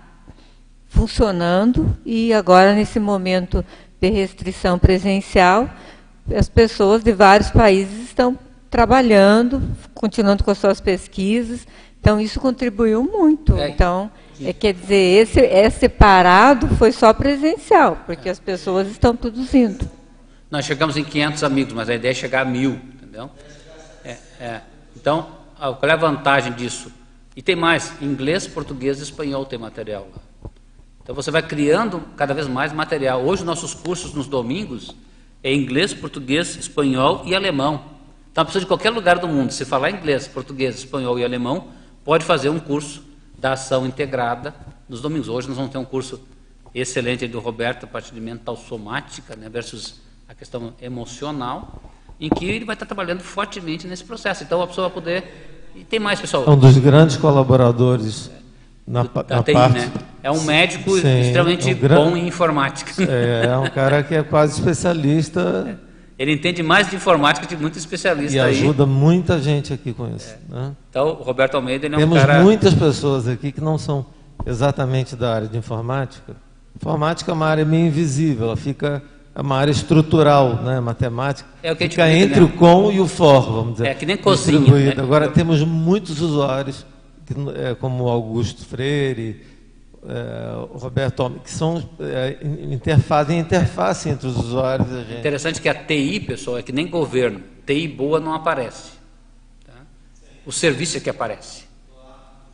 [0.95, 3.63] funcionando e agora nesse momento
[3.99, 5.69] de restrição presencial,
[6.33, 8.39] as pessoas de vários países estão
[8.69, 9.61] trabalhando,
[9.93, 11.67] continuando com as suas pesquisas.
[11.99, 13.57] Então isso contribuiu muito.
[13.57, 13.69] É.
[13.69, 14.09] Então,
[14.41, 19.89] é, quer dizer, esse é separado foi só presencial, porque as pessoas estão produzindo.
[20.49, 23.29] Nós chegamos em 500 amigos, mas a ideia é chegar a mil, entendeu?
[24.03, 24.61] É, é.
[24.95, 25.27] Então,
[25.59, 26.91] ah, qual é a vantagem disso?
[27.35, 30.21] E tem mais, inglês, português e espanhol tem material lá.
[31.05, 33.23] Então você vai criando cada vez mais material.
[33.23, 34.95] Hoje nossos cursos nos domingos
[35.43, 37.79] é inglês, português, espanhol e alemão.
[38.31, 41.67] Então a pessoa de qualquer lugar do mundo, se falar inglês, português, espanhol e alemão,
[42.03, 43.03] pode fazer um curso
[43.37, 44.55] da ação integrada
[44.89, 45.29] nos domingos.
[45.29, 46.19] Hoje nós vamos ter um curso
[46.73, 51.83] excelente do Roberto, a parte de mental somática né, versus a questão emocional,
[52.19, 54.43] em que ele vai estar trabalhando fortemente nesse processo.
[54.43, 55.69] Então a pessoa vai poder.
[55.75, 56.45] E tem mais, pessoal.
[56.47, 58.31] É um dos grandes colaboradores
[58.87, 59.79] na, do, na TI, parte.
[59.79, 59.91] né?
[60.23, 62.91] É um médico Sim, extremamente é um gran- bom em informática.
[63.09, 65.77] É, é um cara que é quase especialista
[66.17, 68.59] Ele entende mais de informática que de muito especialista e aí.
[68.61, 70.35] ajuda muita gente aqui com isso.
[70.49, 70.71] né?
[70.89, 72.41] Então, o Roberto Almeida ele é um Temos cara.
[72.41, 74.05] muitas pessoas aqui que não são
[74.45, 76.35] exatamente da área de informática.
[76.75, 79.01] Informática é uma área meio invisível, ela fica
[79.33, 81.47] é uma área estrutural, né, matemática.
[81.61, 82.45] É o que fica entre né?
[82.45, 83.87] o com e o for, vamos dizer.
[83.87, 84.95] É que nem cozinha, né?
[84.97, 86.94] Agora temos muitos usuários, é,
[87.79, 89.45] como Augusto Freire,
[90.71, 95.19] o Roberto Almeida, que são é, in- interface, entre os usuários e.
[95.19, 97.41] Interessante que a TI, pessoal, é que nem governo.
[97.65, 98.91] TI boa não aparece.
[99.65, 99.73] tá?
[100.45, 101.65] O serviço é que aparece.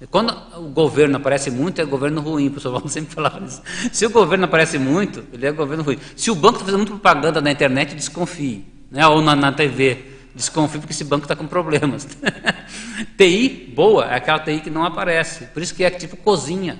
[0.09, 3.61] Quando o governo aparece muito, é governo ruim, o pessoal sempre falava isso.
[3.91, 5.99] Se o governo aparece muito, ele é governo ruim.
[6.15, 8.65] Se o banco está fazendo muita propaganda na internet, desconfie.
[8.89, 9.05] Né?
[9.05, 9.97] Ou na, na TV,
[10.41, 12.07] desconfie porque esse banco está com problemas.
[13.17, 15.45] TI boa é aquela TI que não aparece.
[15.45, 16.79] Por isso que é tipo cozinha.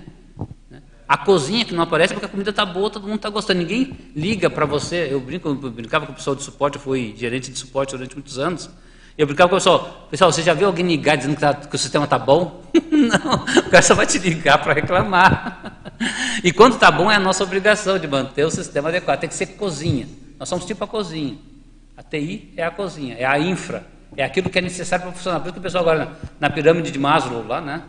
[0.70, 0.82] né?
[1.08, 3.60] A cozinha que não aparece porque a comida está boa, todo mundo está gostando.
[3.60, 5.08] Ninguém liga para você.
[5.12, 8.16] Eu, brinco, eu brincava com o pessoal de suporte, eu fui gerente de suporte durante
[8.16, 8.70] muitos anos.
[9.18, 11.76] Eu brincava com o pessoal, pessoal, você já viu alguém ligar dizendo que, tá- que
[11.76, 12.64] o sistema está bom?
[12.90, 13.34] não,
[13.66, 15.82] o cara só vai te ligar para reclamar.
[16.44, 19.20] e quando está bom é a nossa obrigação de manter o sistema adequado.
[19.20, 20.08] Tem que ser cozinha.
[20.40, 21.38] Nós somos tipo a cozinha.
[22.02, 23.84] A TI é a cozinha, é a infra,
[24.18, 25.40] é aquilo que é necessário para funcionar.
[25.40, 27.84] Por isso que o pessoal agora, na, pirâmide de Maslow, lá, né?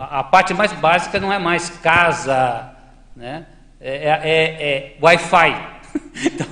[0.00, 2.72] A, a parte mais básica não é mais casa,
[3.14, 3.46] né?
[3.80, 5.76] É, é- é- é Wi-Fi.
[6.24, 6.46] Então,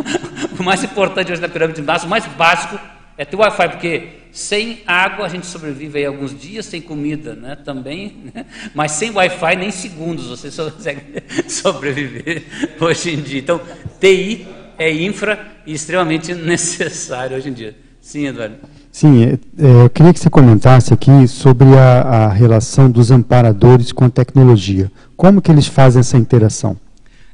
[0.59, 2.79] o mais importante hoje na pirâmide de Maslow, o mais básico,
[3.19, 7.57] é ter Wi-Fi, porque sem água a gente sobrevive aí alguns dias, sem comida, né?
[7.57, 8.47] Também, né?
[8.75, 12.45] mas sem Wi-Fi nem segundos você consegue sobreviver
[12.81, 13.41] hoje em dia.
[13.41, 13.61] Então,
[14.01, 14.47] TI
[14.79, 17.77] é infra e extremamente necessário hoje em dia.
[18.01, 18.57] Sim, Eduardo.
[18.93, 23.91] Sim, é, é, eu queria que você comentasse aqui sobre a, a relação dos amparadores
[23.91, 24.93] com a tecnologia.
[25.17, 26.77] Como que eles fazem essa interação?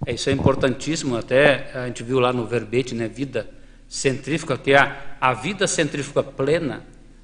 [0.07, 3.49] É, isso é importantíssimo, até a gente viu lá no verbete, né, vida
[3.89, 6.83] centrífuga, que é a, a vida centrífuga plena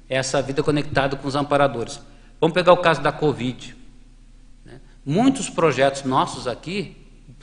[0.09, 1.99] é essa vida conectada com os amparadores.
[2.39, 3.75] Vamos pegar o caso da Covid.
[4.65, 4.79] né?
[5.05, 6.95] Muitos projetos nossos aqui,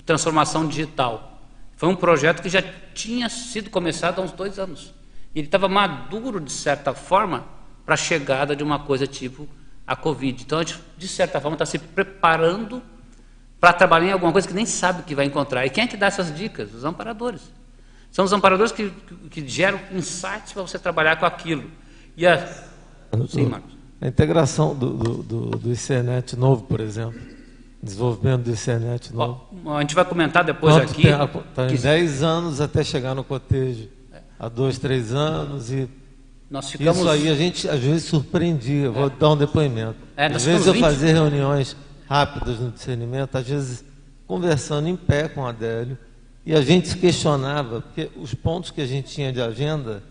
[0.06, 1.33] transformação digital,
[1.84, 2.62] foi um projeto que já
[2.94, 4.94] tinha sido começado há uns dois anos.
[5.34, 7.44] E ele estava maduro, de certa forma,
[7.84, 9.46] para a chegada de uma coisa tipo
[9.86, 10.42] a Covid.
[10.42, 12.82] Então, a gente, de certa forma, está se preparando
[13.60, 15.66] para trabalhar em alguma coisa que nem sabe o que vai encontrar.
[15.66, 16.72] E quem é que dá essas dicas?
[16.72, 17.42] Os amparadores.
[18.10, 21.70] São os amparadores que, que, que geram insights para você trabalhar com aquilo.
[22.16, 22.46] E a...
[23.28, 23.76] Sim, Marcos.
[24.00, 27.20] A integração do, do, do, do ICNet novo, por exemplo.
[27.82, 29.53] Desenvolvimento do ICNet novo.
[29.66, 31.02] A gente vai comentar depois Quanto aqui.
[31.02, 31.42] tempo?
[31.54, 33.88] Tá em que 10 anos até chegar no cotejo.
[34.38, 35.70] Há dois, três anos.
[35.70, 35.88] E
[36.50, 36.98] nós ficamos.
[36.98, 38.90] isso aí a gente às vezes surpreendia.
[38.90, 39.96] Vou dar um depoimento.
[40.16, 41.00] É, às vezes eu ficamos 20.
[41.00, 41.76] fazia reuniões
[42.08, 43.84] rápidas no discernimento, às vezes
[44.26, 45.98] conversando em pé com a Adélio,
[46.46, 50.02] e a gente se questionava, porque os pontos que a gente tinha de agenda,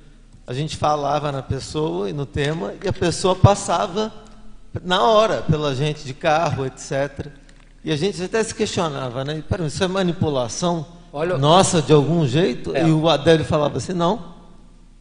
[0.45, 4.11] a gente falava na pessoa e no tema, e a pessoa passava
[4.83, 7.27] na hora pela gente de carro, etc.
[7.83, 9.43] E a gente até se questionava, né?
[9.47, 12.75] Peraí, isso é manipulação Olha- nossa de algum jeito?
[12.75, 12.87] É.
[12.87, 14.33] E o Adélio falava assim, não,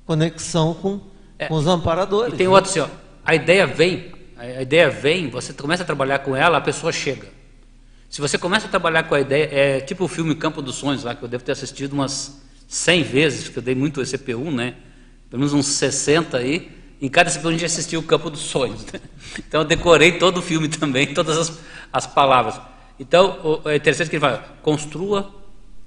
[0.05, 1.01] conexão com,
[1.39, 1.47] É.
[1.47, 2.35] com os amparadores.
[2.35, 2.89] E tem outro assim, ó,
[3.25, 7.29] a ideia vem, a ideia vem, você começa a trabalhar com ela, a pessoa chega.
[8.11, 11.05] Se você começa a trabalhar com a ideia, é tipo o filme Campo dos Sonhos
[11.05, 14.75] lá, que eu devo ter assistido umas 100 vezes, porque eu dei muito CPU, né?
[15.31, 16.71] Pelo menos uns 60 aí.
[17.01, 18.85] Em cada CPU a gente assistiu o Campo dos Sonhos.
[18.93, 19.01] né?
[19.39, 21.59] Então eu decorei todo o filme também, todas as,
[21.93, 22.61] as palavras.
[23.03, 25.29] Então é interessante que ele fala, construa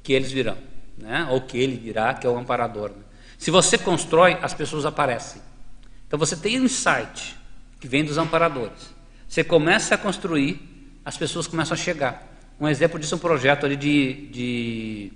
[0.03, 0.57] que eles virão,
[0.97, 1.25] né?
[1.31, 2.89] ou que ele virá, que é o amparador.
[2.89, 3.03] né?
[3.37, 5.41] Se você constrói, as pessoas aparecem.
[6.05, 7.37] Então você tem um insight
[7.79, 8.93] que vem dos amparadores.
[9.29, 10.59] Você começa a construir,
[11.05, 12.27] as pessoas começam a chegar.
[12.59, 15.13] Um exemplo disso é um projeto ali de, de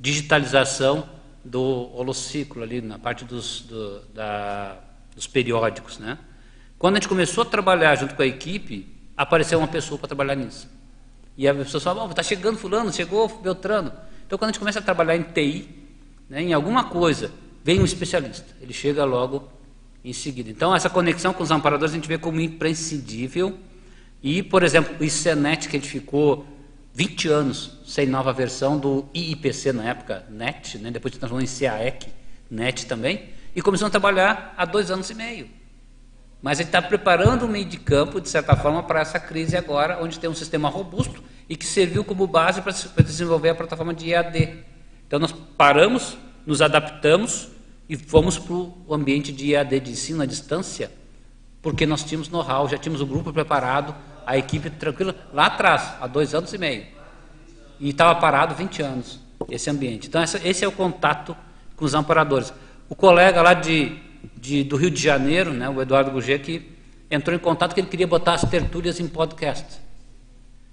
[0.00, 1.08] digitalização
[1.44, 1.60] do
[1.94, 4.78] holociclo ali na parte dos, do- da-
[5.14, 6.18] dos periódicos, né?
[6.78, 8.86] Quando a gente começou a trabalhar junto com a equipe,
[9.16, 10.68] apareceu uma pessoa para trabalhar nisso.
[11.36, 13.92] E a pessoa falava, está chegando fulano, chegou Beltrano.
[14.26, 15.68] Então quando a gente começa a trabalhar em TI,
[16.28, 17.30] né, em alguma coisa,
[17.62, 18.46] vem um especialista.
[18.60, 19.48] Ele chega logo
[20.04, 20.50] em seguida.
[20.50, 23.58] Então essa conexão com os amparadores a gente vê como imprescindível.
[24.22, 26.46] E, por exemplo, o ICNET que a gente ficou
[26.94, 30.90] 20 anos sem nova versão do IIPC na época, NET, né?
[30.90, 32.08] depois transformou em CAEC,
[32.50, 35.46] NET também, e começou a trabalhar há dois anos e meio.
[36.46, 39.98] Mas ele está preparando o meio de campo, de certa forma, para essa crise agora,
[40.00, 44.12] onde tem um sistema robusto e que serviu como base para desenvolver a plataforma de
[44.12, 44.64] EAD.
[45.04, 46.16] Então nós paramos,
[46.46, 47.48] nos adaptamos
[47.88, 50.92] e fomos para o ambiente de EAD, de ensino à distância,
[51.60, 53.92] porque nós tínhamos know-how, já tínhamos o grupo preparado,
[54.24, 56.86] a equipe tranquila, lá atrás, há dois anos e meio.
[57.80, 59.18] E estava parado 20 anos,
[59.50, 60.06] esse ambiente.
[60.06, 61.36] Então essa, esse é o contato
[61.74, 62.52] com os amparadores.
[62.88, 63.98] O colega lá de,
[64.36, 66.72] de, do Rio de Janeiro, né, o Eduardo Gugê, que
[67.10, 69.78] entrou em contato que ele queria botar as tertúlias em podcast.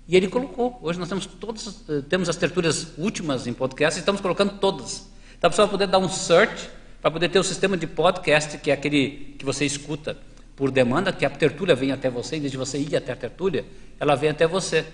[0.07, 0.79] E ele colocou.
[0.81, 5.07] Hoje nós temos todas, eh, temos as tertúlias últimas em podcast e estamos colocando todas.
[5.37, 6.69] Então a pessoa poder dar um search
[7.01, 10.17] para poder ter o sistema de podcast, que é aquele que você escuta
[10.55, 13.15] por demanda, que a tertúlia vem até você, em vez de você ir até a
[13.15, 13.65] tertúlia,
[13.99, 14.85] ela vem até você.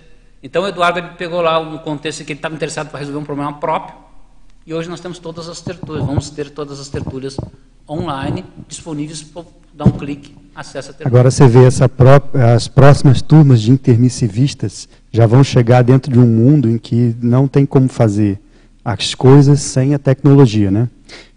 [0.42, 3.24] Então o Eduardo ele pegou lá um contexto que ele estava interessado para resolver um
[3.24, 3.96] problema próprio,
[4.66, 7.36] e hoje nós temos todas as tertúlias, vamos ter todas as tertúlias
[7.90, 9.44] online disponíveis para
[9.74, 11.08] dar um clique, acessa a.
[11.08, 16.18] Agora você vê essa própria, as próximas turmas de intermissivistas já vão chegar dentro de
[16.18, 18.38] um mundo em que não tem como fazer
[18.84, 20.88] as coisas sem a tecnologia, né?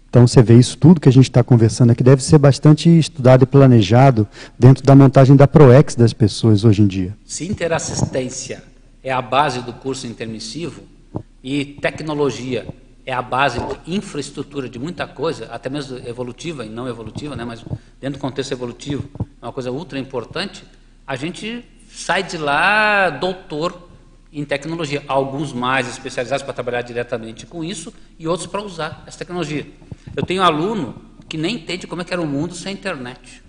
[0.08, 3.42] Então você vê isso tudo que a gente está conversando aqui deve ser bastante estudado
[3.42, 7.16] e planejado dentro da montagem da ProEx das pessoas hoje em dia.
[7.24, 8.62] Se interassistência
[9.02, 10.82] é a base do curso intermissivo
[11.42, 12.64] e tecnologia
[13.06, 17.44] é a base de infraestrutura de muita coisa, até mesmo evolutiva e não evolutiva, né,
[17.44, 17.64] mas
[18.00, 19.08] dentro do contexto evolutivo,
[19.40, 20.64] é uma coisa ultra importante,
[21.06, 23.88] a gente sai de lá doutor
[24.32, 25.04] em tecnologia.
[25.06, 29.66] Alguns mais especializados para trabalhar diretamente com isso e outros para usar essa tecnologia.
[30.16, 30.96] Eu tenho aluno
[31.28, 33.42] que nem entende como é que era o mundo sem internet.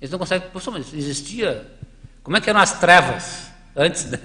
[0.00, 0.48] Eles não conseguem.
[0.50, 1.66] Professor, mas existia.
[2.22, 3.47] Como é que eram as trevas?
[3.78, 4.18] Antes, né?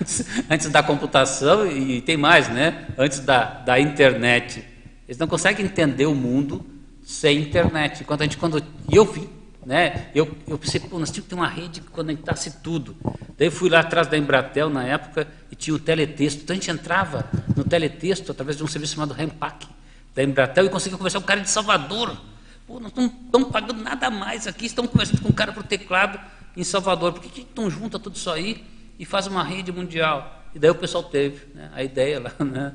[0.00, 2.86] antes, antes, da computação e tem mais, né?
[2.98, 4.64] Antes da, da internet.
[5.06, 6.66] Eles não conseguem entender o mundo
[7.04, 8.02] sem internet.
[8.02, 8.60] Enquanto a gente, quando.
[8.90, 9.36] Eu vi
[9.66, 10.10] né?
[10.14, 12.96] Eu, eu pensei, pô, nós tínhamos que ter uma rede que conectasse tudo.
[13.36, 16.44] Daí fui lá atrás da Embratel na época e tinha o teletexto.
[16.44, 19.66] Então a gente entrava no teletexto através de um serviço chamado Rempac
[20.14, 22.16] da Embratel e conseguia conversar com o cara de Salvador.
[22.64, 26.20] Pô, nós não estamos pagando nada mais aqui, estamos conversando com o cara por teclado
[26.56, 27.12] em Salvador.
[27.12, 28.64] Por que, que não junta tudo isso aí
[28.98, 30.44] e faz uma rede mundial?
[30.54, 32.74] E daí o pessoal teve né, a ideia lá, né?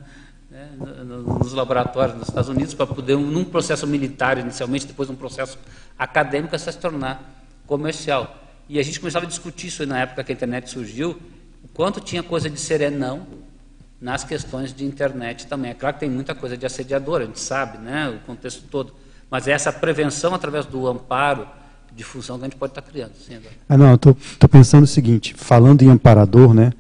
[0.52, 5.58] né, nos laboratórios nos Estados Unidos para poder, num processo militar inicialmente, depois um processo
[5.98, 8.38] acadêmico, se tornar comercial.
[8.68, 11.20] E a gente começava a discutir isso na época que a internet surgiu,
[11.64, 13.26] o quanto tinha coisa de serenão
[14.00, 15.72] nas questões de internet também.
[15.72, 18.94] É claro que tem muita coisa de assediador, a gente sabe, né, o contexto todo.
[19.30, 21.48] Mas essa prevenção através do amparo
[21.96, 23.12] de função que a gente pode estar criando.
[23.16, 23.38] Sim,
[23.68, 24.16] ah, não, estou
[24.50, 26.72] pensando o seguinte, falando em amparador, né,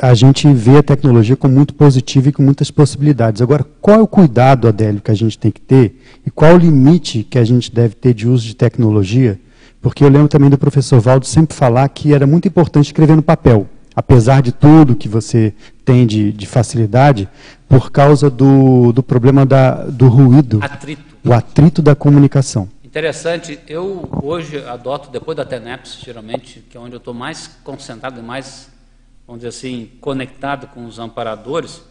[0.00, 3.42] a gente vê a tecnologia como muito positiva e com muitas possibilidades.
[3.42, 6.58] Agora, qual é o cuidado, Adélio, que a gente tem que ter e qual o
[6.58, 9.38] limite que a gente deve ter de uso de tecnologia?
[9.82, 13.22] Porque eu lembro também do professor Valdo sempre falar que era muito importante escrever no
[13.22, 15.52] papel, apesar de tudo que você
[15.84, 17.28] tem de, de facilidade,
[17.68, 21.02] por causa do, do problema da, do ruído, atrito.
[21.22, 22.66] o atrito da comunicação.
[22.96, 28.18] Interessante, eu hoje adoto, depois da TENEPS, geralmente, que é onde eu estou mais concentrado
[28.18, 28.70] e mais
[29.26, 31.82] vamos dizer assim, conectado com os amparadores.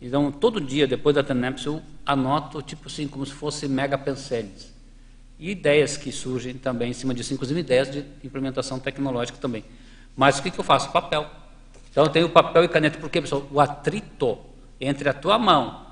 [0.00, 4.72] Então, todo dia, depois da TENEPS, eu anoto, tipo assim, como se fosse mega penseles.
[5.38, 9.66] E ideias que surgem também em cima disso, inclusive ideias de implementação tecnológica também.
[10.16, 10.90] Mas o que, que eu faço?
[10.90, 11.28] Papel.
[11.90, 14.38] Então, eu tenho papel e caneta, porque, pessoal, o atrito
[14.80, 15.84] entre a tua mão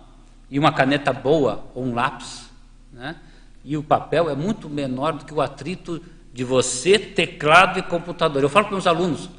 [0.50, 2.48] e uma caneta boa, ou um lápis,
[2.90, 3.16] né?
[3.64, 6.02] E o papel é muito menor do que o atrito
[6.32, 8.42] de você, teclado e computador.
[8.42, 9.30] Eu falo para meus alunos,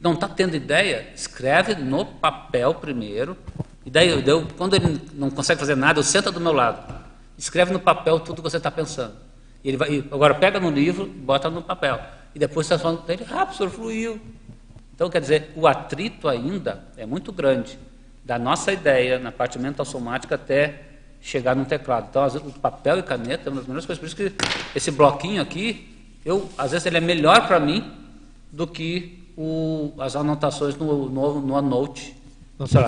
[0.00, 3.36] não está tendo ideia, escreve no papel primeiro.
[3.84, 7.02] E daí, eu, quando ele não consegue fazer nada, eu senta do meu lado.
[7.36, 9.14] Escreve no papel tudo que você está pensando.
[9.62, 12.00] E ele vai, agora pega no livro, bota no papel.
[12.34, 14.20] E depois você está falando dele, ah, professor, fluiu.
[14.94, 17.78] Então, quer dizer, o atrito ainda é muito grande
[18.24, 20.93] da nossa ideia na parte mental somática até
[21.24, 22.08] chegar no teclado.
[22.10, 23.98] Então, vezes, o papel e caneta é uma das melhores coisas.
[23.98, 24.32] Por isso que
[24.76, 25.88] esse bloquinho aqui,
[26.22, 27.82] eu, às vezes ele é melhor para mim
[28.52, 32.14] do que o, as anotações no, no, no Anote.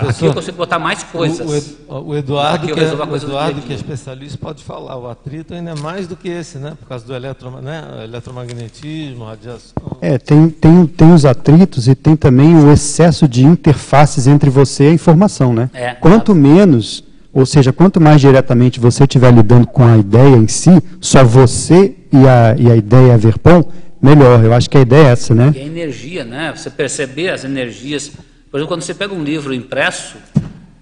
[0.06, 1.78] aqui eu consigo botar mais coisas.
[1.88, 4.98] O, o, o Eduardo, que, é, o Eduardo que é especialista, pode falar.
[4.98, 6.76] O atrito ainda é mais do que esse, né?
[6.78, 8.02] Por causa do eletro, né?
[8.04, 9.72] eletromagnetismo, radiação.
[10.02, 14.84] É, tem, tem, tem os atritos e tem também o excesso de interfaces entre você
[14.84, 15.70] e a informação, né?
[15.72, 17.02] É, Quanto menos,
[17.36, 20.70] ou seja, quanto mais diretamente você estiver lidando com a ideia em si,
[21.02, 24.42] só você e a, e a ideia Verpon, melhor.
[24.42, 25.52] Eu acho que a ideia é essa, né?
[25.54, 26.54] E a energia, né?
[26.56, 28.08] Você perceber as energias.
[28.50, 30.16] Por exemplo, quando você pega um livro impresso,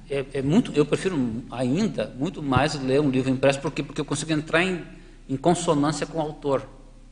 [0.08, 1.18] é, é muito, eu prefiro
[1.50, 4.80] ainda muito mais ler um livro impresso, porque, porque eu consigo entrar em,
[5.28, 6.62] em consonância com o autor.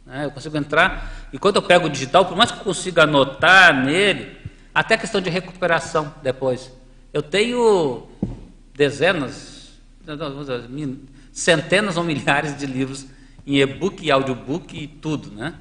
[0.07, 0.25] Né?
[0.25, 3.85] Eu consigo entrar, e quando eu pego o digital, por mais que eu consiga anotar
[3.85, 4.29] nele,
[4.73, 6.71] até a questão de recuperação depois.
[7.13, 8.07] Eu tenho
[8.75, 9.73] dezenas,
[11.33, 13.07] centenas ou milhares de livros
[13.47, 15.55] em e-book e audiobook e tudo, né?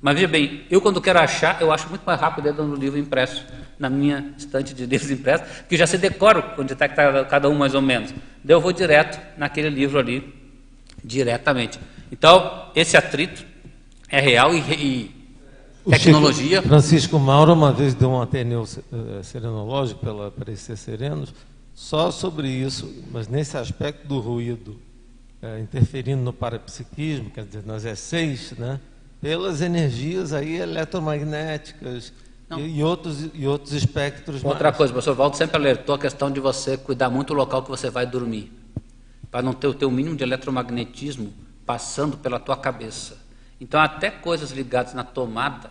[0.00, 2.98] Mas veja bem, eu quando quero achar, eu acho muito mais rápido dentro do livro
[2.98, 3.42] impresso,
[3.78, 7.74] na minha estante de livros impressos, que já se decoro onde está cada um mais
[7.74, 8.12] ou menos.
[8.42, 10.34] Daí eu vou direto naquele livro ali,
[11.02, 11.80] diretamente.
[12.12, 13.46] Então, esse atrito
[14.08, 14.58] é real e,
[15.86, 16.58] e tecnologia.
[16.58, 21.32] Chico Francisco Mauro uma vez deu um Ateneu eh, Serenológico pela Parecer Serenos,
[21.74, 24.80] só sobre isso, mas nesse aspecto do ruído
[25.42, 28.80] é, interferindo no parapsiquismo, quer dizer, nas E6, né,
[29.20, 32.12] pelas energias aí eletromagnéticas
[32.56, 34.44] e, e, outros, e outros espectros.
[34.44, 34.76] Outra mais.
[34.76, 37.68] coisa, o professor Valdo sempre alertou a questão de você cuidar muito do local que
[37.68, 38.52] você vai dormir,
[39.30, 41.34] para não ter o teu mínimo de eletromagnetismo
[41.66, 43.18] passando pela tua cabeça.
[43.60, 45.70] Então, até coisas ligadas na tomada,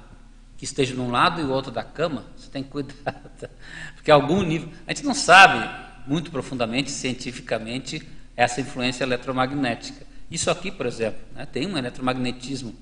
[0.57, 3.21] que estejam num lado e o outro da cama, você tem que cuidar.
[3.95, 4.69] Porque algum nível.
[4.85, 10.05] A gente não sabe muito profundamente, cientificamente, essa influência eletromagnética.
[10.29, 12.73] Isso aqui, por exemplo, né, tem um eletromagnetismo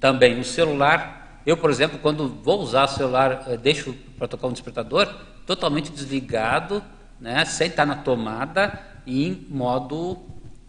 [0.00, 0.40] também.
[0.40, 4.52] O celular, eu, por exemplo, quando vou usar o celular, eh, deixo para tocar um
[4.52, 5.06] despertador
[5.46, 6.82] totalmente desligado,
[7.20, 10.18] né, sem estar na tomada e em modo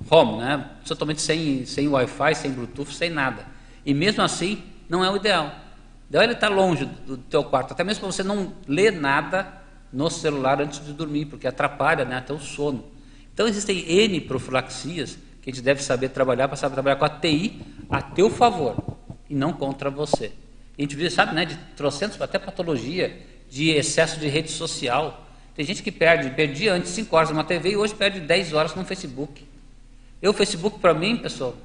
[0.10, 3.46] home, né, totalmente sem, sem Wi-Fi, sem Bluetooth, sem nada.
[3.86, 5.54] E mesmo assim, não é o ideal.
[6.10, 9.58] Então ele está longe do teu quarto, até mesmo para você não ler nada
[9.92, 12.84] no celular antes de dormir, porque atrapalha né, até o sono.
[13.34, 17.10] Então existem N profilaxias que a gente deve saber trabalhar para saber trabalhar com a
[17.10, 18.76] TI a teu favor
[19.30, 20.32] e não contra você.
[20.78, 23.18] A gente vê, sabe, né, de trocentos, até patologia
[23.50, 25.26] de excesso de rede social.
[25.56, 28.76] Tem gente que perde, perdia antes 5 horas numa TV e hoje perde 10 horas
[28.76, 29.48] no Facebook.
[30.22, 31.56] Eu, Facebook, para mim, pessoal,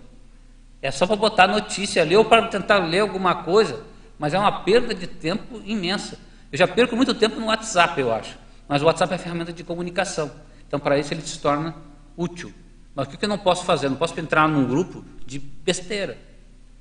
[0.80, 3.82] é só para botar notícia ali ou para tentar ler alguma coisa,
[4.18, 6.18] mas é uma perda de tempo imensa.
[6.52, 8.38] Eu já perco muito tempo no WhatsApp, eu acho.
[8.68, 10.30] Mas o WhatsApp é ferramenta de comunicação.
[10.68, 11.74] Então, para isso, ele se torna
[12.16, 12.52] útil.
[12.94, 13.86] Mas o que eu não posso fazer?
[13.86, 16.18] Eu não posso entrar num grupo de besteira.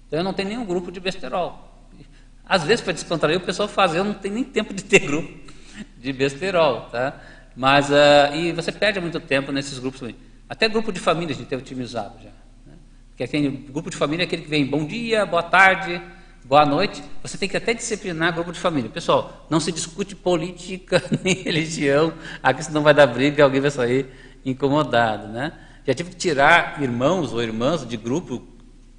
[0.08, 1.88] Então, eu não tenho nenhum grupo de besterol.
[2.46, 3.96] Às vezes, para descontrair, o pessoal faz.
[3.96, 5.32] Eu não tenho nem tempo de ter grupo
[5.98, 6.90] de besterol.
[6.92, 7.22] Tá?
[7.56, 10.18] Mas, uh, e você perde muito tempo nesses grupos também.
[10.50, 12.30] Até grupo de família a gente tem otimizado já.
[13.10, 16.02] Porque aquele grupo de família é aquele que vem bom dia, boa tarde,
[16.44, 17.04] boa noite.
[17.24, 18.90] Você tem que até disciplinar grupo de família.
[18.90, 24.08] Pessoal, não se discute política nem religião, aqui senão vai dar briga, alguém vai sair
[24.46, 25.54] incomodado, né?
[25.86, 28.46] Já tive que tirar irmãos ou irmãs de grupo,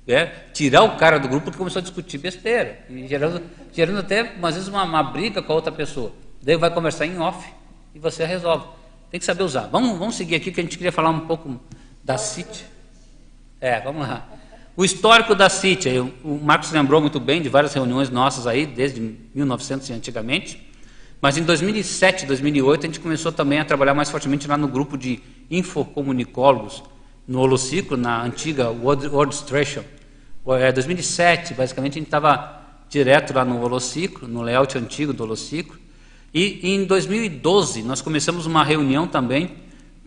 [0.06, 0.26] né?
[0.52, 3.42] tirar o cara do grupo porque começou a discutir besteira, gerando,
[3.72, 6.12] gerando até, às vezes, uma, uma briga com a outra pessoa.
[6.42, 7.48] Daí vai conversar em off
[7.94, 8.66] e você resolve.
[9.10, 9.68] Tem que saber usar.
[9.68, 11.60] Vamos, vamos seguir aqui que a gente queria falar um pouco
[12.02, 12.64] da CIT.
[13.60, 14.26] É, vamos lá.
[14.74, 15.86] O histórico da CIT,
[16.24, 20.66] o Marcos lembrou muito bem de várias reuniões nossas aí, desde 1900 e antigamente,
[21.20, 24.96] mas em 2007, 2008, a gente começou também a trabalhar mais fortemente lá no grupo
[24.96, 25.20] de
[25.50, 26.82] infocomunicólogos,
[27.28, 29.84] no Holociclo, na antiga World, World Station.
[30.58, 35.76] É, 2007, basicamente, a gente estava direto lá no Holociclo, no layout antigo do Holociclo,
[36.32, 39.50] e em 2012 nós começamos uma reunião também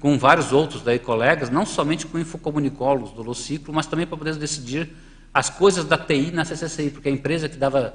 [0.06, 4.36] com vários outros daí colegas, não somente com infocomunicólogos do Lociclo, mas também para poder
[4.36, 4.95] decidir
[5.34, 7.91] as coisas da TI na CCCI, porque a empresa que dava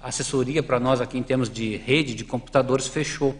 [0.00, 3.38] assessoria para nós aqui em termos de rede de computadores fechou.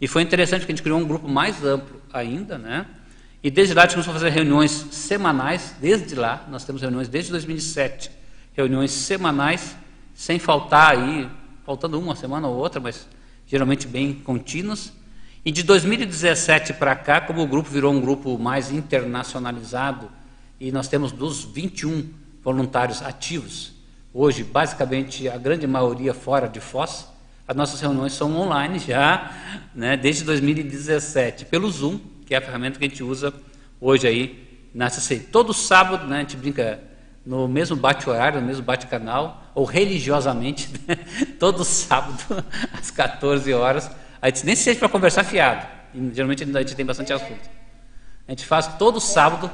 [0.00, 2.84] E foi interessante porque a gente criou um grupo mais amplo ainda, né?
[3.44, 7.06] E desde lá a gente começou a fazer reuniões semanais, desde lá, nós temos reuniões
[7.06, 8.10] desde 2007,
[8.54, 9.76] reuniões semanais,
[10.16, 11.30] sem faltar aí,
[11.64, 13.06] faltando uma semana ou outra, mas
[13.46, 14.92] geralmente bem contínuas.
[15.44, 20.10] E de 2017 para cá, como o grupo virou um grupo mais internacionalizado,
[20.58, 22.08] e nós temos dos 21
[22.42, 23.74] voluntários ativos,
[24.14, 27.08] hoje, basicamente, a grande maioria fora de Foz,
[27.46, 29.30] as nossas reuniões são online já,
[29.74, 33.34] né, desde 2017, pelo Zoom, que é a ferramenta que a gente usa
[33.78, 35.20] hoje aí na CCI.
[35.30, 36.80] Todo sábado, né, a gente brinca
[37.26, 40.96] no mesmo bate-horário, no mesmo bate-canal, ou religiosamente, né,
[41.38, 42.42] todo sábado,
[42.72, 43.90] às 14 horas,
[44.24, 45.66] a gente nem se sente para conversar fiado.
[45.92, 47.46] E, geralmente a gente tem bastante assunto.
[48.26, 49.50] A gente faz todo sábado,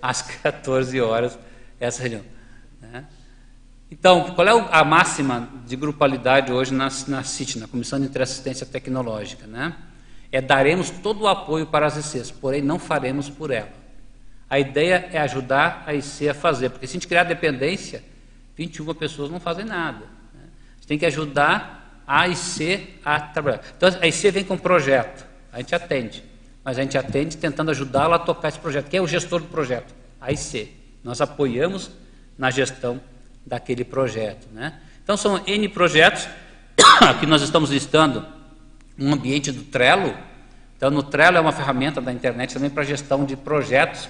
[0.00, 1.36] às 14 horas,
[1.80, 2.22] essa reunião.
[2.80, 3.04] Né?
[3.90, 8.64] Então, qual é a máxima de grupalidade hoje na, na CIT, na Comissão de Interassistência
[8.64, 9.48] Tecnológica?
[9.48, 9.74] Né?
[10.30, 13.72] É daremos todo o apoio para as ICs, porém não faremos por ela.
[14.48, 18.04] A ideia é ajudar a IC a fazer, porque se a gente criar dependência,
[18.56, 20.06] 21 pessoas não fazem nada.
[20.32, 20.42] Né?
[20.44, 21.79] A gente tem que ajudar
[22.10, 23.60] A e C a trabalhar.
[23.76, 26.24] Então a IC vem com projeto, a gente atende,
[26.64, 28.88] mas a gente atende tentando ajudá-la a tocar esse projeto.
[28.88, 29.94] Quem é o gestor do projeto?
[30.20, 30.74] A IC.
[31.04, 31.92] Nós apoiamos
[32.36, 33.00] na gestão
[33.46, 34.48] daquele projeto.
[34.52, 34.76] Né?
[35.04, 36.28] Então são N projetos,
[37.00, 38.26] aqui nós estamos listando
[38.98, 40.12] um ambiente do Trello.
[40.76, 44.08] Então no Trello é uma ferramenta da internet também para gestão de projetos.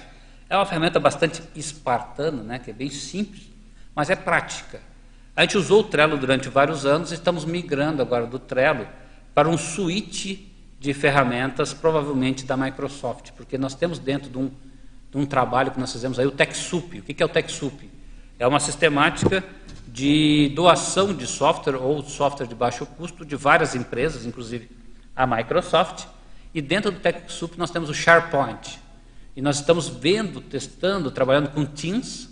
[0.49, 2.57] É uma ferramenta bastante espartana, né?
[2.57, 3.43] que é bem simples,
[3.93, 4.81] mas é prática.
[5.35, 8.85] A gente usou o Trello durante vários anos estamos migrando agora do Trello
[9.33, 14.51] para um suíte de ferramentas, provavelmente da Microsoft, porque nós temos dentro de um,
[15.09, 16.99] de um trabalho que nós fizemos aí o TechSoup.
[16.99, 17.89] O que é o TechSoup?
[18.37, 19.41] É uma sistemática
[19.87, 24.69] de doação de software ou software de baixo custo de várias empresas, inclusive
[25.15, 26.07] a Microsoft.
[26.53, 28.79] E dentro do TechSoup nós temos o SharePoint.
[29.33, 32.29] E nós estamos vendo, testando, trabalhando com Teams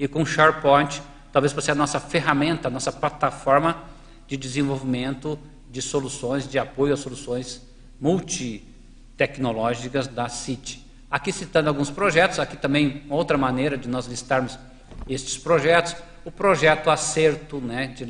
[0.00, 1.00] e com SharePoint
[1.32, 3.84] talvez para ser a nossa ferramenta, a nossa plataforma
[4.26, 5.38] de desenvolvimento
[5.70, 7.62] de soluções, de apoio a soluções
[8.00, 10.86] multitecnológicas da CIT.
[11.10, 14.58] Aqui citando alguns projetos, aqui também outra maneira de nós listarmos
[15.08, 18.04] estes projetos, o projeto Acerto né, de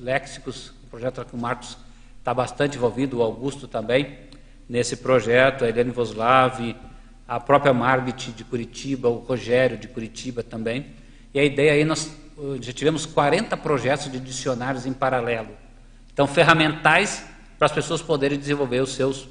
[0.00, 1.76] Léxicos, o projeto que o Marcos
[2.18, 4.18] está bastante envolvido, o Augusto também,
[4.68, 6.76] nesse projeto, a Helene Voslav,
[7.26, 10.86] a própria Margit de Curitiba, o Rogério de Curitiba também.
[11.32, 12.10] E a ideia aí, nós
[12.60, 15.50] já tivemos 40 projetos de dicionários em paralelo.
[16.12, 17.24] Então, ferramentais
[17.58, 19.28] para as pessoas poderem desenvolver os seus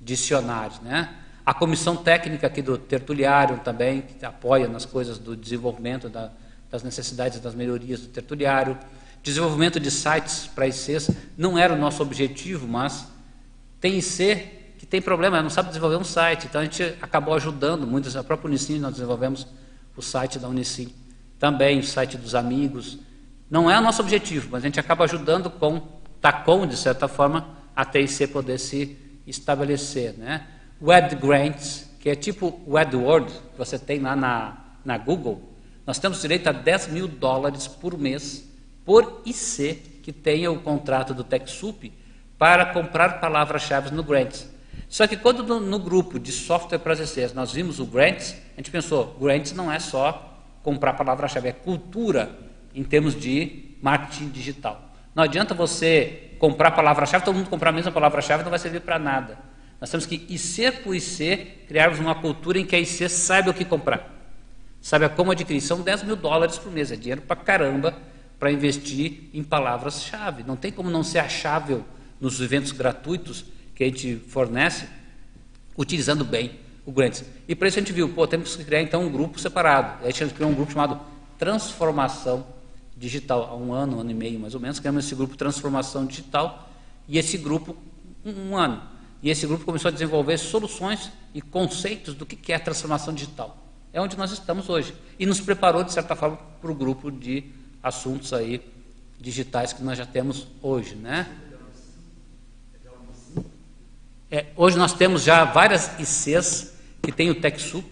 [0.00, 0.80] dicionários.
[0.80, 1.14] Né?
[1.46, 6.32] A comissão técnica aqui do Tertuliário também, que apoia nas coisas do desenvolvimento da,
[6.70, 8.76] das necessidades das melhorias do Tertuliário.
[9.22, 13.06] Desenvolvimento de sites para ICs não era o nosso objetivo, mas
[13.80, 16.46] tem IC que tem problema, não sabe desenvolver um site.
[16.46, 19.46] Então a gente acabou ajudando muitos, a própria Unicim, nós desenvolvemos
[19.96, 20.94] o site da Unicim
[21.38, 22.98] também o site dos amigos.
[23.50, 25.80] Não é o nosso objetivo, mas a gente acaba ajudando com
[26.20, 28.96] TACOM, de certa forma, a TIC poder se
[29.26, 30.14] estabelecer.
[30.18, 30.46] Né?
[30.82, 35.54] Web Grants, que é tipo o AdWords, que você tem lá na, na Google,
[35.86, 38.46] nós temos direito a 10 mil dólares por mês
[38.84, 41.92] por IC que tenha o contrato do TechSoup
[42.38, 44.48] para comprar palavras-chave no Grants.
[44.88, 48.70] Só que quando no, grupo de software para as nós vimos o Grants, a gente
[48.70, 52.30] pensou, Grants não é só comprar palavra-chave, é cultura
[52.74, 54.92] em termos de marketing digital.
[55.14, 58.98] Não adianta você comprar palavra-chave, todo mundo comprar a mesma palavra-chave, não vai servir para
[58.98, 59.38] nada.
[59.80, 63.54] Nós temos que, IC por IC, criarmos uma cultura em que a IC saiba o
[63.54, 64.14] que comprar.
[64.80, 65.60] Saiba como adquirir.
[65.60, 67.94] São 10 mil dólares por mês, é dinheiro para caramba
[68.38, 70.44] para investir em palavras-chave.
[70.44, 71.84] Não tem como não ser achável
[72.20, 73.44] nos eventos gratuitos
[73.74, 74.86] que a gente fornece,
[75.76, 76.52] utilizando bem
[77.46, 80.02] E para isso a gente viu, pô, temos que criar então um grupo separado.
[80.02, 81.00] Aí a gente criou um grupo chamado
[81.38, 82.46] Transformação
[82.96, 83.44] Digital.
[83.50, 86.70] Há um ano, um ano e meio mais ou menos, criamos esse grupo Transformação Digital.
[87.06, 87.76] E esse grupo,
[88.24, 88.82] um, um ano.
[89.22, 93.56] E esse grupo começou a desenvolver soluções e conceitos do que é transformação digital.
[93.92, 94.94] É onde nós estamos hoje.
[95.18, 97.44] E nos preparou, de certa forma, para o grupo de
[97.82, 98.62] assuntos aí
[99.18, 101.26] digitais que nós já temos hoje, né?
[104.30, 107.86] É, hoje nós temos já várias ICs que tem o TechSoup,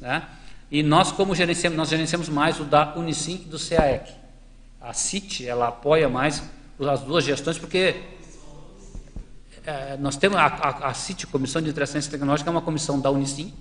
[0.00, 0.22] né?
[0.70, 4.10] e nós, como gerenciamos, nós gerenciamos mais o da Unicim e do CAEC.
[4.80, 6.42] A CIT, ela apoia mais
[6.80, 8.02] as duas gestões, porque
[9.64, 13.10] é, nós temos a, a, a CIT, Comissão de Integração Tecnológica, é uma comissão da
[13.10, 13.52] Unicim,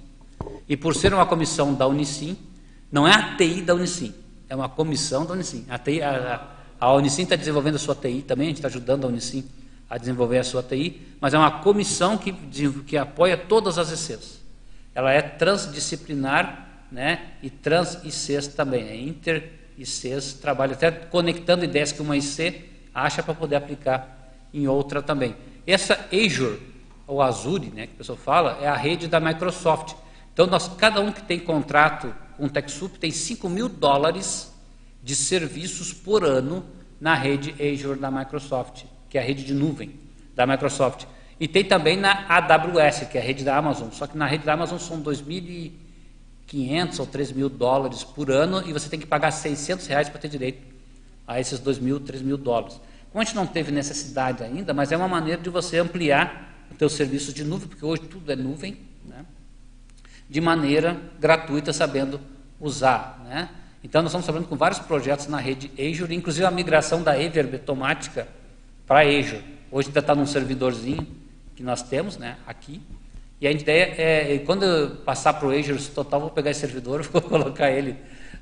[0.67, 2.37] e por ser uma comissão da Unicim,
[2.91, 4.13] não é a TI da Unicim,
[4.49, 5.65] é uma comissão da Unicim.
[5.69, 6.49] A, TI, a,
[6.79, 9.47] a está desenvolvendo a sua TI também, a gente está ajudando a Unicim
[9.89, 12.33] a desenvolver a sua TI, mas é uma comissão que,
[12.85, 14.42] que apoia todas as ECs
[14.95, 22.15] ela é transdisciplinar né, e trans-ICs também, é inter-ICs, trabalha até conectando ideias que uma
[22.15, 25.35] IC acha para poder aplicar em outra também.
[25.65, 26.59] Essa Azure,
[27.07, 29.95] ou Azure, né, que a pessoa fala, é a rede da Microsoft.
[30.31, 34.53] Então, nós, cada um que tem contrato com o TechSoup tem 5 mil dólares
[35.01, 36.65] de serviços por ano
[37.01, 39.99] na rede Azure da Microsoft, que é a rede de nuvem
[40.35, 41.05] da Microsoft.
[41.43, 43.89] E tem também na AWS, que é a rede da Amazon.
[43.91, 48.71] Só que na rede da Amazon são 2.500 ou 3 mil dólares por ano e
[48.71, 50.63] você tem que pagar 600 reais para ter direito
[51.27, 52.79] a esses 2 mil, 3 mil dólares.
[53.11, 56.75] Como a gente não teve necessidade ainda, mas é uma maneira de você ampliar o
[56.75, 59.25] teu serviço de nuvem, porque hoje tudo é nuvem, né?
[60.29, 62.21] de maneira gratuita, sabendo
[62.57, 63.21] usar.
[63.25, 63.49] Né?
[63.83, 67.55] Então, nós estamos trabalhando com vários projetos na rede Azure, inclusive a migração da Averb
[67.55, 68.29] automática
[68.87, 69.43] para Azure.
[69.69, 71.21] Hoje ainda está num servidorzinho,
[71.55, 72.81] que nós temos né, aqui.
[73.39, 77.03] E a ideia é, quando passar para o Azure Total, vou pegar esse servidor e
[77.11, 77.95] vou colocar ele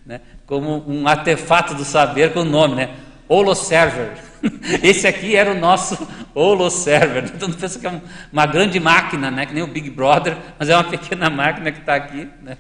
[0.05, 2.95] né, como um artefato do saber com o nome, né?
[3.31, 4.11] Holo Server.
[4.83, 5.97] Esse aqui era o nosso
[6.35, 7.29] Holo Server.
[7.31, 8.01] Todo mundo pensa que é
[8.31, 9.45] uma grande máquina, né?
[9.45, 12.57] que nem o Big Brother, mas é uma pequena máquina que está aqui, né?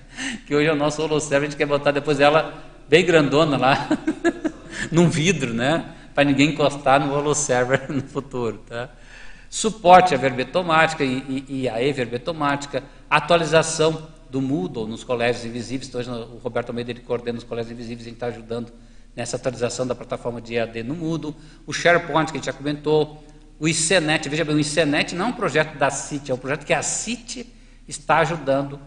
[0.47, 1.47] que hoje é o nosso Holo Server.
[1.47, 3.89] A gente quer botar depois ela bem grandona lá,
[4.89, 5.83] num vidro, né?
[6.15, 8.59] para ninguém encostar no Holo Server no futuro.
[8.59, 8.89] Tá?
[9.51, 15.89] Suporte à verbetomática e, e, e a e-verbetomática, atualização do Moodle nos colégios invisíveis.
[15.89, 18.71] Então, hoje o Roberto Almeida ele coordena os colégios invisíveis, gente está ajudando
[19.13, 21.35] nessa atualização da plataforma de EAD no Moodle.
[21.67, 23.21] O SharePoint, que a gente já comentou.
[23.59, 26.65] O ICNet, veja bem, o ICNet não é um projeto da CIT, é um projeto
[26.65, 27.45] que a CIT
[27.85, 28.79] está ajudando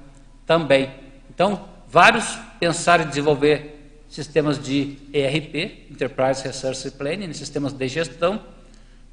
[0.47, 0.91] também.
[1.28, 8.54] Então, vários pensaram em desenvolver sistemas de ERP, Enterprise Resource Planning, sistemas de gestão.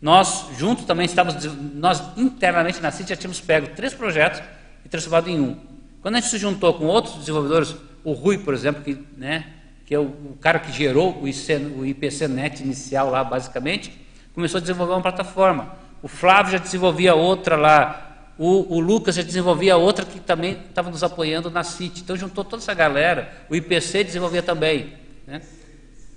[0.02, 1.46] Nós, juntos, também estávamos,
[1.76, 4.42] nós internamente na CIT já tínhamos pego três projetos
[4.84, 5.58] e transformado em um.
[6.02, 9.46] Quando a gente se juntou com outros desenvolvedores, o Rui, por exemplo, que, né,
[9.86, 13.94] que é o, o cara que gerou o, IC, o IPCNet inicial lá, basicamente,
[14.34, 15.76] começou a desenvolver uma plataforma.
[16.02, 20.90] O Flávio já desenvolvia outra lá, o, o, Lucas já desenvolvia outra que também estava
[20.90, 22.02] nos apoiando na CIT.
[22.02, 24.94] Então juntou toda essa galera, o IPC desenvolvia também.
[25.28, 25.44] Né?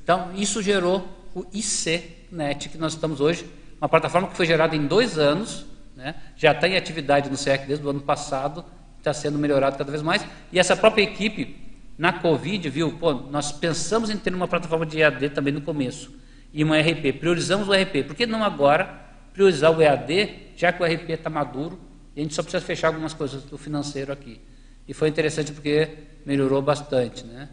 [0.02, 3.44] Então isso gerou o ICNet, que nós estamos hoje,
[3.80, 6.14] uma plataforma que foi gerada em dois anos, né?
[6.36, 8.64] já está em atividade no SEC desde o ano passado,
[8.98, 10.26] está sendo melhorado cada vez mais.
[10.50, 11.56] E essa própria equipe,
[11.96, 16.12] na Covid, viu, pô, nós pensamos em ter uma plataforma de EAD também no começo,
[16.52, 17.12] e uma RP.
[17.18, 18.04] Priorizamos o RP.
[18.06, 19.02] Por que não agora
[19.32, 21.78] priorizar o EAD, já que o RP está maduro,
[22.14, 24.40] e a gente só precisa fechar algumas coisas do financeiro aqui.
[24.86, 25.88] E foi interessante porque
[26.24, 27.24] melhorou bastante.
[27.24, 27.48] Né?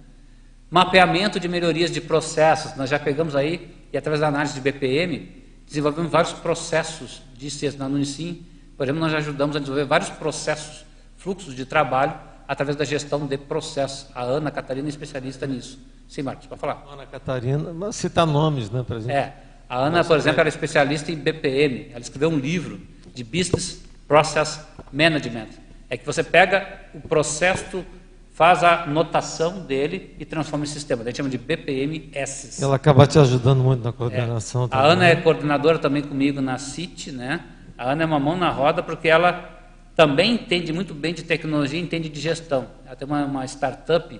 [0.69, 2.75] Mapeamento de melhorias de processos.
[2.75, 5.40] Nós já pegamos aí, e através da análise de BPM,
[5.71, 8.45] desenvolvemos vários processos de na Unicim.
[8.75, 10.85] Por exemplo, nós ajudamos a desenvolver vários processos
[11.17, 12.13] fluxos de trabalho
[12.45, 14.07] através da gestão de processos.
[14.13, 15.79] A Ana Catarina é especialista nisso.
[16.09, 16.85] Sim, Marcos, pode falar.
[16.91, 19.11] Ana Catarina, mas citar nomes, né, para gente.
[19.11, 19.33] É.
[19.69, 21.91] A Ana, por exemplo, ela é especialista em BPM.
[21.91, 22.81] Ela escreveu um livro
[23.15, 24.59] de Business Process
[24.91, 25.47] Management.
[25.89, 27.85] É que você pega o processo,
[28.31, 31.03] faz a notação dele e transforma em sistema.
[31.03, 32.63] A gente chama de BPMS.
[32.63, 34.65] Ela acaba te ajudando muito na coordenação.
[34.65, 34.75] É.
[34.75, 37.41] A Ana é coordenadora também comigo na CIT, né?
[37.77, 39.49] A Ana é uma mão na roda porque ela
[39.95, 42.67] também entende muito bem de tecnologia, entende de gestão.
[42.85, 44.19] Ela tem uma, uma startup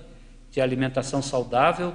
[0.52, 1.94] de alimentação saudável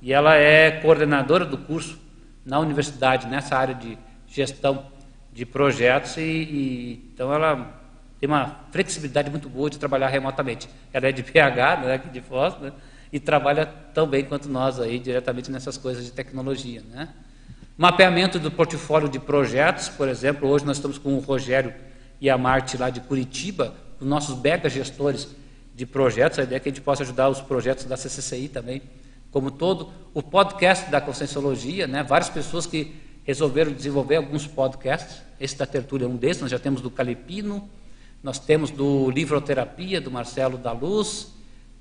[0.00, 1.98] e ela é coordenadora do curso
[2.44, 4.86] na universidade nessa área de gestão
[5.32, 7.77] de projetos e, e então ela
[8.20, 10.68] tem uma flexibilidade muito boa de trabalhar remotamente.
[10.92, 12.72] Ela é de PH, né, aqui de Foz, né,
[13.12, 17.08] e trabalha tão bem quanto nós aí diretamente nessas coisas de tecnologia, né?
[17.76, 21.72] Mapeamento do portfólio de projetos, por exemplo, hoje nós estamos com o Rogério
[22.20, 25.28] e a Marte lá de Curitiba, os nossos mega gestores
[25.74, 28.82] de projetos, a ideia é que a gente possa ajudar os projetos da CCCI também,
[29.30, 35.56] como todo, o podcast da Conscienciologia, né, várias pessoas que resolveram desenvolver alguns podcasts, esse
[35.56, 37.70] da Tertúlia é um desses, nós já temos do Calipino,
[38.22, 41.32] nós temos do Livroterapia, do Marcelo da Luz,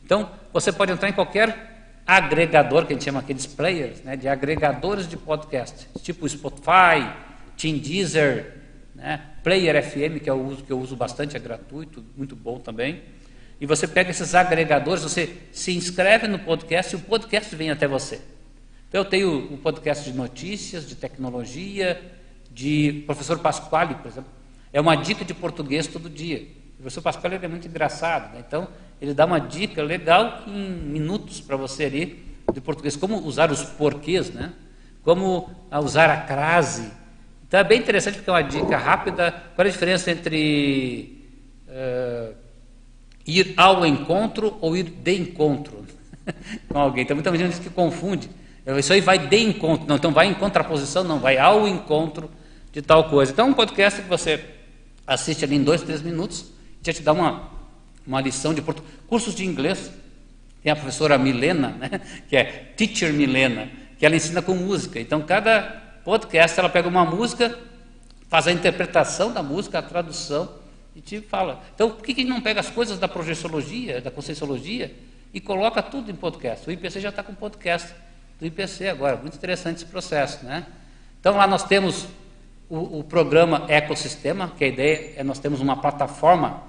[0.03, 4.27] então você pode entrar em qualquer agregador, que a gente chama aqueles players, né, de
[4.27, 7.11] agregadores de podcast, tipo Spotify,
[7.57, 8.57] Team Deezer,
[8.97, 9.21] né?
[9.43, 13.03] Player FM, que eu uso, que eu uso bastante, é gratuito, muito bom também.
[13.61, 17.87] E você pega esses agregadores, você se inscreve no podcast e o podcast vem até
[17.87, 18.19] você.
[18.89, 22.01] Então eu tenho o podcast de notícias, de tecnologia,
[22.51, 24.31] de professor Pasquale, por exemplo.
[24.71, 26.47] É uma dica de português todo dia.
[26.73, 28.43] O professor Pasquale é muito engraçado, né?
[28.47, 28.67] então
[29.01, 33.63] ele dá uma dica legal em minutos para você ali de português, como usar os
[33.63, 34.53] porquês, né?
[35.03, 36.91] Como usar a crase,
[37.47, 39.31] então é bem interessante porque é uma dica rápida.
[39.55, 41.23] Qual é a diferença entre
[41.69, 42.35] uh,
[43.25, 45.85] ir ao encontro ou ir de encontro
[46.67, 47.03] com alguém?
[47.03, 48.29] Então muita gente que confunde.
[48.77, 49.87] Isso aí vai de encontro.
[49.87, 52.29] Não, então vai em contraposição, não, vai ao encontro
[52.73, 53.31] de tal coisa.
[53.31, 54.43] Então um podcast que você
[55.07, 56.51] assiste ali em dois, três minutos,
[56.83, 57.49] já te dá uma,
[58.05, 58.93] uma lição de português.
[59.07, 59.89] Cursos de inglês.
[60.61, 62.43] Tem a professora Milena, né, que é
[62.75, 64.99] Teacher Milena, que ela ensina com música.
[64.99, 67.57] Então cada podcast, ela pega uma música,
[68.29, 70.49] faz a interpretação da música, a tradução,
[70.95, 71.63] e te fala.
[71.75, 74.95] Então, por que, que não pega as coisas da projeciologia, da conscienciologia,
[75.33, 76.67] e coloca tudo em podcast?
[76.67, 77.93] O IPC já está com podcast
[78.39, 80.43] do IPC agora, muito interessante esse processo.
[80.43, 80.65] Né?
[81.19, 82.07] Então, lá nós temos
[82.69, 86.63] o, o programa Ecosistema, que a ideia é nós temos uma plataforma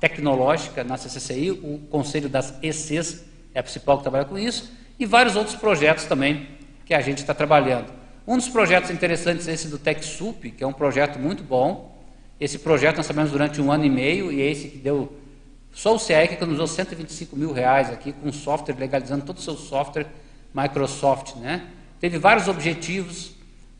[0.00, 3.24] tecnológica na CCCI, o Conselho das ECs
[3.54, 6.48] é a principal que trabalha com isso, e vários outros projetos também
[6.84, 7.92] que a gente está trabalhando.
[8.26, 11.94] Um dos projetos interessantes é esse do TechSoup, que é um projeto muito bom.
[12.40, 15.12] Esse projeto nós sabemos durante um ano e meio, e é esse que deu.
[15.72, 19.56] Só o CE que economizou 125 mil reais aqui, com software, legalizando todo o seu
[19.56, 20.06] software
[20.54, 21.36] Microsoft.
[21.36, 21.66] Né?
[22.00, 23.33] Teve vários objetivos,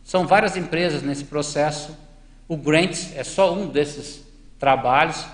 [0.04, 1.96] São várias empresas nesse processo.
[2.46, 4.22] O Grant é só um desses
[4.58, 5.24] trabalhos.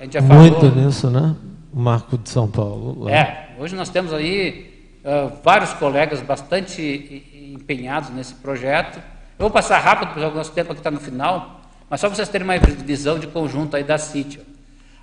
[0.00, 1.36] A gente já Muito falou, nisso, né?
[1.70, 3.04] O Marco de São Paulo.
[3.04, 3.12] Lá.
[3.12, 7.22] É, hoje nós temos aí uh, vários colegas bastante
[7.52, 8.96] empenhados nesse projeto.
[9.38, 11.60] Eu vou passar rápido, porque o nosso tempo aqui está no final,
[11.90, 14.40] mas só para vocês terem uma visão de conjunto aí da CIT.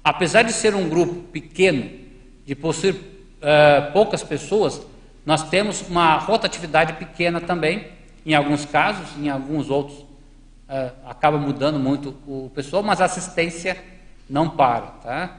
[0.03, 1.87] Apesar de ser um grupo pequeno,
[2.43, 4.81] de possuir uh, poucas pessoas,
[5.23, 11.79] nós temos uma rotatividade pequena também, em alguns casos, em alguns outros uh, acaba mudando
[11.79, 13.77] muito o pessoal, mas a assistência
[14.29, 14.87] não para.
[15.03, 15.37] Tá?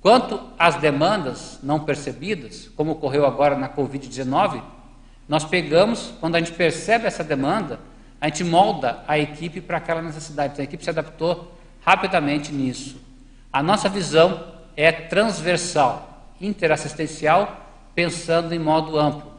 [0.00, 4.62] Quanto às demandas não percebidas, como ocorreu agora na Covid-19,
[5.28, 7.78] nós pegamos, quando a gente percebe essa demanda,
[8.20, 10.54] a gente molda a equipe para aquela necessidade.
[10.54, 11.54] Então, a equipe se adaptou
[11.84, 13.00] rapidamente nisso.
[13.52, 19.30] A nossa visão é transversal, interassistencial, pensando em modo amplo.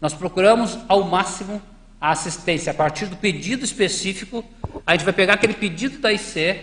[0.00, 1.62] Nós procuramos ao máximo
[2.02, 4.44] a assistência a partir do pedido específico.
[4.84, 6.60] A gente vai pegar aquele pedido da IC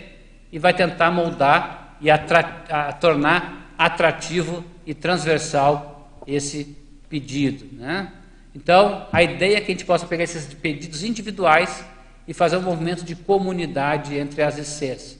[0.52, 6.76] e vai tentar moldar e a tornar atrativo e transversal esse
[7.08, 7.74] pedido.
[7.74, 8.12] Né?
[8.54, 11.86] Então, a ideia é que a gente possa pegar esses pedidos individuais
[12.28, 15.18] e fazer um movimento de comunidade entre as ICs.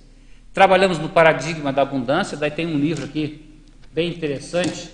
[0.52, 3.58] Trabalhamos no paradigma da abundância, daí tem um livro aqui
[3.90, 4.90] bem interessante,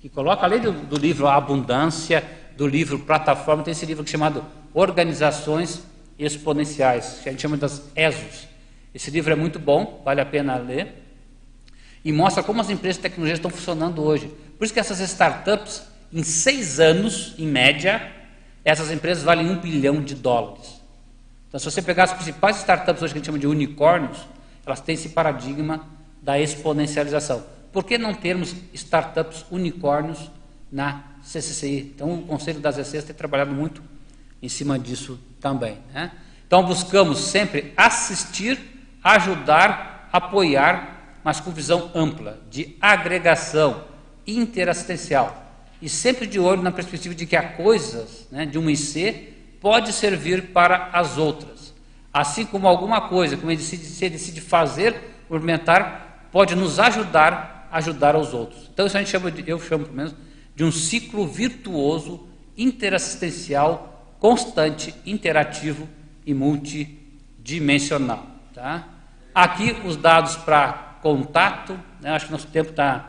[0.00, 2.22] que coloca, além do, do livro A Abundância,
[2.58, 4.44] do livro Plataforma, tem esse livro aqui chamado
[4.74, 5.84] Organizações
[6.18, 8.48] Exponenciais, que a gente chama das ESOs.
[8.92, 10.92] Esse livro é muito bom, vale a pena ler,
[12.04, 14.26] e mostra como as empresas de tecnologia estão funcionando hoje.
[14.58, 18.12] Por isso que essas startups, em seis anos, em média,
[18.64, 20.82] essas empresas valem um bilhão de dólares.
[21.46, 24.18] Então, se você pegar as principais startups hoje que a gente chama de unicórnios,
[24.66, 25.86] elas têm esse paradigma
[26.20, 27.40] da exponencialização.
[27.72, 30.28] Por que não termos startups unicórnios
[30.72, 31.92] na CCCI?
[31.94, 33.82] Então, o Conselho das ECs tem trabalhado muito
[34.42, 35.78] em cima disso também.
[35.92, 36.10] Né?
[36.46, 38.58] Então, buscamos sempre assistir,
[39.04, 43.84] ajudar, apoiar, mas com visão ampla, de agregação
[44.26, 45.44] interassistencial.
[45.80, 49.92] E sempre de olho na perspectiva de que há coisas né, de uma IC pode
[49.92, 51.74] servir para as outras.
[52.12, 54.96] Assim como alguma coisa que você decide fazer,
[55.28, 58.68] movimentar, pode nos ajudar a ajudar aos outros.
[58.72, 60.14] Então isso a gente chama de, eu chamo pelo menos,
[60.58, 62.26] de um ciclo virtuoso,
[62.56, 65.88] interassistencial, constante, interativo
[66.26, 68.26] e multidimensional.
[68.52, 68.88] Tá?
[69.32, 72.10] Aqui os dados para contato, né?
[72.10, 73.08] acho que nosso tempo está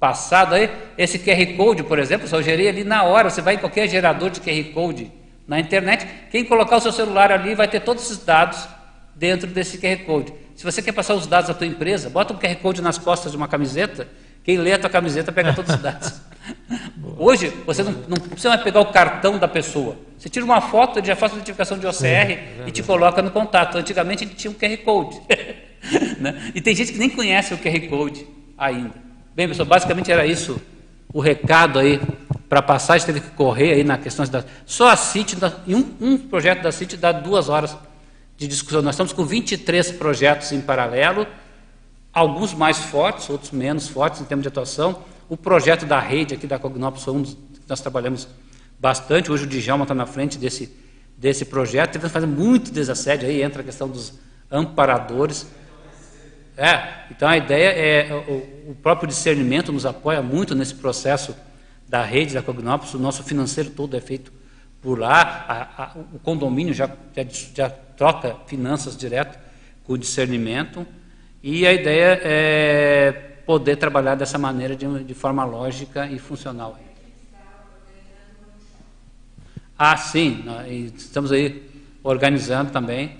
[0.00, 0.68] passado aí.
[0.98, 4.30] Esse QR Code, por exemplo, eu gerei ali na hora, você vai em qualquer gerador
[4.30, 5.12] de QR Code
[5.46, 6.04] na internet.
[6.32, 8.66] Quem colocar o seu celular ali vai ter todos esses dados
[9.14, 10.34] dentro desse QR Code.
[10.56, 13.30] Se você quer passar os dados da tua empresa, bota um QR Code nas costas
[13.30, 14.08] de uma camiseta,
[14.42, 16.20] quem lê a tua camiseta pega todos os dados.
[17.16, 19.96] Hoje, você não, não precisa mais pegar o cartão da pessoa.
[20.16, 22.82] Você tira uma foto, ele já faz a identificação de OCR Sim, é e te
[22.82, 23.76] coloca no contato.
[23.78, 25.20] Antigamente ele tinha um QR Code.
[26.18, 26.52] né?
[26.54, 28.26] E tem gente que nem conhece o QR Code
[28.56, 28.94] ainda.
[29.34, 30.60] Bem, pessoal, basicamente era isso
[31.12, 32.00] o recado aí
[32.48, 34.42] para passar, a gente teve que correr aí na questão da.
[34.64, 37.76] Só a CIT, em um, um projeto da CIT dá duas horas
[38.36, 38.80] de discussão.
[38.80, 41.26] Nós estamos com 23 projetos em paralelo,
[42.12, 45.02] alguns mais fortes, outros menos fortes em termos de atuação.
[45.28, 48.26] O projeto da rede aqui da Cognopus foi um dos que nós trabalhamos
[48.78, 49.30] bastante.
[49.30, 50.74] Hoje o Djalma está na frente desse,
[51.18, 51.92] desse projeto.
[51.92, 54.18] Teve que fazer muito desassédio aí, entra a questão dos
[54.50, 55.46] amparadores.
[56.56, 61.36] É, então a ideia é o, o próprio discernimento nos apoia muito nesse processo
[61.86, 64.32] da rede da Cognopus, o nosso financeiro todo é feito
[64.82, 67.24] por lá, a, a, o condomínio já, já,
[67.54, 69.38] já, troca finanças direto
[69.84, 70.86] com o discernimento,
[71.42, 76.78] e a ideia é poder trabalhar dessa maneira de, de forma lógica e funcional.
[79.78, 80.44] Ah, sim,
[80.94, 81.62] estamos aí
[82.02, 83.16] organizando também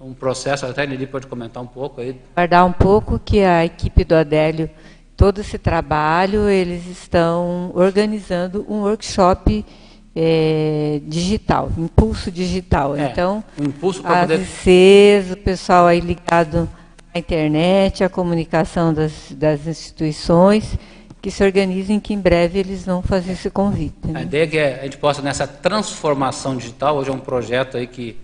[0.00, 2.16] um processo, até Lili pode comentar um pouco aí.
[2.36, 4.70] Guardar um pouco que a equipe do Adélio
[5.16, 9.66] todo esse trabalho, eles estão organizando um workshop
[10.14, 12.94] é, digital, impulso digital.
[12.94, 14.42] É, então, um impulso as poder...
[14.42, 16.68] ICs, o pessoal aí ligado
[17.14, 20.78] à internet, à comunicação das, das instituições,
[21.20, 23.94] que se organizem, que em breve eles vão fazer esse convite.
[24.04, 24.20] Né?
[24.20, 27.86] A ideia é que a gente possa, nessa transformação digital, hoje é um projeto aí
[27.86, 28.18] que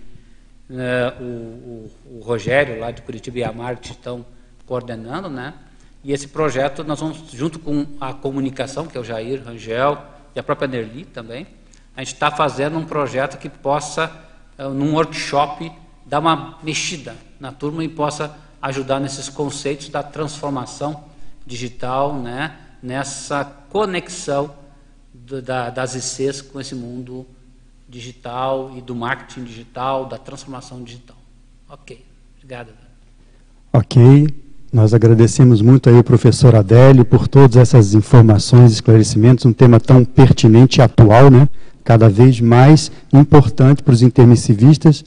[0.67, 4.25] né, o, o, o, Rogério, lá de Curitiba e a Marte estão
[4.65, 5.53] coordenando, né?
[6.03, 9.97] E esse projeto nós vamos, junto com a comunicação, que é o Jair Rangel
[10.35, 11.47] e a própria Nerli também,
[11.95, 14.11] a gente está fazendo um projeto que possa,
[14.57, 15.71] eh, num workshop,
[16.05, 21.03] dar uma mexida na turma e possa ajudar nesses conceitos da transformação
[21.45, 24.53] digital, né, nessa conexão
[25.13, 27.25] do, da, das ICs com esse mundo
[27.87, 31.17] digital e do marketing digital, da transformação digital.
[31.67, 32.03] Ok,
[32.37, 32.69] obrigado.
[33.73, 34.27] Ok,
[34.71, 40.05] nós agradecemos muito aí o professor Adélio por todas essas informações, esclarecimentos, um tema tão
[40.05, 41.47] pertinente e atual, né?
[41.83, 45.03] cada vez mais importante para os intermissivistas.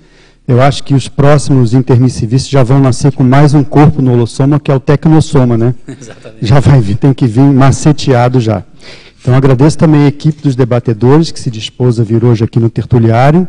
[0.52, 4.60] Eu acho que os próximos intermissivistas já vão nascer com mais um corpo no holossoma,
[4.60, 5.74] que é o tecnossoma, né?
[5.88, 6.44] Exatamente.
[6.44, 8.62] Já vai vir, tem que vir maceteado já.
[9.18, 12.68] Então agradeço também a equipe dos debatedores que se dispôs a vir hoje aqui no
[12.68, 13.48] tertuliário,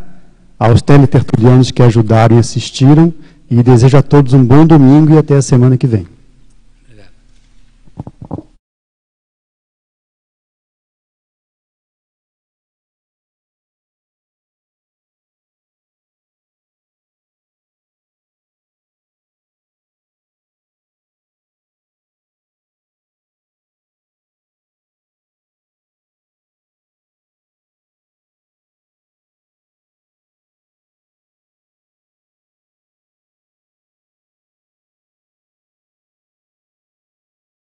[0.58, 3.14] aos teletertulianos que ajudaram e assistiram,
[3.52, 6.08] e desejo a todos um bom domingo e até a semana que vem.
[6.86, 8.43] Obrigado.